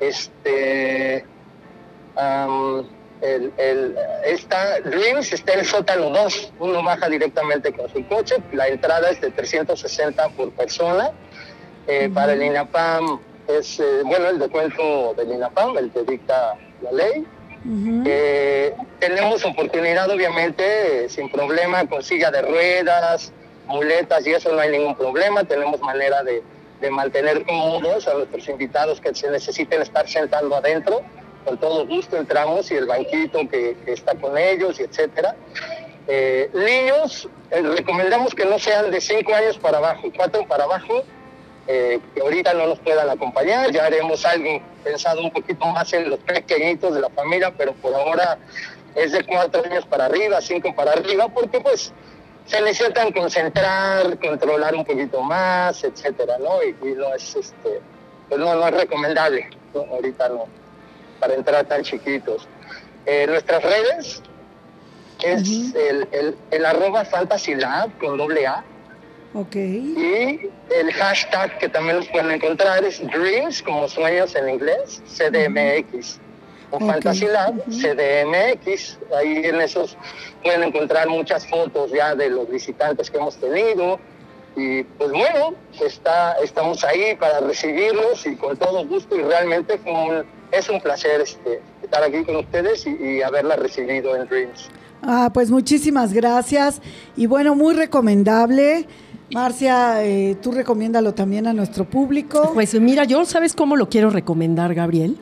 Este, 0.00 1.22
um, 2.16 2.86
el, 3.20 3.52
el, 3.58 3.94
está, 4.24 4.80
Dreams 4.80 5.34
está 5.34 5.52
en 5.52 5.60
el 5.60 5.66
sótano 5.66 6.08
2. 6.08 6.52
Uno 6.58 6.82
baja 6.82 7.10
directamente 7.10 7.72
con 7.74 7.90
su 7.92 8.06
coche. 8.08 8.36
La 8.52 8.68
entrada 8.68 9.10
es 9.10 9.20
de 9.20 9.32
360 9.32 10.30
por 10.30 10.50
persona. 10.52 11.10
Eh. 11.86 12.10
Para 12.12 12.32
el 12.32 12.42
INAPAM 12.42 13.20
es, 13.48 13.80
eh, 13.80 14.02
bueno, 14.04 14.30
el 14.30 14.38
descuento 14.38 15.12
del 15.14 15.32
INAPAM, 15.32 15.76
el 15.76 15.90
que 15.90 16.04
dicta 16.04 16.54
la 16.80 16.92
ley. 16.92 17.26
Eh, 18.06 18.74
tenemos 19.00 19.44
oportunidad, 19.44 20.08
obviamente, 20.10 21.08
sin 21.08 21.30
problema, 21.30 21.86
con 21.88 22.02
silla 22.02 22.30
de 22.30 22.42
ruedas, 22.42 23.32
muletas 23.66 24.26
y 24.26 24.32
eso 24.32 24.52
no 24.52 24.60
hay 24.60 24.70
ningún 24.70 24.94
problema. 24.96 25.44
Tenemos 25.44 25.80
manera 25.80 26.22
de, 26.22 26.42
de 26.80 26.90
mantener 26.90 27.44
cómodos 27.44 28.06
a 28.06 28.14
nuestros 28.14 28.48
invitados 28.48 29.00
que 29.00 29.14
se 29.14 29.30
necesiten 29.30 29.82
estar 29.82 30.08
sentando 30.08 30.54
adentro. 30.56 31.02
Con 31.44 31.58
todo 31.58 31.86
gusto 31.86 32.16
entramos 32.16 32.70
y 32.70 32.74
el 32.74 32.86
banquito 32.86 33.40
que, 33.48 33.76
que 33.84 33.92
está 33.92 34.14
con 34.14 34.36
ellos 34.36 34.78
y 34.80 34.84
etcétera. 34.84 35.34
Eh, 36.08 36.50
niños, 36.54 37.28
eh, 37.50 37.62
recomendamos 37.62 38.34
que 38.34 38.44
no 38.44 38.58
sean 38.58 38.90
de 38.90 39.00
5 39.00 39.34
años 39.34 39.58
para 39.58 39.78
abajo, 39.78 40.08
4 40.14 40.46
para 40.46 40.64
abajo, 40.64 41.02
eh, 41.68 42.00
que 42.14 42.20
ahorita 42.20 42.54
no 42.54 42.66
nos 42.68 42.78
puedan 42.78 43.08
acompañar, 43.10 43.72
ya 43.72 43.86
haremos 43.86 44.24
algo 44.24 44.60
pensado 44.84 45.20
un 45.20 45.30
poquito 45.30 45.66
más 45.66 45.92
en 45.92 46.10
los 46.10 46.20
pequeñitos 46.20 46.94
de 46.94 47.00
la 47.00 47.10
familia, 47.10 47.52
pero 47.56 47.72
por 47.74 47.94
ahora 47.94 48.38
es 48.94 49.12
de 49.12 49.24
cuatro 49.24 49.64
años 49.64 49.84
para 49.86 50.06
arriba, 50.06 50.40
cinco 50.40 50.74
para 50.74 50.92
arriba, 50.92 51.28
porque 51.28 51.60
pues 51.60 51.92
se 52.46 52.60
necesitan 52.62 53.12
concentrar, 53.12 54.18
controlar 54.20 54.74
un 54.74 54.84
poquito 54.84 55.20
más, 55.20 55.82
etcétera, 55.82 56.38
¿no? 56.38 56.62
Y, 56.62 56.68
y 56.88 56.94
no 56.94 57.12
es 57.14 57.34
este, 57.34 57.80
pues 58.28 58.40
no, 58.40 58.54
no 58.54 58.68
es 58.68 58.74
recomendable, 58.74 59.50
¿no? 59.74 59.80
ahorita 59.80 60.28
no, 60.28 60.46
para 61.18 61.34
entrar 61.34 61.64
tan 61.66 61.82
chiquitos. 61.82 62.46
Eh, 63.04 63.26
nuestras 63.26 63.62
redes 63.62 64.22
es 65.22 65.48
uh 65.48 65.52
-huh. 65.52 65.76
el, 65.76 66.08
el, 66.12 66.36
el, 66.50 66.66
arroba 66.66 67.04
fantasy 67.04 67.54
lab 67.54 67.90
con 67.98 68.16
doble 68.16 68.46
A, 68.46 68.64
Ok. 69.36 69.54
Y 69.54 70.50
el 70.74 70.92
hashtag 70.94 71.58
que 71.58 71.68
también 71.68 71.98
los 71.98 72.08
pueden 72.08 72.30
encontrar 72.30 72.82
es 72.82 73.06
Dreams, 73.06 73.62
como 73.62 73.86
sueños 73.86 74.34
en 74.34 74.48
inglés, 74.48 75.02
CDMX. 75.06 76.18
O 76.70 76.76
okay. 76.76 76.88
Uh 76.88 76.98
-huh. 76.98 77.62
CDMX. 77.68 78.98
Ahí 79.14 79.42
en 79.44 79.60
esos 79.60 79.94
pueden 80.42 80.62
encontrar 80.62 81.06
muchas 81.08 81.46
fotos 81.46 81.92
ya 81.92 82.14
de 82.14 82.30
los 82.30 82.48
visitantes 82.48 83.10
que 83.10 83.18
hemos 83.18 83.36
tenido. 83.36 84.00
Y 84.56 84.84
pues 84.84 85.10
bueno, 85.10 85.54
está, 85.84 86.32
estamos 86.42 86.82
ahí 86.82 87.14
para 87.16 87.40
recibirlos 87.40 88.26
y 88.26 88.36
con 88.36 88.56
todo 88.56 88.86
gusto. 88.86 89.16
Y 89.16 89.22
realmente 89.22 89.78
un, 89.84 90.24
es 90.50 90.70
un 90.70 90.80
placer 90.80 91.20
este, 91.20 91.60
estar 91.82 92.02
aquí 92.02 92.24
con 92.24 92.36
ustedes 92.36 92.86
y, 92.86 92.96
y 93.02 93.22
haberla 93.22 93.56
recibido 93.56 94.16
en 94.16 94.26
Dreams. 94.28 94.70
Ah, 95.02 95.30
pues 95.32 95.50
muchísimas 95.50 96.14
gracias. 96.14 96.80
Y 97.16 97.26
bueno, 97.26 97.54
muy 97.54 97.74
recomendable. 97.74 98.86
Marcia, 99.32 100.04
eh, 100.04 100.36
tú 100.40 100.52
recomiéndalo 100.52 101.14
también 101.14 101.46
a 101.46 101.52
nuestro 101.52 101.84
público. 101.84 102.52
Pues 102.54 102.78
mira, 102.80 103.04
yo 103.04 103.24
sabes 103.24 103.54
cómo 103.54 103.76
lo 103.76 103.88
quiero 103.88 104.10
recomendar, 104.10 104.74
Gabriel. 104.74 105.16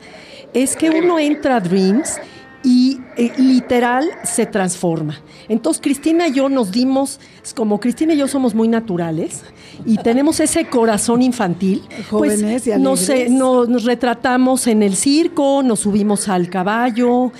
Es 0.53 0.75
que 0.75 0.89
uno 0.89 1.19
entra 1.19 1.57
a 1.57 1.59
Dreams 1.59 2.19
y 2.63 2.99
eh, 3.17 3.31
literal 3.37 4.09
se 4.23 4.45
transforma. 4.45 5.21
Entonces 5.47 5.81
Cristina 5.81 6.27
y 6.27 6.33
yo 6.33 6.49
nos 6.49 6.71
dimos, 6.71 7.19
como 7.55 7.79
Cristina 7.79 8.13
y 8.13 8.17
yo 8.17 8.27
somos 8.27 8.55
muy 8.55 8.67
naturales 8.67 9.43
y 9.85 9.97
tenemos 9.97 10.39
ese 10.39 10.65
corazón 10.65 11.21
infantil, 11.21 11.83
Jóvenes 12.09 12.63
pues 12.63 12.79
nos, 12.79 13.09
eh, 13.09 13.27
nos, 13.29 13.69
nos 13.69 13.83
retratamos 13.83 14.65
en 14.65 14.81
el 14.81 14.95
circo, 14.95 15.61
nos 15.63 15.81
subimos 15.81 16.27
al 16.27 16.49
caballo. 16.49 17.31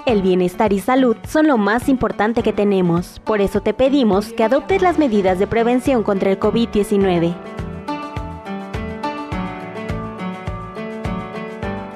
El 0.05 0.21
bienestar 0.21 0.71
y 0.71 0.79
salud 0.79 1.17
son 1.27 1.47
lo 1.47 1.57
más 1.57 1.89
importante 1.89 2.43
que 2.43 2.53
tenemos, 2.53 3.19
por 3.25 3.41
eso 3.41 3.61
te 3.61 3.73
pedimos 3.73 4.33
que 4.33 4.43
adoptes 4.43 4.81
las 4.81 4.99
medidas 4.99 5.39
de 5.39 5.47
prevención 5.47 6.03
contra 6.03 6.29
el 6.29 6.39
COVID-19. 6.39 7.33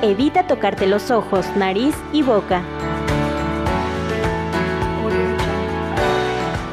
Evita 0.00 0.46
tocarte 0.46 0.86
los 0.86 1.10
ojos, 1.10 1.44
nariz 1.56 1.92
y 2.12 2.22
boca. 2.22 2.62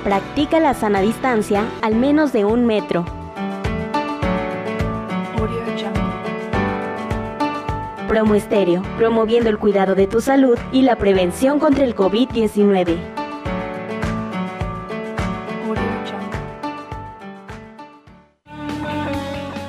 Practica 0.04 0.60
la 0.60 0.76
sana 0.76 1.02
distancia 1.02 1.66
al 1.82 1.96
menos 1.96 2.32
de 2.34 2.46
un 2.46 2.68
metro. 2.68 3.04
Promo 8.08 8.36
Estéreo, 8.36 8.84
promoviendo 8.98 9.50
el 9.50 9.58
cuidado 9.58 9.96
de 9.96 10.06
tu 10.06 10.22
salud 10.22 10.60
y 10.72 10.84
la 10.84 10.96
prevención 10.96 11.60
contra 11.60 11.84
el 11.84 11.96
COVID-19. 11.96 12.96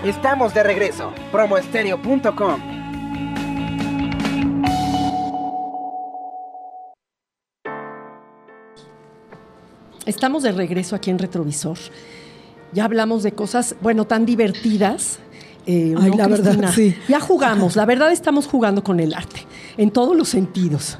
Estamos 0.04 0.52
de 0.52 0.62
regreso. 0.62 1.12
Promoestereo.com. 1.32 2.75
Estamos 10.06 10.42
de 10.42 10.52
regreso 10.52 10.96
aquí 10.96 11.10
en 11.10 11.18
Retrovisor. 11.18 11.78
Ya 12.72 12.84
hablamos 12.84 13.22
de 13.22 13.32
cosas, 13.32 13.76
bueno, 13.80 14.06
tan 14.06 14.24
divertidas. 14.26 15.18
eh, 15.66 15.94
Ay, 15.98 16.10
¿no, 16.10 16.16
la 16.16 16.28
verdad, 16.28 16.72
sí. 16.74 16.94
Ya 17.08 17.20
jugamos, 17.20 17.76
la 17.76 17.84
verdad 17.86 18.12
estamos 18.12 18.46
jugando 18.46 18.82
con 18.84 19.00
el 19.00 19.14
arte, 19.14 19.46
en 19.76 19.90
todos 19.90 20.16
los 20.16 20.28
sentidos. 20.28 20.98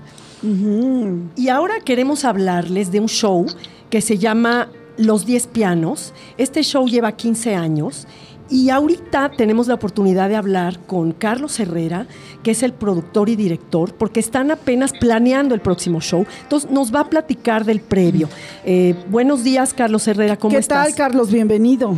Y 1.37 1.49
ahora 1.49 1.81
queremos 1.85 2.25
hablarles 2.25 2.93
de 2.93 3.01
un 3.01 3.09
show 3.09 3.47
que 3.91 4.01
se 4.01 4.19
llama 4.19 4.69
Los 4.97 5.27
10 5.27 5.47
Pianos. 5.49 6.13
Este 6.39 6.63
show 6.63 6.87
lleva 6.87 7.13
15 7.13 7.55
años 7.57 8.07
y 8.49 8.71
ahorita 8.71 9.33
tenemos 9.37 9.67
la 9.67 9.75
oportunidad 9.75 10.29
de 10.29 10.37
hablar 10.37 10.79
con 10.87 11.13
Carlos 11.13 11.59
Herrera, 11.59 12.07
que 12.43 12.53
es 12.53 12.63
el 12.63 12.73
productor 12.73 13.29
y 13.29 13.37
director, 13.37 13.95
porque 13.95 14.21
están 14.21 14.51
apenas 14.51 14.93
planeando 14.93 15.55
el 15.55 15.61
próximo 15.61 16.01
show. 16.01 16.27
Entonces 16.43 16.71
nos 16.71 16.95
va 16.95 17.01
a 17.01 17.11
platicar 17.11 17.65
del 17.65 17.81
previo. 17.81 18.29
Eh, 18.65 18.95
buenos 19.09 19.43
días, 19.43 19.75
Carlos 19.75 20.07
Herrera, 20.07 20.37
¿cómo 20.37 20.53
¿Qué 20.53 20.61
estás? 20.61 20.87
tal, 20.87 20.95
Carlos? 20.95 21.31
Bienvenido. 21.31 21.97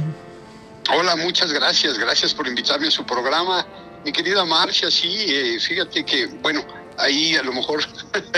Hola, 0.96 1.16
muchas 1.16 1.52
gracias, 1.52 1.98
gracias 1.98 2.32
por 2.32 2.48
invitarme 2.48 2.88
a 2.88 2.90
su 2.90 3.04
programa. 3.04 3.66
Mi 4.04 4.12
querida 4.12 4.44
Marcia, 4.44 4.90
sí, 4.90 5.26
eh, 5.28 5.58
fíjate 5.60 6.04
que, 6.04 6.26
bueno, 6.42 6.62
ahí 6.98 7.34
a 7.36 7.42
lo 7.42 7.52
mejor 7.52 7.84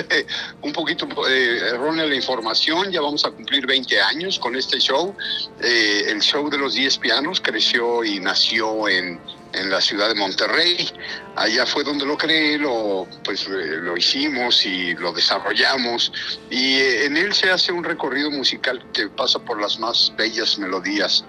un 0.63 0.73
poquito 0.73 1.07
eh, 1.29 1.71
errónea 1.71 2.07
la 2.07 2.15
información, 2.15 2.91
ya 2.91 3.01
vamos 3.01 3.25
a 3.25 3.31
cumplir 3.31 3.67
20 3.67 4.01
años 4.01 4.39
con 4.39 4.57
este 4.57 4.79
show. 4.79 5.15
Eh, 5.61 6.05
el 6.09 6.21
show 6.21 6.49
de 6.49 6.59
los 6.59 6.75
10 6.75 6.99
pianos 6.99 7.41
creció 7.41 8.05
y 8.05 8.21
nació 8.21 8.89
en, 8.89 9.21
en 9.53 9.71
la 9.71 9.81
ciudad 9.81 10.09
de 10.09 10.15
Monterrey. 10.15 10.89
Allá 11.37 11.67
fue 11.67 11.85
donde 11.85 12.07
lo 12.07 12.17
creé, 12.17 12.59
lo, 12.59 13.07
pues, 13.25 13.47
eh, 13.47 13.79
lo 13.81 13.97
hicimos 13.97 14.65
y 14.65 14.95
lo 14.95 15.13
desarrollamos. 15.13 16.13
Y 16.51 16.75
eh, 16.75 17.07
en 17.07 17.17
él 17.17 17.33
se 17.35 17.51
hace 17.51 17.73
un 17.73 17.85
recorrido 17.85 18.31
musical 18.31 18.85
que 18.93 19.09
pasa 19.09 19.39
por 19.39 19.61
las 19.61 19.79
más 19.79 20.13
bellas 20.17 20.59
melodías 20.59 21.25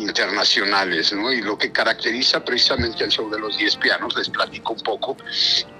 internacionales, 0.00 1.12
¿no? 1.12 1.32
Y 1.32 1.42
lo 1.42 1.56
que 1.56 1.70
caracteriza 1.70 2.44
precisamente 2.44 3.04
el 3.04 3.10
show 3.10 3.30
de 3.30 3.38
los 3.38 3.56
10 3.56 3.76
pianos, 3.76 4.16
les 4.16 4.28
platico 4.28 4.72
un 4.72 4.80
poco, 4.80 5.16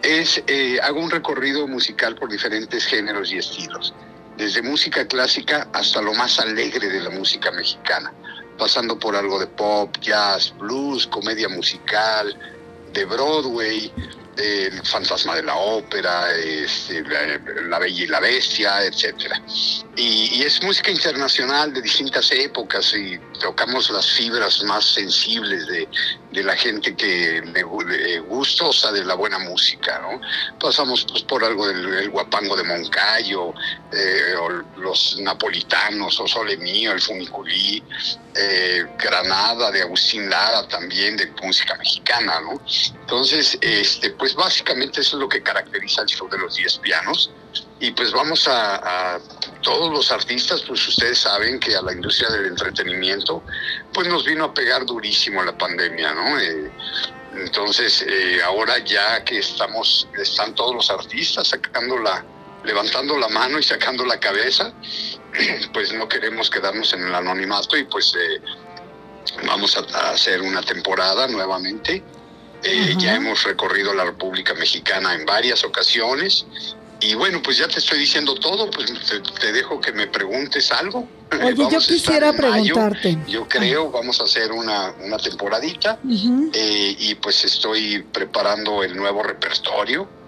es, 0.03 0.43
eh, 0.47 0.79
hago 0.83 1.01
un 1.01 1.11
recorrido 1.11 1.67
musical 1.67 2.15
por 2.15 2.31
diferentes 2.31 2.85
géneros 2.87 3.33
y 3.33 3.39
estilos, 3.39 3.95
desde 4.37 4.63
música 4.63 5.07
clásica 5.07 5.69
hasta 5.73 6.01
lo 6.01 6.15
más 6.15 6.39
alegre 6.39 6.89
de 6.89 7.01
la 7.01 7.11
música 7.11 7.51
mexicana, 7.51 8.13
pasando 8.59 8.99
por 8.99 9.17
algo 9.17 9.39
de 9.39 9.47
pop, 9.47 9.97
jazz, 10.01 10.55
blues, 10.59 11.07
comedia 11.07 11.49
musical, 11.49 12.39
de 12.93 13.05
Broadway, 13.05 13.93
el 14.37 14.87
fantasma 14.87 15.37
de 15.37 15.43
la 15.43 15.57
ópera, 15.57 16.33
este, 16.33 17.03
la, 17.03 17.39
la 17.69 17.79
Bella 17.79 18.05
y 18.05 18.07
la 18.07 18.21
Bestia, 18.21 18.85
etcétera. 18.85 19.41
Y, 19.97 20.37
y, 20.37 20.43
es 20.43 20.63
música 20.63 20.91
internacional 20.91 21.73
de 21.73 21.83
distintas 21.83 22.31
épocas 22.33 22.95
y 22.95 23.19
tocamos 23.41 23.91
las 23.91 24.11
fibras 24.11 24.63
más 24.65 24.85
sensibles 24.85 25.67
de, 25.67 25.89
de 26.33 26.45
la 26.45 26.57
gente 26.57 26.95
que 26.95 27.43
le, 27.43 28.21
gustosa 28.21 28.93
de 28.93 29.05
la 29.05 29.15
buena 29.15 29.39
música, 29.39 29.99
¿no? 30.01 30.21
Pasamos 30.59 31.05
pues, 31.11 31.23
por 31.25 31.45
algo 31.45 31.67
del 31.67 31.87
el 31.95 32.11
guapango 32.11 32.57
de 32.57 32.65
Moncayo, 32.65 33.53
eh, 33.93 34.35
o 34.41 34.49
los 34.81 35.19
napolitanos, 35.21 36.21
o 36.21 36.29
Sole 36.29 36.57
Mío, 36.59 36.93
el 36.93 37.01
Funiculí, 37.01 37.83
eh, 38.35 38.87
Granada 38.99 39.71
de 39.71 39.83
Agustín 39.83 40.29
Lara 40.31 40.67
también, 40.69 41.17
de 41.17 41.27
música 41.43 41.75
mexicana, 41.77 42.41
¿no? 42.41 42.61
Entonces, 43.01 43.59
este, 43.61 44.11
pues 44.11 44.35
básicamente 44.35 45.01
eso 45.01 45.17
es 45.17 45.21
lo 45.21 45.29
que 45.29 45.43
caracteriza 45.43 46.03
el 46.03 46.09
show 46.09 46.29
de 46.29 46.39
los 46.39 46.55
10 46.57 46.79
pianos. 46.79 47.31
Y 47.81 47.91
pues 47.93 48.13
vamos 48.13 48.47
a, 48.47 49.19
todos 49.63 49.91
los 49.93 50.13
artistas, 50.13 50.63
pues 50.67 50.87
ustedes 50.87 51.19
saben 51.19 51.59
que 51.59 51.75
a 51.75 51.83
la 51.83 51.93
industria 51.93 52.31
del 52.31 52.47
entretenimiento, 52.47 53.43
pues 53.93 54.07
nos 54.09 54.25
vino 54.25 54.45
a 54.45 54.55
pegar 54.55 54.87
durísimo 54.87 55.43
la 55.43 55.57
pandemia, 55.57 56.15
¿no? 56.15 56.39
Eh, 56.39 56.71
entonces, 57.35 58.05
eh, 58.07 58.43
ahora 58.43 58.79
ya 58.79 59.25
que 59.25 59.39
estamos, 59.39 60.09
están 60.19 60.55
todos 60.55 60.75
los 60.75 60.91
artistas 60.91 61.49
sacando 61.49 61.99
la, 61.99 62.25
levantando 62.65 63.17
la 63.19 63.29
mano 63.29 63.59
y 63.59 63.63
sacando 63.63 64.05
la 64.05 64.19
cabeza, 64.19 64.73
pues 65.73 65.93
no 65.93 66.09
queremos 66.09 66.51
quedarnos 66.51 66.93
en 66.93 67.07
el 67.07 67.15
anonimato 67.15 67.77
y 67.77 67.85
pues 67.85 68.15
eh, 68.15 68.41
vamos 69.47 69.77
a, 69.77 70.11
hacer 70.11 70.43
una 70.43 70.63
temporada 70.63 71.27
nuevamente. 71.29 72.03
Eh, 72.63 72.95
ya 72.99 73.15
hemos 73.15 73.43
recorrido 73.45 73.95
la 73.95 74.05
República 74.05 74.53
Mexicana 74.55 75.15
en 75.15 75.25
varias 75.25 75.65
ocasiones. 75.65 76.45
Y 77.03 77.15
bueno, 77.15 77.41
pues 77.43 77.57
ya 77.57 77.67
te 77.67 77.79
estoy 77.79 77.99
diciendo 77.99 78.35
todo, 78.35 78.71
pues 78.71 78.93
te, 79.41 79.53
dejo 79.53 79.81
que 79.81 79.93
me 79.93 80.07
preguntes 80.07 80.71
algo. 80.71 81.09
Oye, 81.33 81.55
yo 81.71 81.79
quisiera 81.79 82.35
preguntarte. 82.35 83.17
yo 83.27 83.49
creo, 83.49 83.91
vamos 83.91 84.21
a 84.21 84.25
hacer 84.25 84.53
una, 84.53 84.93
una 85.03 85.17
temporadita. 85.17 85.99
Eh, 86.53 86.97
y 86.99 87.15
pues 87.15 87.43
estoy 87.47 88.03
preparando 88.03 88.85
el 88.85 88.95
nuevo 88.95 89.23
repertorio 89.23 90.20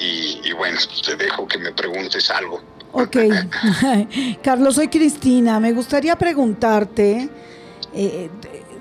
y, 0.00 0.52
bueno, 0.52 0.78
te 1.04 1.16
dejo 1.16 1.46
que 1.46 1.58
me 1.58 1.72
preguntes 1.72 2.30
algo. 2.30 2.60
Ok. 2.92 3.16
Carlos, 4.42 4.74
soy 4.76 4.88
Cristina. 4.88 5.60
Me 5.60 5.72
gustaría 5.72 6.16
preguntarte, 6.16 7.28
eh, 7.92 8.30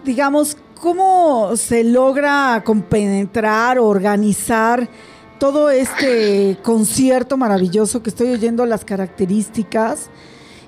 digamos, 0.06 0.56
¿cómo 0.80 1.56
se 1.58 1.84
logra 1.84 2.64
compenetrar, 2.66 3.80
organizar 3.80 4.90
todo 5.40 5.70
este 5.70 6.58
concierto 6.64 7.38
maravilloso 7.38 8.02
que 8.02 8.10
estoy 8.10 8.30
oyendo 8.30 8.66
las 8.66 8.86
características 8.86 10.10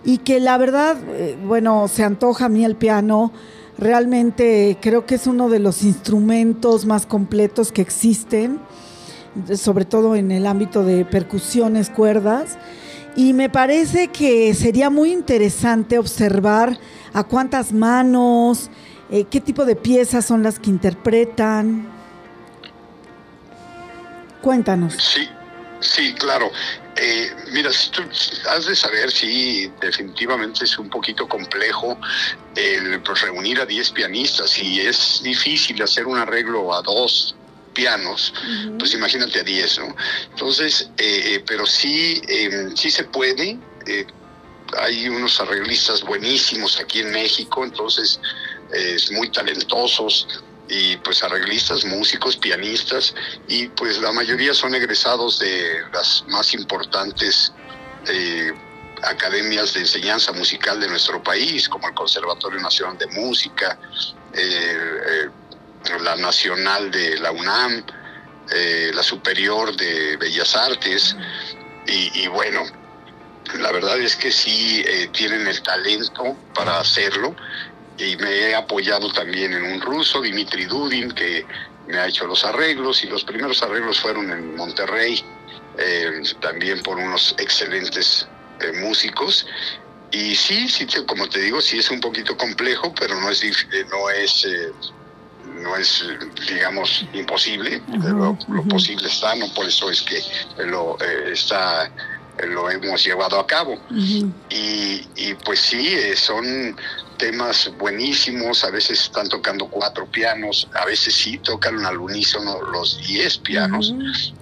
y 0.04 0.20
que 0.20 0.40
la 0.40 0.58
verdad, 0.58 0.98
eh, 1.10 1.38
bueno, 1.46 1.88
se 1.88 2.04
antoja 2.04 2.46
a 2.46 2.50
mí 2.50 2.66
el 2.66 2.76
piano. 2.76 3.32
Realmente 3.78 4.78
creo 4.82 5.06
que 5.06 5.16
es 5.16 5.28
uno 5.28 5.50
de 5.50 5.60
los 5.60 5.84
instrumentos 5.84 6.86
más 6.86 7.06
completos 7.06 7.72
que 7.72 7.82
existen 7.82 8.60
sobre 9.56 9.86
todo 9.86 10.16
en 10.16 10.32
el 10.32 10.48
ámbito 10.48 10.84
de 10.84 11.06
percusiones, 11.06 11.90
cuerdas. 11.90 12.58
Y 13.16 13.34
me 13.34 13.50
parece 13.50 14.08
que 14.08 14.54
sería 14.54 14.90
muy 14.90 15.12
interesante 15.12 15.98
observar 15.98 16.78
a 17.14 17.24
cuántas 17.24 17.74
manos, 17.74 18.70
eh, 19.10 19.26
qué 19.30 19.42
tipo 19.42 19.66
de 19.66 19.76
piezas 19.76 20.26
son 20.26 20.44
las 20.44 20.60
que 20.60 20.70
interpretan. 20.70 21.92
Cuéntanos. 24.42 24.94
Sí, 24.94 25.28
sí, 25.82 26.14
claro. 26.14 26.50
Eh, 26.96 27.32
mira, 27.54 27.70
tú 27.92 28.02
has 28.50 28.66
de 28.66 28.76
saber, 28.76 29.12
sí, 29.12 29.72
definitivamente 29.82 30.66
es 30.66 30.78
un 30.78 30.90
poquito 30.90 31.28
complejo 31.28 31.98
el 32.56 33.02
pues, 33.02 33.22
reunir 33.22 33.60
a 33.60 33.66
10 33.66 33.92
pianistas 33.92 34.58
y 34.60 34.80
es 34.80 35.22
difícil 35.24 35.82
hacer 35.82 36.06
un 36.06 36.18
arreglo 36.18 36.74
a 36.74 36.82
dos 36.82 37.36
pianos, 37.74 38.34
pues 38.78 38.94
imagínate 38.94 39.40
a 39.40 39.44
10, 39.44 39.80
¿no? 39.80 39.96
Entonces, 40.32 40.90
eh, 40.98 41.36
eh, 41.36 41.44
pero 41.46 41.66
sí, 41.66 42.22
em, 42.28 42.76
sí 42.76 42.92
se 42.92 43.04
puede. 43.06 43.58
Eh, 43.86 44.06
hay 44.78 45.10
unos 45.10 45.40
arreglistas 45.40 46.02
buenísimos 46.02 46.80
aquí 46.80 47.00
en 47.00 47.12
México, 47.12 47.64
entonces 47.64 48.20
es 48.72 49.12
muy 49.12 49.30
talentosos 49.30 50.28
y 50.70 50.96
pues 50.98 51.22
arreglistas, 51.24 51.84
músicos, 51.84 52.38
pianistas 52.38 53.14
y 53.50 53.68
pues 53.68 54.00
la 54.00 54.14
mayoría 54.14 54.54
son 54.54 54.74
egresados 54.74 55.40
de 55.40 55.82
las 55.92 56.24
más 56.30 56.54
importantes 56.54 57.52
academias 59.04 59.74
de 59.74 59.82
enseñanza 59.82 60.32
musical 60.32 60.80
de 60.80 60.88
nuestro 60.88 61.22
país, 61.22 61.68
como 61.68 61.90
el 61.90 61.94
Conservatorio 61.94 62.62
Nacional 62.62 62.98
de 62.98 63.08
Música, 63.08 63.78
la 66.02 66.16
Nacional 66.16 66.92
de 66.92 67.18
la 67.20 67.32
UNAM, 67.32 67.84
eh, 68.52 68.92
la 68.94 69.04
Superior 69.04 69.76
de 69.76 70.18
Bellas 70.18 70.56
Artes, 70.56 71.16
y, 71.88 72.28
bueno, 72.28 72.64
la 73.60 73.72
verdad 73.72 74.00
es 74.00 74.16
que 74.16 74.32
sí 74.32 74.82
eh, 74.86 75.10
tienen 75.12 75.46
el 75.48 75.62
talento 75.62 76.38
para 76.54 76.80
hacerlo, 76.80 77.36
y 77.98 78.16
me 78.18 78.30
he 78.30 78.56
apoyado 78.56 79.12
también 79.12 79.54
en 79.54 79.64
un 79.64 79.82
ruso, 79.82 80.22
Dimitri 80.22 80.66
Dudin, 80.66 81.12
que 81.12 81.46
me 81.88 81.98
ha 81.98 82.08
hecho 82.08 82.26
los 82.28 82.46
arreglos, 82.46 83.04
y 83.04 83.08
los 83.08 83.24
primeros 83.24 83.62
arreglos 83.62 84.00
fueron 84.00 84.32
en 84.32 84.56
Monterrey, 84.56 85.24
eh, 85.78 86.22
también 86.40 86.82
por 86.82 86.98
unos 86.98 87.36
excelentes 87.40 88.28
músicos, 88.76 89.46
y 90.12 90.36
sí, 90.36 90.68
sí, 90.68 90.86
como 91.08 91.28
te 91.28 91.40
digo, 91.40 91.62
sí 91.62 91.80
es 91.80 91.90
un 91.90 92.00
poquito 92.00 92.38
complejo, 92.38 92.94
pero 92.98 93.20
no 93.20 93.30
es, 93.30 93.44
no 93.90 94.10
es 94.10 94.46
no 95.62 95.76
es, 95.76 96.04
digamos, 96.48 97.06
imposible, 97.14 97.82
lo, 97.88 98.38
posible 98.70 99.08
está, 99.08 99.36
no 99.36 99.54
por 99.54 99.66
eso 99.68 99.90
es 99.90 100.02
que 100.02 100.22
lo 100.66 100.98
eh, 101.02 101.32
está 101.34 101.92
lo 102.48 102.70
hemos 102.70 103.04
llevado 103.04 103.40
a 103.40 103.46
cabo. 103.46 103.78
y, 104.50 105.06
y, 105.16 105.34
pues 105.46 105.60
sí, 105.60 105.88
eh, 105.88 106.16
son 106.16 106.76
temas 107.18 107.72
buenísimos, 107.78 108.64
a 108.64 108.72
veces 108.72 109.02
están 109.02 109.30
tocando 109.30 109.68
cuatro 109.68 110.08
pianos, 110.08 110.68
a 110.74 110.86
veces 110.86 111.14
sí 111.14 111.38
tocan 111.38 111.86
al 111.86 111.98
unísono 111.98 112.60
los 112.72 112.98
diez 113.06 113.38
pianos, 113.38 113.94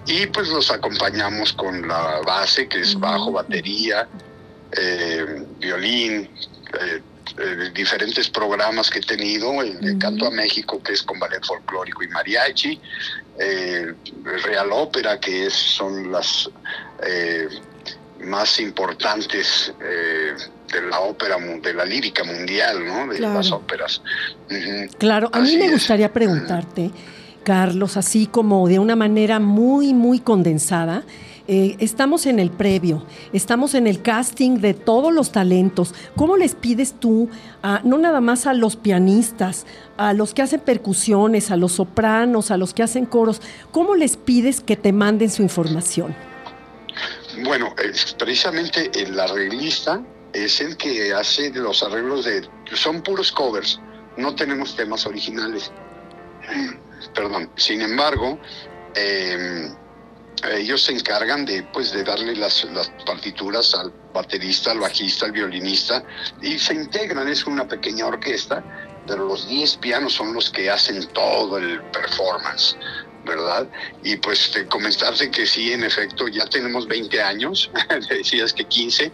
y 0.06 0.26
pues 0.26 0.48
los 0.48 0.70
acompañamos 0.70 1.52
con 1.52 1.86
la 1.86 2.20
base, 2.24 2.68
que 2.68 2.80
es 2.80 2.98
bajo, 2.98 3.32
batería, 3.32 4.08
eh, 4.72 5.44
violín, 5.58 6.30
eh, 6.80 7.02
diferentes 7.74 8.28
programas 8.28 8.90
que 8.90 8.98
he 8.98 9.02
tenido, 9.02 9.62
el 9.62 9.80
de 9.80 9.98
Canto 9.98 10.26
a 10.26 10.30
México, 10.30 10.82
que 10.82 10.92
es 10.92 11.02
con 11.02 11.18
ballet 11.18 11.44
folclórico 11.44 12.02
y 12.02 12.08
mariachi, 12.08 12.80
eh, 13.38 13.94
Real 14.44 14.70
Ópera, 14.72 15.18
que 15.18 15.46
es, 15.46 15.54
son 15.54 16.12
las 16.12 16.50
eh, 17.06 17.48
más 18.20 18.60
importantes 18.60 19.72
eh, 19.82 20.34
de 20.72 20.82
la 20.82 21.00
ópera, 21.00 21.36
de 21.38 21.74
la 21.74 21.84
lírica 21.84 22.22
mundial, 22.24 22.86
¿no? 22.86 23.12
De 23.12 23.18
las 23.18 23.50
óperas. 23.50 24.02
Claro, 24.98 25.30
a 25.32 25.40
mí 25.40 25.56
me 25.56 25.70
gustaría 25.70 26.12
preguntarte, 26.12 26.90
Carlos, 27.44 27.96
así 27.96 28.26
como 28.26 28.68
de 28.68 28.78
una 28.78 28.94
manera 28.94 29.40
muy, 29.40 29.94
muy 29.94 30.20
condensada, 30.20 31.02
eh, 31.52 31.74
estamos 31.80 32.26
en 32.26 32.38
el 32.38 32.52
previo, 32.52 33.04
estamos 33.32 33.74
en 33.74 33.88
el 33.88 34.02
casting 34.02 34.60
de 34.60 34.72
todos 34.72 35.12
los 35.12 35.32
talentos. 35.32 35.96
¿Cómo 36.14 36.36
les 36.36 36.54
pides 36.54 36.94
tú, 37.00 37.28
no 37.82 37.98
nada 37.98 38.20
más 38.20 38.46
a 38.46 38.54
los 38.54 38.76
pianistas, 38.76 39.66
a 39.96 40.12
los 40.12 40.32
que 40.32 40.42
hacen 40.42 40.60
percusiones, 40.60 41.50
a 41.50 41.56
los 41.56 41.72
sopranos, 41.72 42.52
a 42.52 42.56
los 42.56 42.72
que 42.72 42.84
hacen 42.84 43.04
coros, 43.04 43.42
cómo 43.72 43.96
les 43.96 44.16
pides 44.16 44.60
que 44.60 44.76
te 44.76 44.92
manden 44.92 45.28
su 45.28 45.42
información? 45.42 46.14
Bueno, 47.42 47.74
precisamente 48.16 48.88
el 48.94 49.18
arreglista 49.18 50.00
es 50.32 50.60
el 50.60 50.76
que 50.76 51.12
hace 51.12 51.50
los 51.50 51.82
arreglos 51.82 52.26
de... 52.26 52.48
Son 52.74 53.02
puros 53.02 53.32
covers, 53.32 53.80
no 54.16 54.36
tenemos 54.36 54.76
temas 54.76 55.04
originales. 55.04 55.72
Perdón. 57.12 57.50
Sin 57.56 57.82
embargo, 57.82 58.38
eh, 58.94 59.68
ellos 60.48 60.82
se 60.82 60.92
encargan 60.92 61.44
de, 61.44 61.62
pues, 61.62 61.92
de 61.92 62.04
darle 62.04 62.34
las, 62.36 62.66
partituras 63.06 63.74
al 63.74 63.92
baterista, 64.12 64.72
al 64.72 64.80
bajista, 64.80 65.26
al 65.26 65.32
violinista, 65.32 66.02
y 66.40 66.58
se 66.58 66.74
integran, 66.74 67.28
es 67.28 67.46
una 67.46 67.66
pequeña 67.66 68.06
orquesta, 68.06 68.64
pero 69.06 69.26
los 69.26 69.48
10 69.48 69.76
pianos 69.78 70.14
son 70.14 70.32
los 70.32 70.50
que 70.50 70.70
hacen 70.70 71.06
todo 71.08 71.58
el 71.58 71.80
performance. 71.84 72.76
¿verdad? 73.22 73.68
Y 74.02 74.16
pues 74.16 74.50
te 74.50 74.66
que 75.30 75.46
sí, 75.46 75.74
en 75.74 75.84
efecto, 75.84 76.26
ya 76.26 76.46
tenemos 76.46 76.88
20 76.88 77.20
años, 77.20 77.70
decías 78.08 78.54
que 78.54 78.64
15, 78.64 79.12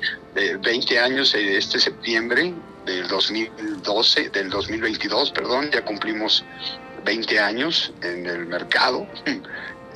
20 0.63 0.95
eh, 0.95 0.99
años 1.01 1.35
este 1.35 1.81
septiembre 1.81 2.55
del 2.87 3.09
2012, 3.09 4.31
del 4.31 4.49
2022, 4.49 5.33
perdón, 5.33 5.71
ya 5.73 5.85
cumplimos 5.85 6.45
20 7.05 7.41
años 7.41 7.93
en 8.03 8.27
el 8.27 8.47
mercado 8.47 9.07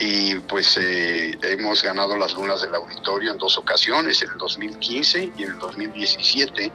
y 0.01 0.35
pues 0.37 0.79
eh, 0.81 1.37
hemos 1.43 1.83
ganado 1.83 2.17
las 2.17 2.35
lunas 2.35 2.63
del 2.63 2.75
auditorio 2.75 3.33
en 3.33 3.39
dos 3.39 3.59
ocasiones, 3.59 4.23
en 4.23 4.31
el 4.31 4.39
2015 4.39 5.33
y 5.37 5.43
en 5.43 5.51
el 5.51 5.59
2017, 5.59 6.73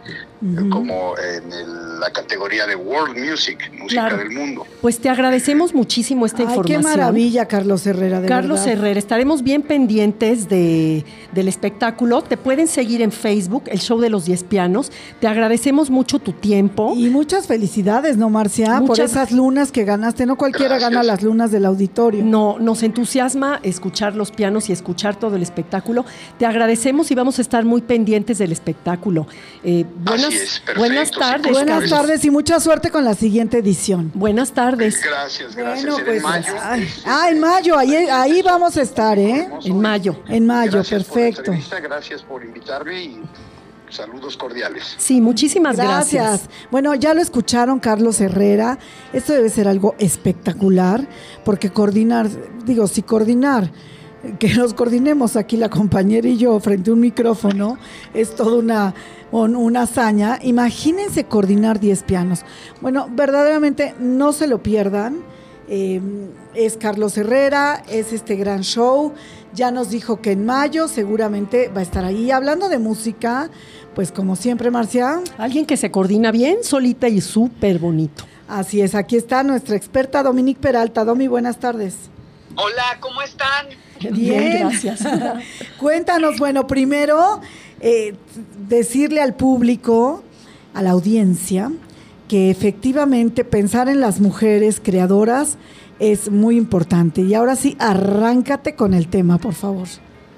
como 0.69 1.15
en 1.17 1.99
la 1.99 2.11
categoría 2.11 2.67
de 2.67 2.75
World 2.75 3.17
Music, 3.17 3.71
música 3.79 4.15
del 4.15 4.29
mundo. 4.29 4.67
Pues 4.79 4.99
te 4.99 5.09
agradecemos 5.09 5.73
muchísimo 5.73 6.27
esta 6.27 6.43
información. 6.43 6.83
Qué 6.83 6.87
maravilla, 6.87 7.47
Carlos 7.47 7.87
Herrera. 7.87 8.21
De 8.21 8.27
Carlos 8.27 8.67
Herrera, 8.67 8.99
estaremos 8.99 9.41
bien 9.41 9.63
pendientes 9.63 10.47
de, 10.47 11.03
del 11.33 11.47
espectáculo. 11.47 12.21
Te 12.21 12.37
pueden 12.37 12.67
seguir 12.67 13.01
en 13.01 13.11
Facebook, 13.11 13.63
el 13.67 13.79
show 13.79 13.99
de 13.99 14.11
los 14.11 14.25
10 14.25 14.43
pianos. 14.43 14.91
Te 15.19 15.27
agradecemos 15.27 15.89
mucho 15.89 16.19
tu 16.19 16.31
tiempo. 16.33 16.93
Y 16.95 17.09
muchas 17.09 17.47
felicidades, 17.47 18.17
¿no, 18.17 18.29
Marcia? 18.29 18.83
Por 18.85 18.99
esas 18.99 19.31
lunas 19.31 19.71
que 19.71 19.83
ganaste. 19.83 20.27
No 20.27 20.35
cualquiera 20.35 20.77
gana 20.77 21.01
las 21.01 21.23
lunas 21.23 21.49
del 21.49 21.65
auditorio. 21.65 22.23
No, 22.23 22.59
nos 22.59 22.83
entusiasma 22.83 23.14
entusiasma 23.15 23.59
escuchar 23.63 24.15
los 24.15 24.31
pianos 24.31 24.69
y 24.69 24.73
escuchar 24.73 25.17
todo 25.17 25.37
el 25.37 25.41
espectáculo. 25.41 26.05
Te 26.37 26.45
agradecemos 26.45 27.11
y 27.11 27.15
vamos 27.15 27.39
a 27.39 27.41
estar 27.41 27.63
muy 27.63 27.81
pendientes 27.81 28.37
del 28.39 28.51
espectáculo. 28.51 29.25
Eh, 29.63 29.85
buenas, 29.99 30.33
es, 30.33 30.59
perfecto, 30.59 30.79
buenas 30.79 31.07
sí, 31.09 31.19
tardes. 31.19 31.51
Buenas 31.53 31.79
Carlos. 31.81 31.89
tardes 31.91 32.25
y 32.25 32.29
mucha 32.29 32.59
suerte 32.59 32.91
con 32.91 33.05
la 33.05 33.13
siguiente 33.13 33.59
edición. 33.59 34.11
Buenas 34.13 34.51
tardes. 34.51 35.01
Gracias, 35.01 35.55
gracias. 35.55 35.85
Bueno, 35.85 35.99
En 35.99 36.05
pues, 36.05 36.23
mayo, 36.23 36.53
ay, 36.61 36.89
ah, 37.05 37.27
en 37.29 37.39
mayo, 37.39 37.77
ahí, 37.77 37.95
ahí 37.95 38.41
vamos 38.41 38.75
a 38.75 38.81
estar, 38.81 39.17
¿eh? 39.17 39.47
En 39.63 39.79
mayo. 39.79 40.17
En 40.27 40.45
mayo, 40.45 40.73
Gracias 40.73 41.05
por 41.05 41.13
perfecto. 41.13 41.51
entrevista, 41.51 41.79
gracias 41.79 42.21
por 42.21 42.43
invitarme 42.43 43.01
y 43.01 43.21
saludos 43.95 44.37
cordiales. 44.37 44.95
Sí, 44.97 45.21
muchísimas 45.21 45.77
gracias. 45.77 46.23
Gracias. 46.41 46.49
Bueno, 46.71 46.93
ya 46.95 47.13
lo 47.13 47.21
escucharon, 47.21 47.79
Carlos 47.79 48.19
Herrera. 48.21 48.77
Esto 49.13 49.33
debe 49.33 49.49
ser 49.49 49.67
algo 49.67 49.95
espectacular, 49.99 51.07
porque 51.43 51.69
coordinar, 51.71 52.27
digo, 52.65 52.87
si 52.87 53.01
coordinar, 53.01 53.71
que 54.39 54.53
nos 54.55 54.73
coordinemos 54.73 55.35
aquí 55.35 55.55
la 55.55 55.69
compañera 55.69 56.27
y 56.27 56.37
yo 56.37 56.59
frente 56.59 56.89
a 56.89 56.93
un 56.93 56.99
micrófono, 56.99 57.77
es 58.13 58.33
toda 58.35 58.57
una, 58.57 58.93
un- 59.31 59.55
una 59.55 59.83
hazaña. 59.83 60.39
Imagínense 60.41 61.25
coordinar 61.25 61.79
10 61.79 62.03
pianos. 62.03 62.43
Bueno, 62.81 63.07
verdaderamente 63.11 63.93
no 63.99 64.33
se 64.33 64.47
lo 64.47 64.63
pierdan. 64.63 65.17
Eh, 65.67 65.99
es 66.53 66.77
Carlos 66.77 67.17
Herrera, 67.17 67.83
es 67.89 68.13
este 68.13 68.35
gran 68.35 68.61
show. 68.61 69.13
Ya 69.53 69.71
nos 69.71 69.89
dijo 69.89 70.21
que 70.21 70.31
en 70.33 70.45
mayo 70.45 70.87
seguramente 70.87 71.69
va 71.69 71.79
a 71.79 71.83
estar 71.83 72.03
ahí. 72.03 72.29
Hablando 72.31 72.67
de 72.69 72.77
música, 72.77 73.49
pues 73.95 74.11
como 74.11 74.35
siempre, 74.35 74.69
Marcia. 74.69 75.21
Alguien 75.37 75.65
que 75.65 75.77
se 75.77 75.89
coordina 75.89 76.31
bien, 76.31 76.57
solita 76.63 77.07
y 77.07 77.21
súper 77.21 77.79
bonito. 77.79 78.25
Así 78.47 78.81
es, 78.81 78.93
aquí 78.93 79.15
está 79.15 79.41
nuestra 79.41 79.75
experta 79.75 80.21
Dominique 80.21 80.59
Peralta. 80.61 81.03
Domi, 81.03 81.27
buenas 81.27 81.59
tardes. 81.59 81.95
Hola, 82.55 82.97
¿cómo 82.99 83.21
están? 83.21 83.67
Bien, 84.11 84.59
gracias. 84.59 85.01
Cuéntanos, 85.79 86.37
bueno, 86.37 86.67
primero, 86.67 87.41
eh, 87.79 88.15
decirle 88.67 89.21
al 89.21 89.33
público, 89.33 90.23
a 90.73 90.83
la 90.83 90.91
audiencia, 90.91 91.71
que 92.27 92.51
efectivamente 92.51 93.45
pensar 93.45 93.89
en 93.89 94.01
las 94.01 94.19
mujeres 94.19 94.79
creadoras 94.83 95.57
es 95.99 96.29
muy 96.29 96.57
importante. 96.57 97.21
Y 97.21 97.33
ahora 97.33 97.55
sí, 97.55 97.75
arráncate 97.79 98.75
con 98.75 98.93
el 98.93 99.07
tema, 99.07 99.37
por 99.37 99.53
favor. 99.53 99.87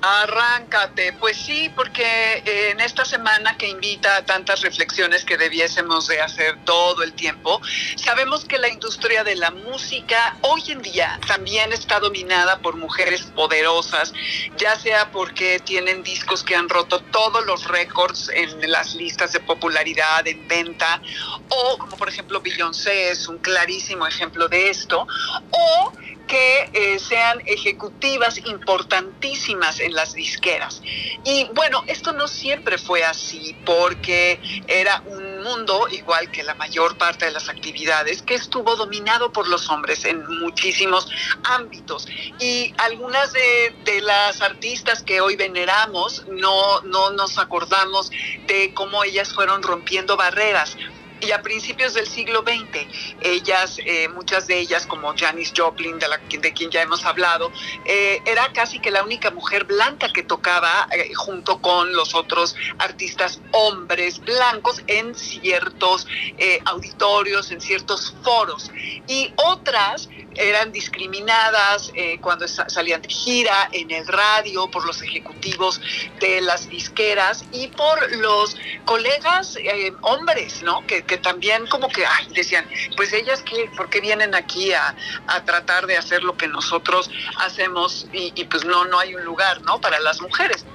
Arráncate. 0.01 1.13
Pues 1.13 1.37
sí, 1.37 1.71
porque 1.75 2.03
eh, 2.45 2.69
en 2.71 2.79
esta 2.79 3.03
semana 3.03 3.57
que 3.57 3.67
invita 3.67 4.17
a 4.17 4.25
tantas 4.25 4.61
reflexiones 4.61 5.25
que 5.25 5.37
debiésemos 5.37 6.07
de 6.07 6.21
hacer 6.21 6.63
todo 6.65 7.01
el 7.01 7.13
tiempo, 7.13 7.59
sabemos 7.95 8.45
que 8.45 8.59
la 8.59 8.69
industria 8.69 9.23
de 9.23 9.35
la 9.35 9.49
música 9.49 10.37
hoy 10.41 10.63
en 10.67 10.81
día 10.81 11.19
también 11.27 11.73
está 11.73 11.99
dominada 11.99 12.59
por 12.59 12.75
mujeres 12.75 13.23
poderosas, 13.35 14.13
ya 14.57 14.77
sea 14.79 15.11
porque 15.11 15.59
tienen 15.59 16.03
discos 16.03 16.43
que 16.43 16.55
han 16.55 16.69
roto 16.69 16.99
todos 16.99 17.45
los 17.45 17.67
récords 17.67 18.29
en 18.33 18.69
las 18.69 18.93
listas 18.93 19.33
de 19.33 19.39
popularidad, 19.39 20.27
en 20.27 20.47
venta, 20.47 21.01
o 21.49 21.77
como 21.77 21.97
por 21.97 22.09
ejemplo 22.09 22.39
Beyoncé 22.41 23.09
es 23.09 23.27
un 23.27 23.39
clarísimo 23.39 24.05
ejemplo 24.05 24.47
de 24.47 24.69
esto, 24.69 25.07
o 25.51 25.91
que 26.28 26.69
eh, 26.73 26.99
sean 26.99 27.41
ejecutivas 27.45 28.38
importantísimas 28.45 29.80
en 29.80 29.93
las 29.93 30.13
disqueras. 30.13 30.82
Y 31.23 31.45
bueno, 31.53 31.84
esto 31.88 32.11
no 32.11 32.28
siempre 32.28 32.78
fue 32.78 33.03
así 33.03 33.55
porque 33.65 34.39
era 34.67 35.01
un 35.05 35.41
mundo, 35.41 35.88
igual 35.89 36.30
que 36.32 36.43
la 36.43 36.53
mayor 36.55 36.97
parte 36.97 37.25
de 37.25 37.32
las 37.32 37.49
actividades, 37.49 38.21
que 38.21 38.36
estuvo 38.36 38.75
dominado 38.75 39.32
por 39.32 39.47
los 39.47 39.69
hombres 39.69 40.05
en 40.05 40.23
muchísimos 40.41 41.09
ámbitos. 41.43 42.07
Y 42.39 42.73
algunas 42.78 43.34
de, 43.34 43.75
de 43.86 44.01
las 44.01 44.41
artistas 44.41 45.01
que 45.01 45.21
hoy 45.21 45.36
veneramos 45.36 46.25
no, 46.28 46.82
no 46.82 47.11
nos 47.11 47.38
acordamos 47.38 48.11
de 48.47 48.73
cómo 48.73 49.03
ellas 49.03 49.34
fueron 49.34 49.63
rompiendo 49.63 50.17
barreras 50.17 50.78
y 51.22 51.32
a 51.32 51.41
principios 51.41 51.93
del 51.93 52.07
siglo 52.07 52.41
XX, 52.41 52.88
ellas, 53.22 53.80
eh, 53.86 54.07
muchas 54.09 54.47
de 54.47 54.59
ellas, 54.59 54.86
como 54.86 55.13
Janis 55.15 55.53
Joplin, 55.55 55.99
de, 55.99 56.07
la, 56.07 56.18
de 56.18 56.53
quien 56.53 56.70
ya 56.70 56.82
hemos 56.82 57.05
hablado, 57.05 57.51
eh, 57.86 58.22
era 58.26 58.51
casi 58.53 58.80
que 58.80 58.91
la 58.91 59.03
única 59.03 59.32
mujer 59.32 59.65
blanca 59.65 60.11
que 60.11 60.24
tocaba 60.24 60.88
eh, 60.91 61.13
junto 61.13 61.61
con 61.61 61.93
los 61.93 62.15
otros 62.15 62.55
artistas 62.78 63.41
hombres 63.51 64.20
blancos 64.20 64.82
en 64.88 65.15
ciertos 65.15 66.07
eh, 66.38 66.59
auditorios, 66.65 67.51
en 67.51 67.61
ciertos 67.61 68.15
foros. 68.24 68.72
Y 69.07 69.34
otras 69.38 70.09
eran 70.38 70.71
discriminadas 70.71 71.91
eh, 71.95 72.19
cuando 72.21 72.47
sa- 72.47 72.69
salían 72.69 73.01
de 73.01 73.09
gira, 73.09 73.69
en 73.71 73.91
el 73.91 74.07
radio, 74.07 74.69
por 74.69 74.85
los 74.85 75.01
ejecutivos 75.01 75.81
de 76.19 76.41
las 76.41 76.69
disqueras 76.69 77.43
y 77.51 77.67
por 77.67 78.15
los 78.17 78.55
colegas 78.85 79.57
eh, 79.57 79.91
hombres, 80.01 80.61
¿no? 80.63 80.85
Que, 80.88 81.03
que 81.03 81.17
también 81.17 81.67
como 81.67 81.89
que 81.89 82.05
ay, 82.05 82.27
decían, 82.33 82.65
pues 82.95 83.11
ellas, 83.13 83.41
qué, 83.43 83.69
¿por 83.75 83.89
qué 83.89 83.99
vienen 84.01 84.35
aquí 84.35 84.73
a, 84.73 84.95
a 85.27 85.43
tratar 85.43 85.88
de 85.88 85.97
hacer 85.97 86.23
lo 86.23 86.38
que 86.38 86.47
nosotros 86.47 87.09
hacemos? 87.38 88.07
Y, 88.13 88.31
y 88.35 88.45
pues 88.45 88.63
no, 88.65 88.85
no 88.85 88.99
hay 88.99 89.15
un 89.15 89.23
lugar, 89.23 89.61
¿no? 89.61 89.81
Para 89.81 89.99
las 89.99 90.21
mujeres. 90.21 90.65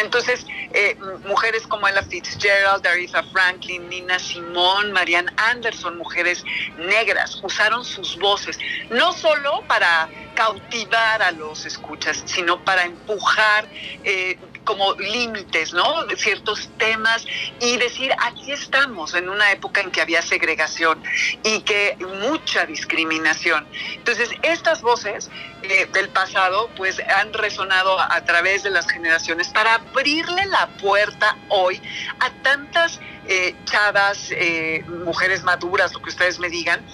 Entonces, 0.00 0.44
eh, 0.72 0.96
mujeres 1.24 1.66
como 1.66 1.86
Ella 1.86 2.02
Fitzgerald, 2.02 2.86
Aretha 2.86 3.22
Franklin, 3.32 3.88
Nina 3.88 4.18
Simone, 4.18 4.92
Marianne 4.92 5.30
Anderson, 5.36 5.96
mujeres 5.98 6.44
negras, 6.76 7.38
usaron 7.42 7.84
sus 7.84 8.18
voces, 8.18 8.58
no 8.90 9.12
solo 9.12 9.64
para 9.68 10.08
cautivar 10.34 11.22
a 11.22 11.30
los 11.30 11.64
escuchas, 11.64 12.22
sino 12.26 12.62
para 12.64 12.84
empujar 12.84 13.68
eh, 14.02 14.36
como 14.64 14.94
límites, 14.94 15.72
¿no? 15.72 16.04
De 16.06 16.16
ciertos 16.16 16.68
temas 16.78 17.26
y 17.60 17.76
decir, 17.76 18.12
aquí 18.20 18.52
estamos 18.52 19.14
en 19.14 19.28
una 19.28 19.52
época 19.52 19.80
en 19.80 19.90
que 19.90 20.00
había 20.00 20.22
segregación 20.22 21.02
y 21.42 21.60
que 21.60 21.96
mucha 22.28 22.66
discriminación. 22.66 23.66
Entonces, 23.94 24.30
estas 24.42 24.82
voces 24.82 25.30
eh, 25.62 25.88
del 25.92 26.08
pasado, 26.08 26.70
pues 26.76 27.00
han 27.00 27.32
resonado 27.32 27.98
a, 27.98 28.24
través 28.24 28.62
de 28.62 28.70
las 28.70 28.88
generaciones 28.88 29.48
para 29.48 29.74
abrirle 29.74 30.46
la 30.46 30.66
puerta 30.80 31.36
hoy 31.48 31.80
a 32.20 32.30
tantas 32.42 33.00
eh, 33.26 33.54
chavas, 33.64 34.28
eh, 34.30 34.84
mujeres 35.04 35.42
maduras, 35.42 35.92
lo 35.92 36.02
que 36.02 36.10
ustedes 36.10 36.38
me 36.38 36.48
digan, 36.48 36.84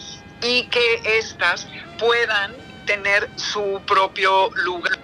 y 0.43 0.65
que 0.69 1.19
éstas 1.19 1.67
puedan 1.99 2.55
tener 2.87 3.29
su 3.37 3.81
propio 3.87 4.51
lugar 4.55 4.99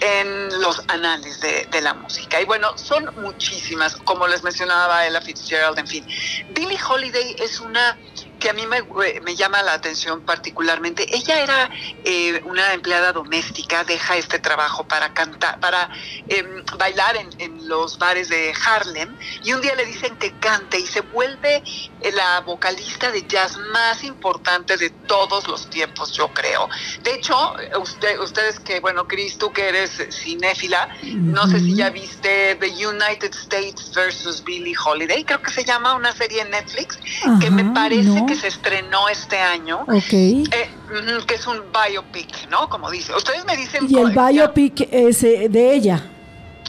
en 0.00 0.60
los 0.60 0.82
anales 0.88 1.40
de, 1.40 1.66
de, 1.70 1.80
la 1.80 1.94
música. 1.94 2.40
Y 2.40 2.44
bueno, 2.44 2.76
son 2.76 3.10
muchísimas, 3.20 3.96
como 3.96 4.26
les 4.26 4.42
mencionaba 4.42 5.06
Ella 5.06 5.20
Fitzgerald, 5.20 5.78
en 5.78 5.86
fin. 5.86 6.06
Billie 6.50 6.78
Holiday 6.88 7.36
es 7.38 7.60
una 7.60 7.96
que 8.40 8.50
a 8.50 8.52
mí 8.54 8.66
me, 8.66 8.82
me 9.22 9.36
llama 9.36 9.62
la 9.62 9.74
atención 9.74 10.22
particularmente. 10.22 11.06
Ella 11.14 11.42
era 11.42 11.70
eh, 12.04 12.42
una 12.44 12.72
empleada 12.72 13.12
doméstica, 13.12 13.84
deja 13.84 14.16
este 14.16 14.38
trabajo 14.38 14.84
para 14.84 15.12
cantar, 15.12 15.60
para 15.60 15.90
eh, 16.28 16.64
bailar 16.78 17.16
en, 17.16 17.28
en, 17.38 17.68
los 17.68 17.98
bares 17.98 18.28
de 18.30 18.52
Harlem, 18.66 19.14
y 19.44 19.52
un 19.52 19.60
día 19.60 19.74
le 19.76 19.84
dicen 19.84 20.16
que 20.16 20.32
cante 20.40 20.80
y 20.80 20.86
se 20.86 21.02
vuelve 21.02 21.62
la 22.14 22.40
vocalista 22.40 23.12
de 23.12 23.24
jazz 23.26 23.56
más 23.72 24.02
importante 24.02 24.76
de 24.76 24.90
todos 24.90 25.46
los 25.46 25.68
tiempos, 25.68 26.12
yo 26.12 26.28
creo. 26.28 26.68
De 27.02 27.14
hecho, 27.14 27.54
usted, 27.80 28.18
ustedes 28.18 28.58
que, 28.58 28.80
bueno, 28.80 29.06
Cris, 29.06 29.38
tú 29.38 29.52
que 29.52 29.68
eres 29.68 29.90
cinéfila, 30.10 30.88
no 31.02 31.46
sé 31.46 31.60
si 31.60 31.74
ya 31.74 31.90
viste 31.90 32.56
The 32.56 32.86
United 32.86 33.32
States 33.34 33.92
versus 33.94 34.42
Billie 34.42 34.74
Holiday, 34.82 35.24
creo 35.24 35.42
que 35.42 35.52
se 35.52 35.64
llama 35.64 35.94
una 35.94 36.12
serie 36.12 36.42
en 36.42 36.50
Netflix, 36.50 36.98
Ajá, 37.22 37.38
que 37.38 37.50
me 37.50 37.64
parece 37.72 38.20
no. 38.20 38.26
Que 38.30 38.36
se 38.36 38.46
estrenó 38.46 39.08
este 39.08 39.38
año, 39.38 39.80
okay. 39.88 40.44
eh, 40.52 40.70
que 41.26 41.34
es 41.34 41.46
un 41.48 41.60
biopic, 41.72 42.48
¿no? 42.48 42.68
Como 42.68 42.88
dice. 42.90 43.12
Ustedes 43.12 43.44
me 43.44 43.56
dicen... 43.56 43.86
Y 43.88 43.98
el 43.98 44.12
biopic 44.12 44.88
es 44.92 45.22
de 45.22 45.74
ella. 45.74 46.08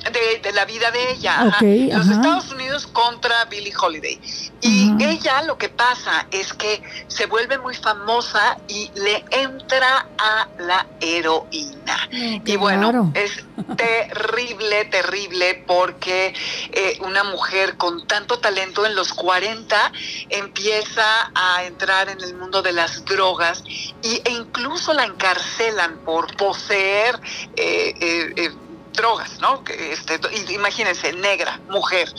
De, 0.02 0.39
de, 0.39 0.52
la 0.54 0.66
vida 0.66 0.89
de 0.91 1.12
ella. 1.12 1.54
Okay. 1.58 1.91
Los 1.91 2.08
ajá. 2.08 2.14
Estados 2.14 2.52
Unidos 2.52 2.88
contra 2.88 3.45
Billie 3.45 3.74
Holiday. 3.80 4.20
Y 4.62 4.89
ajá. 4.89 5.12
ella 5.12 5.41
lo 5.43 5.58
que 5.58 5.70
pasa 5.70 6.28
es 6.32 6.54
que 6.54 6.82
se 7.08 7.28
vuelve 7.28 7.58
muy 7.60 7.76
famosa 7.76 8.58
y 8.68 8.89
le 8.95 9.24
entra 9.32 10.08
a 10.18 10.47
la 10.60 10.88
heroína. 10.99 12.10
Oh, 12.12 12.41
y 12.45 12.56
bueno, 12.58 12.89
claro. 12.89 13.12
es 13.14 13.43
terrible, 13.78 14.86
terrible 14.86 15.64
porque 15.68 16.34
eh, 16.72 16.97
una 17.02 17.24
mujer 17.24 17.78
con 17.78 18.06
tanto 18.08 18.39
talento 18.39 18.86
en 18.86 18.95
los 18.95 19.14
40 19.14 19.91
empieza 20.30 21.32
a 21.34 21.64
entrar 21.64 22.10
en 22.10 22.22
el 22.22 22.36
mundo 22.36 22.62
de 22.62 22.74
las 22.74 23.04
drogas 23.06 23.64
y, 24.02 24.22
e 24.26 24.32
incluso 24.32 24.93
la 24.93 25.06
encarcelan 25.06 25.99
por 25.99 26.36
poseer 26.36 27.20
eh, 27.56 28.34
eh, 28.36 28.52
drogas, 28.94 29.39
¿no? 29.39 29.64
Este, 29.68 30.20
imagínense, 30.54 31.14
negra, 31.14 31.60
mujer, 31.70 32.10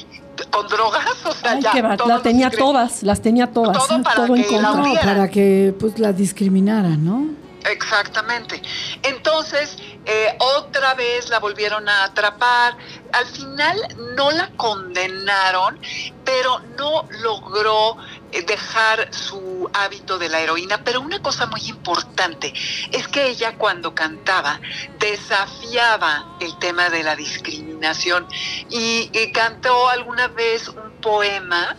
con 0.51 0.67
drogas, 0.69 1.05
o 1.25 1.33
sea, 1.33 1.53
Ay, 1.53 1.63
ya. 1.63 1.97
La 2.07 2.21
tenía 2.21 2.51
todas, 2.51 3.03
las 3.03 3.21
tenía 3.21 3.49
todas. 3.49 3.87
Todo 3.87 4.03
para 4.03 4.17
todo 4.17 4.35
que 4.35 4.43
en 4.43 4.49
contra. 4.49 4.73
No, 4.73 4.95
para 4.95 5.31
que 5.31 5.75
pues 5.79 5.99
la 5.99 6.13
discriminaran, 6.13 7.05
¿no? 7.05 7.43
Exactamente. 7.71 8.61
Entonces, 9.03 9.77
eh, 10.05 10.37
otra 10.39 10.95
vez 10.95 11.29
la 11.29 11.39
volvieron 11.39 11.89
a 11.89 12.05
atrapar. 12.05 12.77
Al 13.13 13.27
final 13.27 13.77
no 14.17 14.31
la 14.31 14.51
condenaron, 14.57 15.79
pero 16.25 16.61
no 16.77 17.07
logró 17.23 17.97
eh, 18.33 18.43
dejar 18.43 19.15
su 19.15 19.71
hábito 19.73 20.19
de 20.19 20.29
la 20.29 20.41
heroína. 20.41 20.83
Pero 20.83 21.01
una 21.01 21.23
cosa 21.23 21.47
muy 21.47 21.61
importante 21.67 22.53
es 22.91 23.07
que 23.09 23.29
ella 23.29 23.57
cuando 23.57 23.95
cantaba 23.95 24.61
desafiaba 24.99 26.37
el 26.41 26.59
tema 26.59 26.91
de 26.91 27.03
la 27.03 27.15
discriminación 27.15 28.27
y, 28.71 29.11
cantó 29.33 29.89
alguna 29.89 30.29
vez 30.29 30.69
un 30.69 30.93
poema 31.01 31.77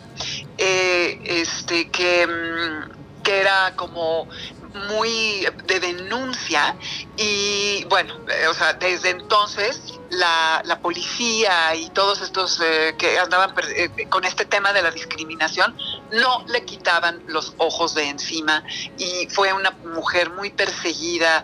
eh, 0.58 1.20
este, 1.26 1.90
que, 1.90 2.26
mm, 2.26 3.22
que 3.22 3.42
era 3.42 3.76
como 3.76 4.28
muy 4.74 5.48
de 5.66 5.80
denuncia 5.80 6.76
y 7.16 7.86
bueno, 7.90 8.14
eh, 8.28 8.48
o 8.48 8.54
sea, 8.54 8.74
desde 8.74 9.12
entonces 9.12 10.00
la, 10.14 10.80
policía 10.82 11.76
y 11.76 11.90
todos 11.92 12.22
estos 12.22 12.60
eh, 12.60 12.96
que 12.98 13.18
andaban 13.18 13.54
eh, 13.76 13.90
con 14.10 14.26
este 14.26 14.46
tema 14.46 14.74
de 14.74 14.82
la 14.82 14.92
discriminación 14.92 15.76
no 16.12 16.44
le 16.48 16.66
quitaban 16.66 17.24
los 17.28 17.54
ojos 17.58 17.96
de 17.96 18.10
encima 18.10 18.64
y 18.98 19.28
fue 19.30 19.54
una 19.54 19.72
mujer 19.72 20.32
muy 20.32 20.52
perseguida, 20.52 21.44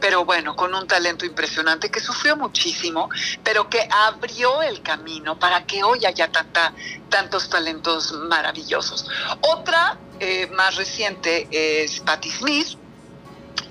pero 0.00 0.24
bueno, 0.24 0.54
con 0.54 0.74
un 0.74 0.86
talento 0.86 1.24
impresionante 1.24 1.90
que 1.90 2.00
sufrió 2.00 2.36
muchísimo, 2.36 3.08
pero 3.42 3.68
que 3.68 3.88
abrió 3.90 4.62
el 4.62 4.82
camino 4.82 5.38
para 5.38 5.64
que 5.64 5.82
hoy 5.82 6.04
haya 6.04 6.30
tanta, 6.30 6.72
tantos 7.08 7.48
talentos 7.48 8.12
maravillosos. 8.12 9.06
Otra 9.40 9.98
más 10.52 10.76
reciente 10.76 11.48
es 11.50 12.00
Patti 12.00 12.30
Smith, 12.30 12.78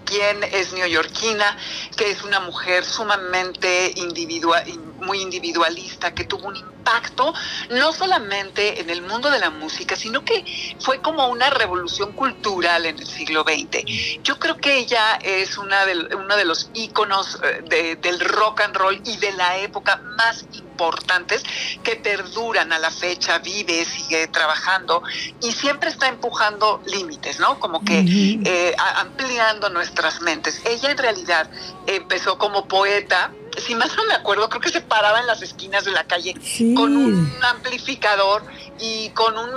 quien 0.06 0.44
es 0.44 0.72
neoyorquina, 0.74 1.58
que 1.98 2.12
es 2.12 2.24
una 2.24 2.40
mujer 2.40 2.86
sumamente 2.86 3.92
individual, 3.96 4.64
muy 5.02 5.22
individualista, 5.22 6.14
que 6.14 6.24
tuvo 6.26 6.48
un 6.48 6.56
impacto 6.56 7.34
no 7.72 7.92
solamente 7.92 8.80
en 8.80 8.90
el 8.90 9.02
mundo 9.02 9.30
de 9.32 9.40
la 9.40 9.50
música, 9.50 9.96
sino 9.96 10.24
que 10.24 10.46
fue 10.80 11.02
como 11.02 11.28
una 11.28 11.50
revolución 11.50 12.14
cultural 12.14 12.86
en 12.86 13.00
el 13.00 13.08
siglo 13.08 13.44
XX. 13.44 13.84
Yo 14.24 14.38
creo 14.40 14.58
que 14.58 14.78
ella 14.78 15.16
es 15.24 15.58
una 15.58 15.86
de, 15.86 16.16
uno 16.16 16.36
de 16.36 16.46
los 16.46 16.70
íconos 16.74 17.40
eh, 17.72 17.98
del 18.00 18.20
rock 18.20 18.62
and 18.62 18.76
roll 18.76 19.02
y 19.04 19.18
de 19.18 19.32
la 19.34 19.58
época 19.58 19.98
más 20.18 20.46
importantes 20.76 21.42
que 21.84 21.96
perduran 21.96 22.74
a 22.74 22.80
la 22.80 22.92
fecha, 22.92 23.40
vive, 23.40 23.86
sigue 23.86 24.28
trabajando 24.28 25.02
y 25.42 25.54
siempre 25.54 25.90
está 25.90 26.10
empujando 26.10 26.82
límites, 26.86 27.40
¿no? 27.40 27.60
Como 27.60 27.84
que 27.84 28.04
eh, 28.44 28.76
ampliando 28.98 29.70
nuestras 29.70 30.22
mentes. 30.22 30.62
Ella 30.66 30.92
en 30.92 30.98
realidad 30.98 31.50
empezó 31.88 32.38
como 32.38 32.68
poeta, 32.68 33.32
si 33.58 33.76
más 33.76 33.96
no 33.96 34.06
me 34.06 34.14
acuerdo, 34.14 34.50
creo 34.50 34.62
que 34.62 34.70
se 34.70 34.82
paraba 34.82 35.20
en 35.20 35.28
las 35.28 35.42
esquinas 35.42 35.86
de 35.86 35.92
la 35.92 36.04
calle 36.06 36.36
con 36.76 36.96
un 36.96 37.32
amplificador 37.44 38.44
y 38.80 39.10
con 39.10 39.38
un, 39.38 39.56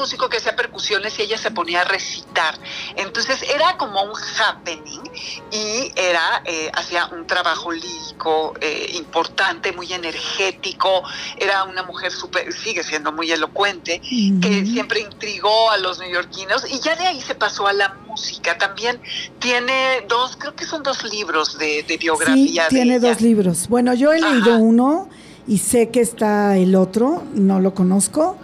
músico 0.00 0.30
que 0.30 0.38
hacía 0.38 0.56
percusiones 0.56 1.18
y 1.18 1.22
ella 1.22 1.36
se 1.36 1.50
ponía 1.50 1.82
a 1.82 1.84
recitar. 1.84 2.58
Entonces 2.96 3.42
era 3.42 3.76
como 3.76 4.02
un 4.02 4.18
happening 4.38 5.02
y 5.50 5.92
era, 5.94 6.42
eh, 6.46 6.70
hacía 6.72 7.06
un 7.06 7.26
trabajo 7.26 7.70
lírico 7.70 8.54
eh, 8.60 8.92
importante, 8.94 9.72
muy 9.72 9.92
energético, 9.92 11.02
era 11.36 11.64
una 11.64 11.82
mujer 11.82 12.12
súper, 12.12 12.50
sigue 12.52 12.82
siendo 12.82 13.12
muy 13.12 13.30
elocuente, 13.30 14.00
que 14.00 14.64
siempre 14.64 15.00
intrigó 15.00 15.70
a 15.70 15.76
los 15.76 15.98
neoyorquinos 15.98 16.64
y 16.70 16.80
ya 16.80 16.96
de 16.96 17.06
ahí 17.06 17.20
se 17.20 17.34
pasó 17.34 17.66
a 17.66 17.74
la 17.74 17.88
música. 17.88 18.09
También 18.58 18.98
tiene 19.38 20.04
dos, 20.08 20.36
creo 20.36 20.54
que 20.54 20.64
son 20.64 20.82
dos 20.82 21.04
libros 21.12 21.58
de, 21.58 21.84
biografía. 21.98 22.64
Sí, 22.68 22.74
tiene 22.74 22.98
dos 22.98 23.20
libros. 23.20 23.68
Bueno, 23.68 23.94
yo 23.94 24.12
he 24.12 24.20
leído 24.20 24.58
uno 24.58 25.08
y 25.46 25.58
sé 25.58 25.88
que 25.88 26.00
está 26.00 26.56
el 26.56 26.74
otro, 26.74 27.22
no 27.34 27.60
lo 27.60 27.74
conozco. 27.74 28.36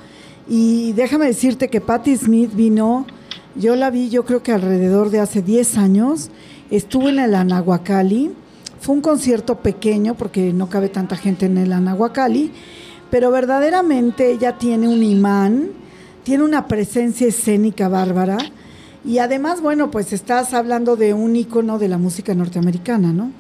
Y 0.48 0.92
déjame 0.92 1.26
decirte 1.26 1.68
que 1.68 1.80
Patti 1.80 2.16
Smith 2.16 2.52
vino, 2.54 3.06
yo 3.54 3.76
la 3.76 3.90
vi 3.90 4.10
yo 4.10 4.24
creo 4.24 4.42
que 4.42 4.52
alrededor 4.52 5.10
de 5.10 5.20
hace 5.20 5.42
10 5.42 5.76
años, 5.76 6.30
estuvo 6.70 7.08
en 7.08 7.18
el 7.18 7.34
Anahuacali, 7.34 8.32
fue 8.80 8.94
un 8.94 9.00
concierto 9.00 9.56
pequeño 9.56 10.14
porque 10.14 10.52
no 10.52 10.68
cabe 10.68 10.88
tanta 10.88 11.16
gente 11.16 11.46
en 11.46 11.58
el 11.58 11.72
Anahuacali, 11.72 12.52
pero 13.10 13.30
verdaderamente 13.30 14.30
ella 14.30 14.58
tiene 14.58 14.88
un 14.88 15.02
imán, 15.02 15.70
tiene 16.22 16.44
una 16.44 16.66
presencia 16.66 17.26
escénica 17.26 17.88
bárbara 17.88 18.38
y 19.07 19.20
además, 19.20 19.61
bueno, 19.61 19.90
pues 19.90 20.12
estás 20.12 20.52
hablando 20.52 20.96
de 20.96 21.14
un 21.14 21.36
ícono 21.36 21.78
de 21.78 21.88
la 21.88 21.96
música 21.96 22.34
norteamericana, 22.34 23.12
¿no? 23.12 23.30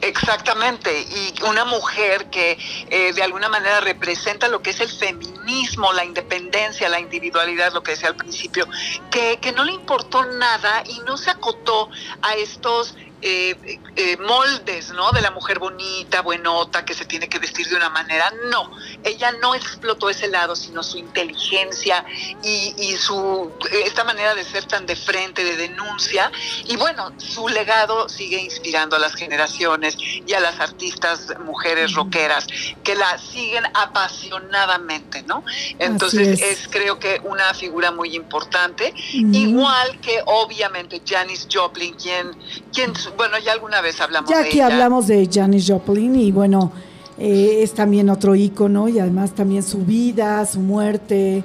Exactamente, 0.00 0.90
y 1.00 1.42
una 1.44 1.64
mujer 1.64 2.26
que 2.30 2.58
eh, 2.90 3.12
de 3.12 3.22
alguna 3.22 3.48
manera 3.48 3.80
representa 3.80 4.48
lo 4.48 4.60
que 4.60 4.70
es 4.70 4.80
el 4.80 4.88
feminismo, 4.88 5.92
la 5.92 6.04
independencia, 6.04 6.88
la 6.88 6.98
individualidad, 6.98 7.72
lo 7.72 7.82
que 7.82 7.92
decía 7.92 8.08
al 8.08 8.16
principio, 8.16 8.66
que, 9.10 9.38
que 9.40 9.52
no 9.52 9.64
le 9.64 9.72
importó 9.72 10.24
nada 10.24 10.82
y 10.88 10.98
no 11.06 11.16
se 11.16 11.30
acotó 11.30 11.88
a 12.22 12.34
estos 12.34 12.96
eh, 13.24 13.54
eh, 13.94 14.16
moldes, 14.16 14.90
¿no? 14.92 15.10
De 15.12 15.20
la 15.20 15.30
mujer 15.30 15.58
bonita, 15.58 16.22
buenota, 16.22 16.82
que 16.82 16.94
se 16.94 17.04
tiene 17.04 17.28
que 17.28 17.38
vestir 17.38 17.68
de 17.68 17.76
una 17.76 17.90
manera. 17.90 18.32
No, 18.50 18.70
ella 19.04 19.32
no 19.32 19.54
explotó 19.54 20.08
ese 20.08 20.28
lado, 20.28 20.56
sino 20.56 20.82
su 20.82 20.96
inteligencia 20.96 22.02
y, 22.42 22.96
su 22.96 23.52
esta 23.84 24.04
manera 24.04 24.34
de 24.34 24.44
ser 24.44 24.64
tan 24.64 24.86
de 24.86 24.96
frente, 24.96 25.44
de 25.44 25.56
denuncia. 25.56 26.32
Y 26.66 26.76
bueno, 26.76 27.12
su 27.18 27.48
legado 27.48 28.08
sigue 28.08 28.40
inspirando 28.40 28.96
a 28.96 28.98
las 28.98 29.14
generaciones 29.14 29.96
y 29.98 30.32
a 30.32 30.40
las 30.40 30.58
artistas 30.58 31.34
mujeres 31.40 31.92
rockeras 31.92 32.46
que 32.82 32.94
la 32.94 33.18
siguen 33.18 33.64
apasionadamente, 33.74 35.22
¿no? 35.24 35.44
Entonces 35.78 36.40
es. 36.40 36.68
creo 36.68 36.98
que 36.98 37.20
una 37.24 37.52
figura 37.52 37.90
muy 37.90 38.16
importante, 38.16 38.94
igual 39.12 40.00
que 40.00 40.22
obviamente 40.24 41.02
Janis 41.06 41.46
Joplin, 41.52 41.94
quien, 41.94 42.30
quien 42.72 42.94
bueno, 43.18 43.38
ya 43.38 43.52
alguna 43.52 43.81
vez 43.82 44.00
hablamos 44.00 44.30
ya 44.30 44.38
de 44.38 44.48
aquí 44.48 44.60
hablamos 44.60 45.06
de 45.06 45.28
Janis 45.30 45.68
Joplin 45.68 46.16
y 46.16 46.32
bueno, 46.32 46.72
eh, 47.18 47.58
es 47.62 47.72
también 47.74 48.08
otro 48.08 48.34
ícono 48.34 48.88
y 48.88 48.98
además 48.98 49.32
también 49.32 49.62
su 49.62 49.78
vida, 49.78 50.44
su 50.46 50.60
muerte, 50.60 51.44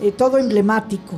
eh, 0.00 0.12
todo 0.12 0.38
emblemático. 0.38 1.16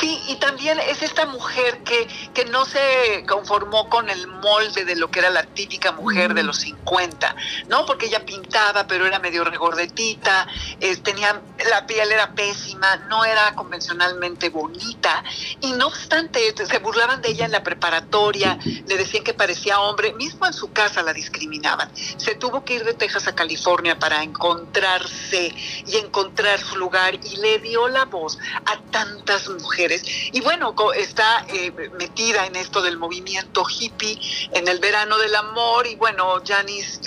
Sí, 0.00 0.20
y 0.28 0.36
también 0.36 0.78
es 0.78 1.02
esta 1.02 1.26
mujer 1.26 1.82
que, 1.82 2.06
que 2.32 2.44
no 2.44 2.64
se 2.64 3.24
conformó 3.26 3.88
con 3.88 4.08
el 4.08 4.26
molde 4.28 4.84
de 4.84 4.94
lo 4.94 5.10
que 5.10 5.18
era 5.18 5.30
la 5.30 5.42
típica 5.42 5.92
mujer 5.92 6.34
de 6.34 6.44
los 6.44 6.58
50, 6.58 7.34
¿no? 7.68 7.84
Porque 7.84 8.06
ella 8.06 8.24
pintaba, 8.24 8.86
pero 8.86 9.06
era 9.06 9.18
medio 9.18 9.44
regordetita, 9.44 10.46
eh, 10.80 10.96
tenía, 10.98 11.40
la 11.70 11.86
piel 11.86 12.12
era 12.12 12.32
pésima, 12.32 12.96
no 13.08 13.24
era 13.24 13.54
convencionalmente 13.54 14.50
bonita, 14.50 15.24
y 15.60 15.72
no 15.72 15.88
obstante, 15.88 16.54
se 16.54 16.78
burlaban 16.78 17.20
de 17.20 17.30
ella 17.30 17.46
en 17.46 17.52
la 17.52 17.62
preparatoria, 17.62 18.58
le 18.86 18.96
decían 18.96 19.24
que 19.24 19.34
parecía 19.34 19.80
hombre, 19.80 20.12
mismo 20.12 20.46
en 20.46 20.52
su 20.52 20.72
casa 20.72 21.02
la 21.02 21.12
discriminaban. 21.12 21.90
Se 21.94 22.36
tuvo 22.36 22.64
que 22.64 22.74
ir 22.74 22.84
de 22.84 22.94
Texas 22.94 23.26
a 23.26 23.34
California 23.34 23.98
para 23.98 24.22
encontrarse 24.22 25.52
y 25.86 25.96
encontrar 25.96 26.60
su 26.60 26.76
lugar, 26.76 27.14
y 27.14 27.36
le 27.36 27.58
dio 27.58 27.88
la 27.88 28.04
voz 28.04 28.38
a 28.64 28.78
tantas 28.90 29.37
mujeres 29.48 30.02
y 30.32 30.40
bueno, 30.40 30.74
está 30.96 31.44
eh, 31.52 31.70
metida 31.98 32.46
en 32.46 32.56
esto 32.56 32.82
del 32.82 32.98
movimiento 32.98 33.64
hippie, 33.68 34.18
en 34.52 34.68
el 34.68 34.78
verano 34.78 35.18
del 35.18 35.34
amor, 35.34 35.86
y 35.86 35.96
bueno, 35.96 36.42
Janis 36.46 37.00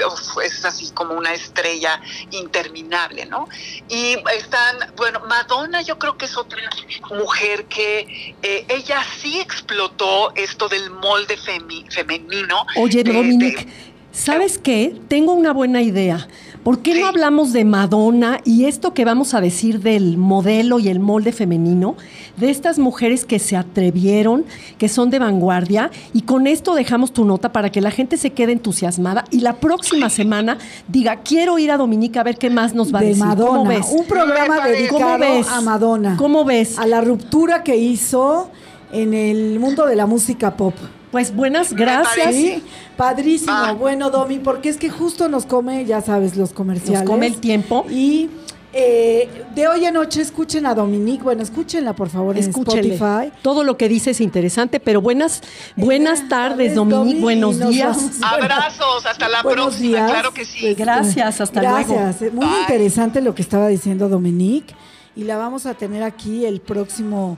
es 0.44 0.66
así 0.66 0.92
como 0.92 1.14
una 1.14 1.34
estrella 1.34 2.02
interminable, 2.32 3.26
¿no? 3.26 3.48
Y 3.90 4.18
están, 4.36 4.94
bueno, 4.96 5.22
Madonna 5.28 5.82
yo 5.82 5.98
creo 5.98 6.18
que 6.18 6.26
es 6.26 6.38
otra 6.38 6.62
mujer 7.10 7.66
que 7.66 8.36
eh, 8.42 8.66
ella 8.68 9.04
sí 9.20 9.40
explotó 9.40 10.34
esto 10.36 10.70
del 10.70 10.90
molde 10.92 11.38
femenino. 11.38 12.66
Oye, 12.76 13.04
Dominique, 13.04 13.68
¿sabes 14.12 14.58
qué? 14.58 14.96
Tengo 15.08 15.34
una 15.34 15.54
buena 15.54 15.82
idea. 15.82 16.28
¿Por 16.64 16.80
qué 16.80 17.00
no 17.00 17.08
hablamos 17.08 17.54
de 17.54 17.66
Madonna 17.66 18.40
y 18.46 18.66
esto 18.66 18.94
que 18.94 19.04
vamos 19.04 19.34
a 19.34 19.42
decir 19.42 19.80
del 19.80 20.18
modelo 20.18 20.78
y 20.78 20.90
el 20.90 21.00
molde 21.00 21.32
femenino, 21.32 21.96
de 22.38 22.52
estas 22.52 22.78
mujeres 22.78 23.26
que 23.26 23.40
se 23.40 23.58
atrevieron, 23.58 24.46
que 24.78 24.88
son 24.88 25.10
de 25.10 25.18
vanguardia, 25.18 25.90
y 26.14 26.22
con 26.22 26.46
esto 26.46 26.76
dejamos 26.76 27.14
tu 27.14 27.26
nota 27.26 27.52
para 27.52 27.72
que 27.72 27.82
la 27.82 27.90
gente 27.90 28.16
se 28.18 28.30
quede 28.30 28.52
entusiasmada 28.52 29.26
y 29.32 29.40
la 29.40 29.54
próxima 29.54 30.12
semana 30.12 30.60
diga, 30.88 31.22
quiero 31.24 31.58
ir 31.58 31.72
a 31.72 31.78
Dominica 31.78 32.22
a 32.22 32.24
ver 32.24 32.38
qué 32.38 32.52
más 32.52 32.76
nos 32.76 32.94
va 32.94 33.00
a 33.00 33.04
decir. 33.04 33.24
Madonna, 33.24 33.68
ves? 33.68 33.88
un 33.92 34.06
programa 34.06 34.68
dedicado 34.68 35.50
a 35.50 35.62
Madonna. 35.62 36.16
¿Cómo 36.18 36.46
ves? 36.46 36.78
A 36.78 36.86
la 36.86 37.02
ruptura 37.02 37.64
que 37.64 37.76
hizo 37.76 38.52
en 38.92 39.16
el 39.16 39.60
mundo 39.60 39.88
de 39.88 39.96
la 39.96 40.06
música 40.06 40.56
pop. 40.58 40.76
Pues 41.12 41.36
buenas 41.36 41.74
gracias. 41.74 42.34
Sí, 42.34 42.64
padrísimo. 42.96 43.52
Ah. 43.54 43.74
Bueno, 43.74 44.10
Domi, 44.10 44.40
porque 44.40 44.70
es 44.70 44.78
que 44.78 44.90
justo 44.90 45.28
nos 45.28 45.46
come, 45.46 45.86
ya 45.86 46.02
sabes, 46.02 46.38
los 46.38 46.52
comerciales. 46.54 47.02
Nos 47.02 47.10
come 47.10 47.28
el 47.28 47.36
tiempo. 47.40 47.86
Y 47.90 48.30
Eh, 48.74 49.28
de 49.54 49.68
hoy 49.68 49.84
en 49.84 49.96
noche 49.96 50.22
escuchen 50.22 50.66
a 50.66 50.74
Dominique. 50.74 51.22
Bueno, 51.24 51.44
escúchenla 51.44 51.92
por 51.92 52.08
favor 52.08 52.38
en 52.38 52.46
Escúchenle. 52.48 52.94
Spotify. 52.94 53.34
Todo 53.42 53.66
lo 53.66 53.76
que 53.76 53.90
dice 53.90 54.12
es 54.12 54.22
interesante, 54.22 54.80
pero 54.80 55.02
buenas, 55.02 55.42
buenas 55.76 56.30
tardes, 56.30 56.70
es 56.70 56.76
Dominique. 56.76 57.16
Domi, 57.16 57.22
Buenos 57.22 57.60
días. 57.60 57.98
vamos. 57.98 58.16
Abrazos, 58.22 59.06
hasta 59.06 59.28
la 59.28 59.44
Buenos 59.44 59.66
próxima, 59.76 59.90
días. 59.98 60.12
claro 60.12 60.34
que 60.34 60.46
sí. 60.46 60.60
Pues, 60.62 60.78
Gracias, 60.78 61.42
hasta 61.42 61.62
luego. 61.62 61.96
Gracias. 61.96 62.22
Eh, 62.22 62.32
Muy 62.34 62.46
Bye. 62.46 62.60
interesante 62.62 63.20
lo 63.20 63.36
que 63.36 63.42
estaba 63.42 63.68
diciendo 63.68 64.08
Dominique. 64.08 64.74
Y 65.18 65.26
la 65.26 65.36
vamos 65.36 65.66
a 65.66 65.74
tener 65.74 66.02
aquí 66.04 66.46
el 66.46 66.62
próximo 66.62 67.38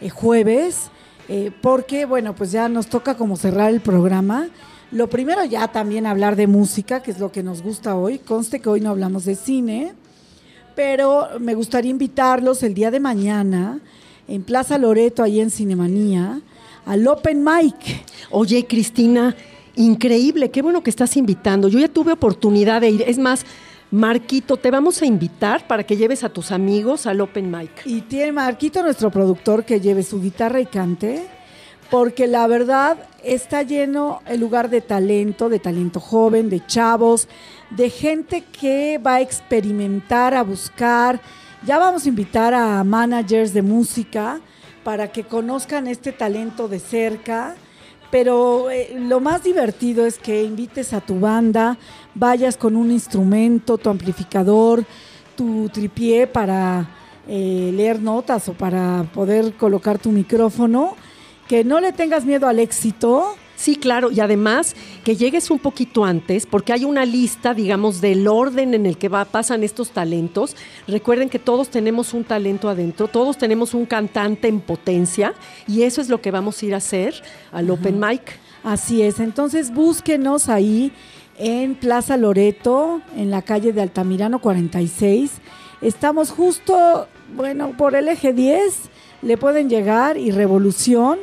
eh, 0.00 0.08
jueves. 0.08 0.90
Eh, 1.32 1.52
porque, 1.62 2.06
bueno, 2.06 2.34
pues 2.34 2.50
ya 2.50 2.68
nos 2.68 2.88
toca 2.88 3.16
como 3.16 3.36
cerrar 3.36 3.70
el 3.70 3.80
programa. 3.80 4.48
Lo 4.90 5.08
primero 5.08 5.44
ya 5.44 5.68
también 5.68 6.04
hablar 6.04 6.34
de 6.34 6.48
música, 6.48 7.04
que 7.04 7.12
es 7.12 7.20
lo 7.20 7.30
que 7.30 7.44
nos 7.44 7.62
gusta 7.62 7.94
hoy. 7.94 8.18
Conste 8.18 8.58
que 8.58 8.68
hoy 8.68 8.80
no 8.80 8.90
hablamos 8.90 9.26
de 9.26 9.36
cine. 9.36 9.92
Pero 10.74 11.28
me 11.38 11.54
gustaría 11.54 11.92
invitarlos 11.92 12.64
el 12.64 12.74
día 12.74 12.90
de 12.90 12.98
mañana 12.98 13.78
en 14.26 14.42
Plaza 14.42 14.76
Loreto, 14.76 15.22
ahí 15.22 15.38
en 15.38 15.50
Cinemanía, 15.50 16.40
al 16.84 17.06
Open 17.06 17.44
Mic. 17.44 17.76
Oye, 18.30 18.66
Cristina, 18.66 19.36
increíble, 19.76 20.50
qué 20.50 20.62
bueno 20.62 20.82
que 20.82 20.90
estás 20.90 21.16
invitando. 21.16 21.68
Yo 21.68 21.78
ya 21.78 21.86
tuve 21.86 22.10
oportunidad 22.10 22.80
de 22.80 22.90
ir. 22.90 23.04
Es 23.06 23.18
más, 23.18 23.46
Marquito, 23.92 24.56
te 24.56 24.70
vamos 24.70 25.02
a 25.02 25.06
invitar 25.06 25.66
para 25.66 25.82
que 25.82 25.96
lleves 25.96 26.22
a 26.22 26.28
tus 26.28 26.52
amigos 26.52 27.06
al 27.06 27.20
Open 27.20 27.50
Mic. 27.50 27.84
Y 27.84 28.02
tiene 28.02 28.30
Marquito, 28.30 28.84
nuestro 28.84 29.10
productor, 29.10 29.64
que 29.64 29.80
lleve 29.80 30.04
su 30.04 30.20
guitarra 30.20 30.60
y 30.60 30.66
cante, 30.66 31.26
porque 31.90 32.28
la 32.28 32.46
verdad 32.46 32.98
está 33.24 33.64
lleno 33.64 34.22
el 34.26 34.38
lugar 34.38 34.70
de 34.70 34.80
talento, 34.80 35.48
de 35.48 35.58
talento 35.58 35.98
joven, 35.98 36.50
de 36.50 36.64
chavos, 36.64 37.26
de 37.70 37.90
gente 37.90 38.44
que 38.44 38.98
va 39.04 39.16
a 39.16 39.20
experimentar, 39.22 40.34
a 40.34 40.44
buscar. 40.44 41.20
Ya 41.66 41.76
vamos 41.80 42.06
a 42.06 42.10
invitar 42.10 42.54
a 42.54 42.84
managers 42.84 43.52
de 43.52 43.62
música 43.62 44.40
para 44.84 45.10
que 45.10 45.24
conozcan 45.24 45.88
este 45.88 46.12
talento 46.12 46.68
de 46.68 46.78
cerca. 46.78 47.56
Pero 48.10 48.70
eh, 48.70 48.92
lo 48.96 49.20
más 49.20 49.44
divertido 49.44 50.04
es 50.04 50.18
que 50.18 50.42
invites 50.42 50.92
a 50.92 51.00
tu 51.00 51.20
banda, 51.20 51.78
vayas 52.14 52.56
con 52.56 52.76
un 52.76 52.90
instrumento, 52.90 53.78
tu 53.78 53.90
amplificador, 53.90 54.84
tu 55.36 55.68
tripié 55.68 56.26
para 56.26 56.88
eh, 57.28 57.70
leer 57.74 58.00
notas 58.00 58.48
o 58.48 58.52
para 58.52 59.04
poder 59.14 59.54
colocar 59.54 59.98
tu 59.98 60.10
micrófono, 60.10 60.96
que 61.48 61.64
no 61.64 61.80
le 61.80 61.92
tengas 61.92 62.24
miedo 62.24 62.46
al 62.48 62.58
éxito. 62.58 63.36
Sí, 63.56 63.76
claro, 63.76 64.10
y 64.10 64.20
además 64.20 64.74
que 65.04 65.16
llegues 65.16 65.50
un 65.50 65.58
poquito 65.58 66.04
antes, 66.04 66.46
porque 66.46 66.72
hay 66.72 66.86
una 66.86 67.04
lista, 67.04 67.52
digamos, 67.52 68.00
del 68.00 68.26
orden 68.26 68.72
en 68.72 68.86
el 68.86 68.96
que 68.96 69.10
va, 69.10 69.26
pasan 69.26 69.62
estos 69.62 69.90
talentos. 69.90 70.56
Recuerden 70.88 71.28
que 71.28 71.38
todos 71.38 71.68
tenemos 71.68 72.14
un 72.14 72.24
talento 72.24 72.70
adentro, 72.70 73.06
todos 73.06 73.36
tenemos 73.36 73.74
un 73.74 73.84
cantante 73.84 74.48
en 74.48 74.60
potencia, 74.60 75.34
y 75.68 75.82
eso 75.82 76.00
es 76.00 76.08
lo 76.08 76.22
que 76.22 76.30
vamos 76.30 76.62
a 76.62 76.66
ir 76.66 76.74
a 76.74 76.78
hacer 76.78 77.22
al 77.52 77.70
Open 77.70 78.00
Mic. 78.00 78.22
Así 78.64 79.02
es, 79.02 79.20
entonces 79.20 79.72
búsquenos 79.72 80.48
ahí 80.48 80.92
en 81.40 81.74
Plaza 81.74 82.18
Loreto, 82.18 83.00
en 83.16 83.30
la 83.30 83.40
calle 83.40 83.72
de 83.72 83.80
Altamirano 83.80 84.40
46. 84.40 85.32
Estamos 85.80 86.30
justo, 86.30 87.08
bueno, 87.34 87.72
por 87.78 87.96
el 87.96 88.08
eje 88.08 88.34
10, 88.34 88.90
le 89.22 89.38
pueden 89.38 89.70
llegar 89.70 90.18
y 90.18 90.32
Revolución. 90.32 91.18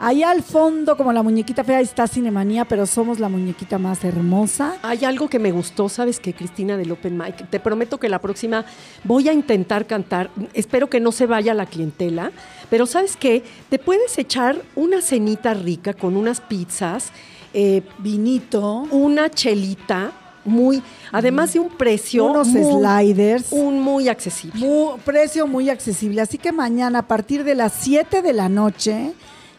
Allá 0.00 0.30
al 0.30 0.42
fondo, 0.42 0.96
como 0.96 1.12
la 1.12 1.22
muñequita 1.22 1.62
fea, 1.62 1.80
está 1.80 2.08
Cinemanía, 2.08 2.64
pero 2.64 2.86
somos 2.86 3.20
la 3.20 3.28
muñequita 3.28 3.78
más 3.78 4.02
hermosa. 4.02 4.76
Hay 4.82 5.04
algo 5.04 5.28
que 5.28 5.38
me 5.38 5.52
gustó, 5.52 5.88
¿sabes 5.88 6.18
qué, 6.18 6.32
Cristina, 6.32 6.76
del 6.76 6.90
Open 6.90 7.16
Mic? 7.16 7.48
Te 7.48 7.60
prometo 7.60 8.00
que 8.00 8.08
la 8.08 8.18
próxima 8.18 8.64
voy 9.04 9.28
a 9.28 9.32
intentar 9.32 9.86
cantar. 9.86 10.30
Espero 10.54 10.88
que 10.88 11.00
no 11.00 11.12
se 11.12 11.26
vaya 11.26 11.54
la 11.54 11.66
clientela, 11.66 12.32
pero 12.70 12.86
¿sabes 12.86 13.16
qué? 13.16 13.44
Te 13.68 13.78
puedes 13.78 14.18
echar 14.18 14.62
una 14.74 15.00
cenita 15.02 15.54
rica 15.54 15.92
con 15.92 16.16
unas 16.16 16.40
pizzas, 16.40 17.12
eh, 17.54 17.82
Vinito, 17.98 18.86
una 18.90 19.30
chelita, 19.30 20.12
muy, 20.44 20.82
además 21.12 21.52
de 21.52 21.60
un 21.60 21.68
precio. 21.68 22.24
unos 22.26 22.48
muy- 22.48 22.64
sliders. 22.82 23.52
Un 23.52 23.80
muy 23.80 24.08
accesible. 24.08 24.58
Mu- 24.66 24.96
precio 25.04 25.46
muy 25.46 25.68
accesible. 25.70 26.20
Así 26.20 26.38
que 26.38 26.52
mañana 26.52 27.00
a 27.00 27.06
partir 27.06 27.44
de 27.44 27.54
las 27.54 27.72
7 27.74 28.22
de 28.22 28.32
la 28.32 28.48
noche, 28.48 29.12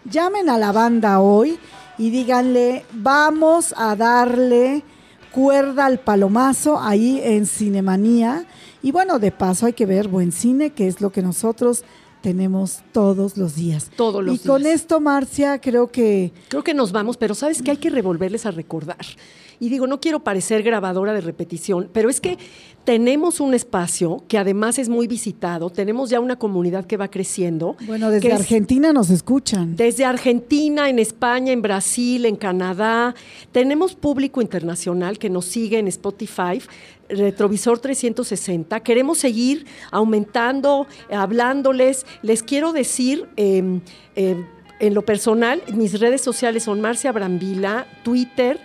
llamen 0.06 0.50
a 0.50 0.58
la 0.58 0.72
banda 0.72 1.20
hoy 1.20 1.60
y 1.98 2.10
díganle, 2.10 2.84
vamos 2.94 3.74
a 3.78 3.96
darle 3.96 4.84
cuerda 5.32 5.86
al 5.86 6.00
palomazo 6.00 6.80
ahí 6.80 7.22
en 7.24 7.46
Cinemanía. 7.46 8.46
Y 8.84 8.92
bueno, 8.92 9.20
de 9.20 9.32
paso 9.32 9.68
hay 9.68 9.74
que 9.74 9.86
ver 9.86 10.08
buen 10.08 10.32
cine, 10.32 10.72
que 10.72 10.88
es 10.88 11.00
lo 11.00 11.12
que 11.12 11.22
nosotros 11.22 11.84
tenemos 12.22 12.80
todos 12.92 13.38
los 13.38 13.56
días. 13.56 13.90
Todos 13.96 14.24
los 14.24 14.36
y 14.36 14.48
con 14.48 14.62
días. 14.64 14.76
esto, 14.76 15.00
Marcia, 15.00 15.60
creo 15.60 15.92
que 15.92 16.32
Creo 16.50 16.64
que 16.64 16.74
nos 16.74 16.92
vamos, 16.92 17.18
pero 17.18 17.34
sabes 17.36 17.62
que 17.62 17.72
hay 17.72 17.78
que 17.78 17.90
revolverles 17.90 18.46
a 18.46 18.52
recordar. 18.52 18.98
Y 19.60 19.70
digo, 19.70 19.86
no 19.86 20.00
quiero 20.00 20.22
parecer 20.24 20.64
grabadora 20.64 21.14
de 21.14 21.22
repetición, 21.22 21.88
pero 21.94 22.10
es 22.10 22.20
que 22.20 22.40
tenemos 22.84 23.40
un 23.40 23.54
espacio 23.54 24.24
que 24.28 24.40
además 24.40 24.80
es 24.80 24.90
muy 24.90 25.06
visitado, 25.06 25.70
tenemos 25.70 26.10
ya 26.10 26.20
una 26.20 26.36
comunidad 26.40 26.86
que 26.88 26.98
va 26.98 27.10
creciendo. 27.10 27.76
Bueno, 27.86 28.10
desde 28.10 28.28
que 28.28 28.34
es- 28.34 28.40
Argentina 28.40 28.92
nos 28.92 29.12
escuchan. 29.12 29.76
Desde 29.76 30.04
Argentina, 30.04 30.90
en 30.90 30.98
España, 30.98 31.52
en 31.54 31.62
Brasil, 31.62 32.26
en 32.26 32.38
Canadá. 32.38 33.14
Tenemos 33.52 33.94
público 33.94 34.42
internacional 34.42 35.20
que 35.20 35.30
nos 35.30 35.46
sigue 35.46 35.78
en 35.78 35.88
Spotify, 35.88 36.60
Retrovisor 37.12 37.80
360. 37.80 38.80
Queremos 38.82 39.18
seguir 39.18 39.66
aumentando, 39.92 40.88
hablándoles. 41.12 42.06
Les 42.22 42.44
quiero 42.44 42.74
decir, 42.74 43.28
eh, 43.38 43.80
eh, 44.16 44.46
en 44.80 44.94
lo 44.94 45.04
personal, 45.04 45.62
mis 45.74 46.00
redes 46.00 46.22
sociales 46.22 46.64
son 46.64 46.82
Marcia 46.82 47.12
Brambila, 47.12 47.86
Twitter. 48.04 48.60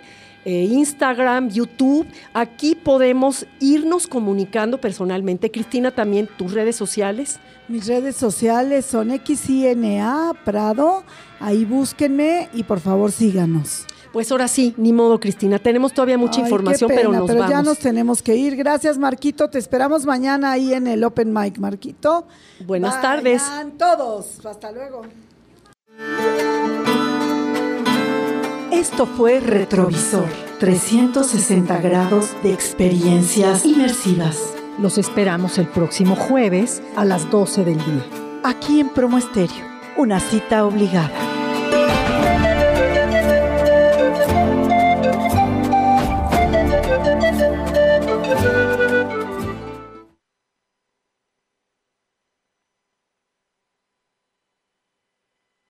eh, 0.45 0.63
Instagram, 0.63 1.49
YouTube, 1.49 2.07
aquí 2.33 2.73
podemos 2.73 3.45
irnos 3.59 4.07
comunicando 4.07 4.79
personalmente. 4.79 5.51
Cristina, 5.51 5.91
también 5.91 6.29
tus 6.37 6.53
redes 6.53 6.77
sociales. 6.77 7.41
Mis 7.67 7.85
redes 7.85 8.15
sociales 8.15 8.85
son 8.85 9.09
XINA 9.09 10.31
Prado. 10.45 11.03
Ahí 11.41 11.65
búsquenme 11.65 12.47
y 12.53 12.63
por 12.63 12.79
favor 12.79 13.11
síganos. 13.11 13.85
Pues 14.17 14.31
ahora 14.31 14.47
sí, 14.47 14.73
ni 14.77 14.93
modo, 14.93 15.19
Cristina. 15.19 15.59
Tenemos 15.59 15.93
todavía 15.93 16.17
mucha 16.17 16.37
Ay, 16.37 16.45
qué 16.45 16.49
información, 16.49 16.87
pena, 16.87 17.01
pero 17.01 17.11
nos 17.13 17.27
pero 17.27 17.39
vamos. 17.41 17.51
ya 17.51 17.61
nos 17.61 17.77
tenemos 17.77 18.23
que 18.23 18.35
ir. 18.35 18.55
Gracias, 18.55 18.97
Marquito. 18.97 19.47
Te 19.47 19.59
esperamos 19.59 20.07
mañana 20.07 20.53
ahí 20.53 20.73
en 20.73 20.87
el 20.87 21.03
Open 21.03 21.31
Mic, 21.31 21.59
Marquito. 21.59 22.25
Buenas 22.65 22.99
tardes. 22.99 23.43
Vayan 23.47 23.77
todos. 23.77 24.43
Hasta 24.43 24.71
luego. 24.71 25.03
Esto 28.71 29.05
fue 29.05 29.39
Retrovisor, 29.39 30.25
360 30.61 31.79
grados 31.79 32.31
de 32.41 32.53
experiencias 32.53 33.67
inmersivas. 33.67 34.51
Los 34.79 34.97
esperamos 34.97 35.59
el 35.59 35.67
próximo 35.67 36.15
jueves 36.15 36.81
a 36.95 37.05
las 37.05 37.29
12 37.29 37.65
del 37.65 37.77
día. 37.77 38.05
Aquí 38.43 38.79
en 38.79 38.89
Promo 38.89 39.19
Estéreo, 39.19 39.63
una 39.95 40.19
cita 40.19 40.65
obligada. 40.65 41.36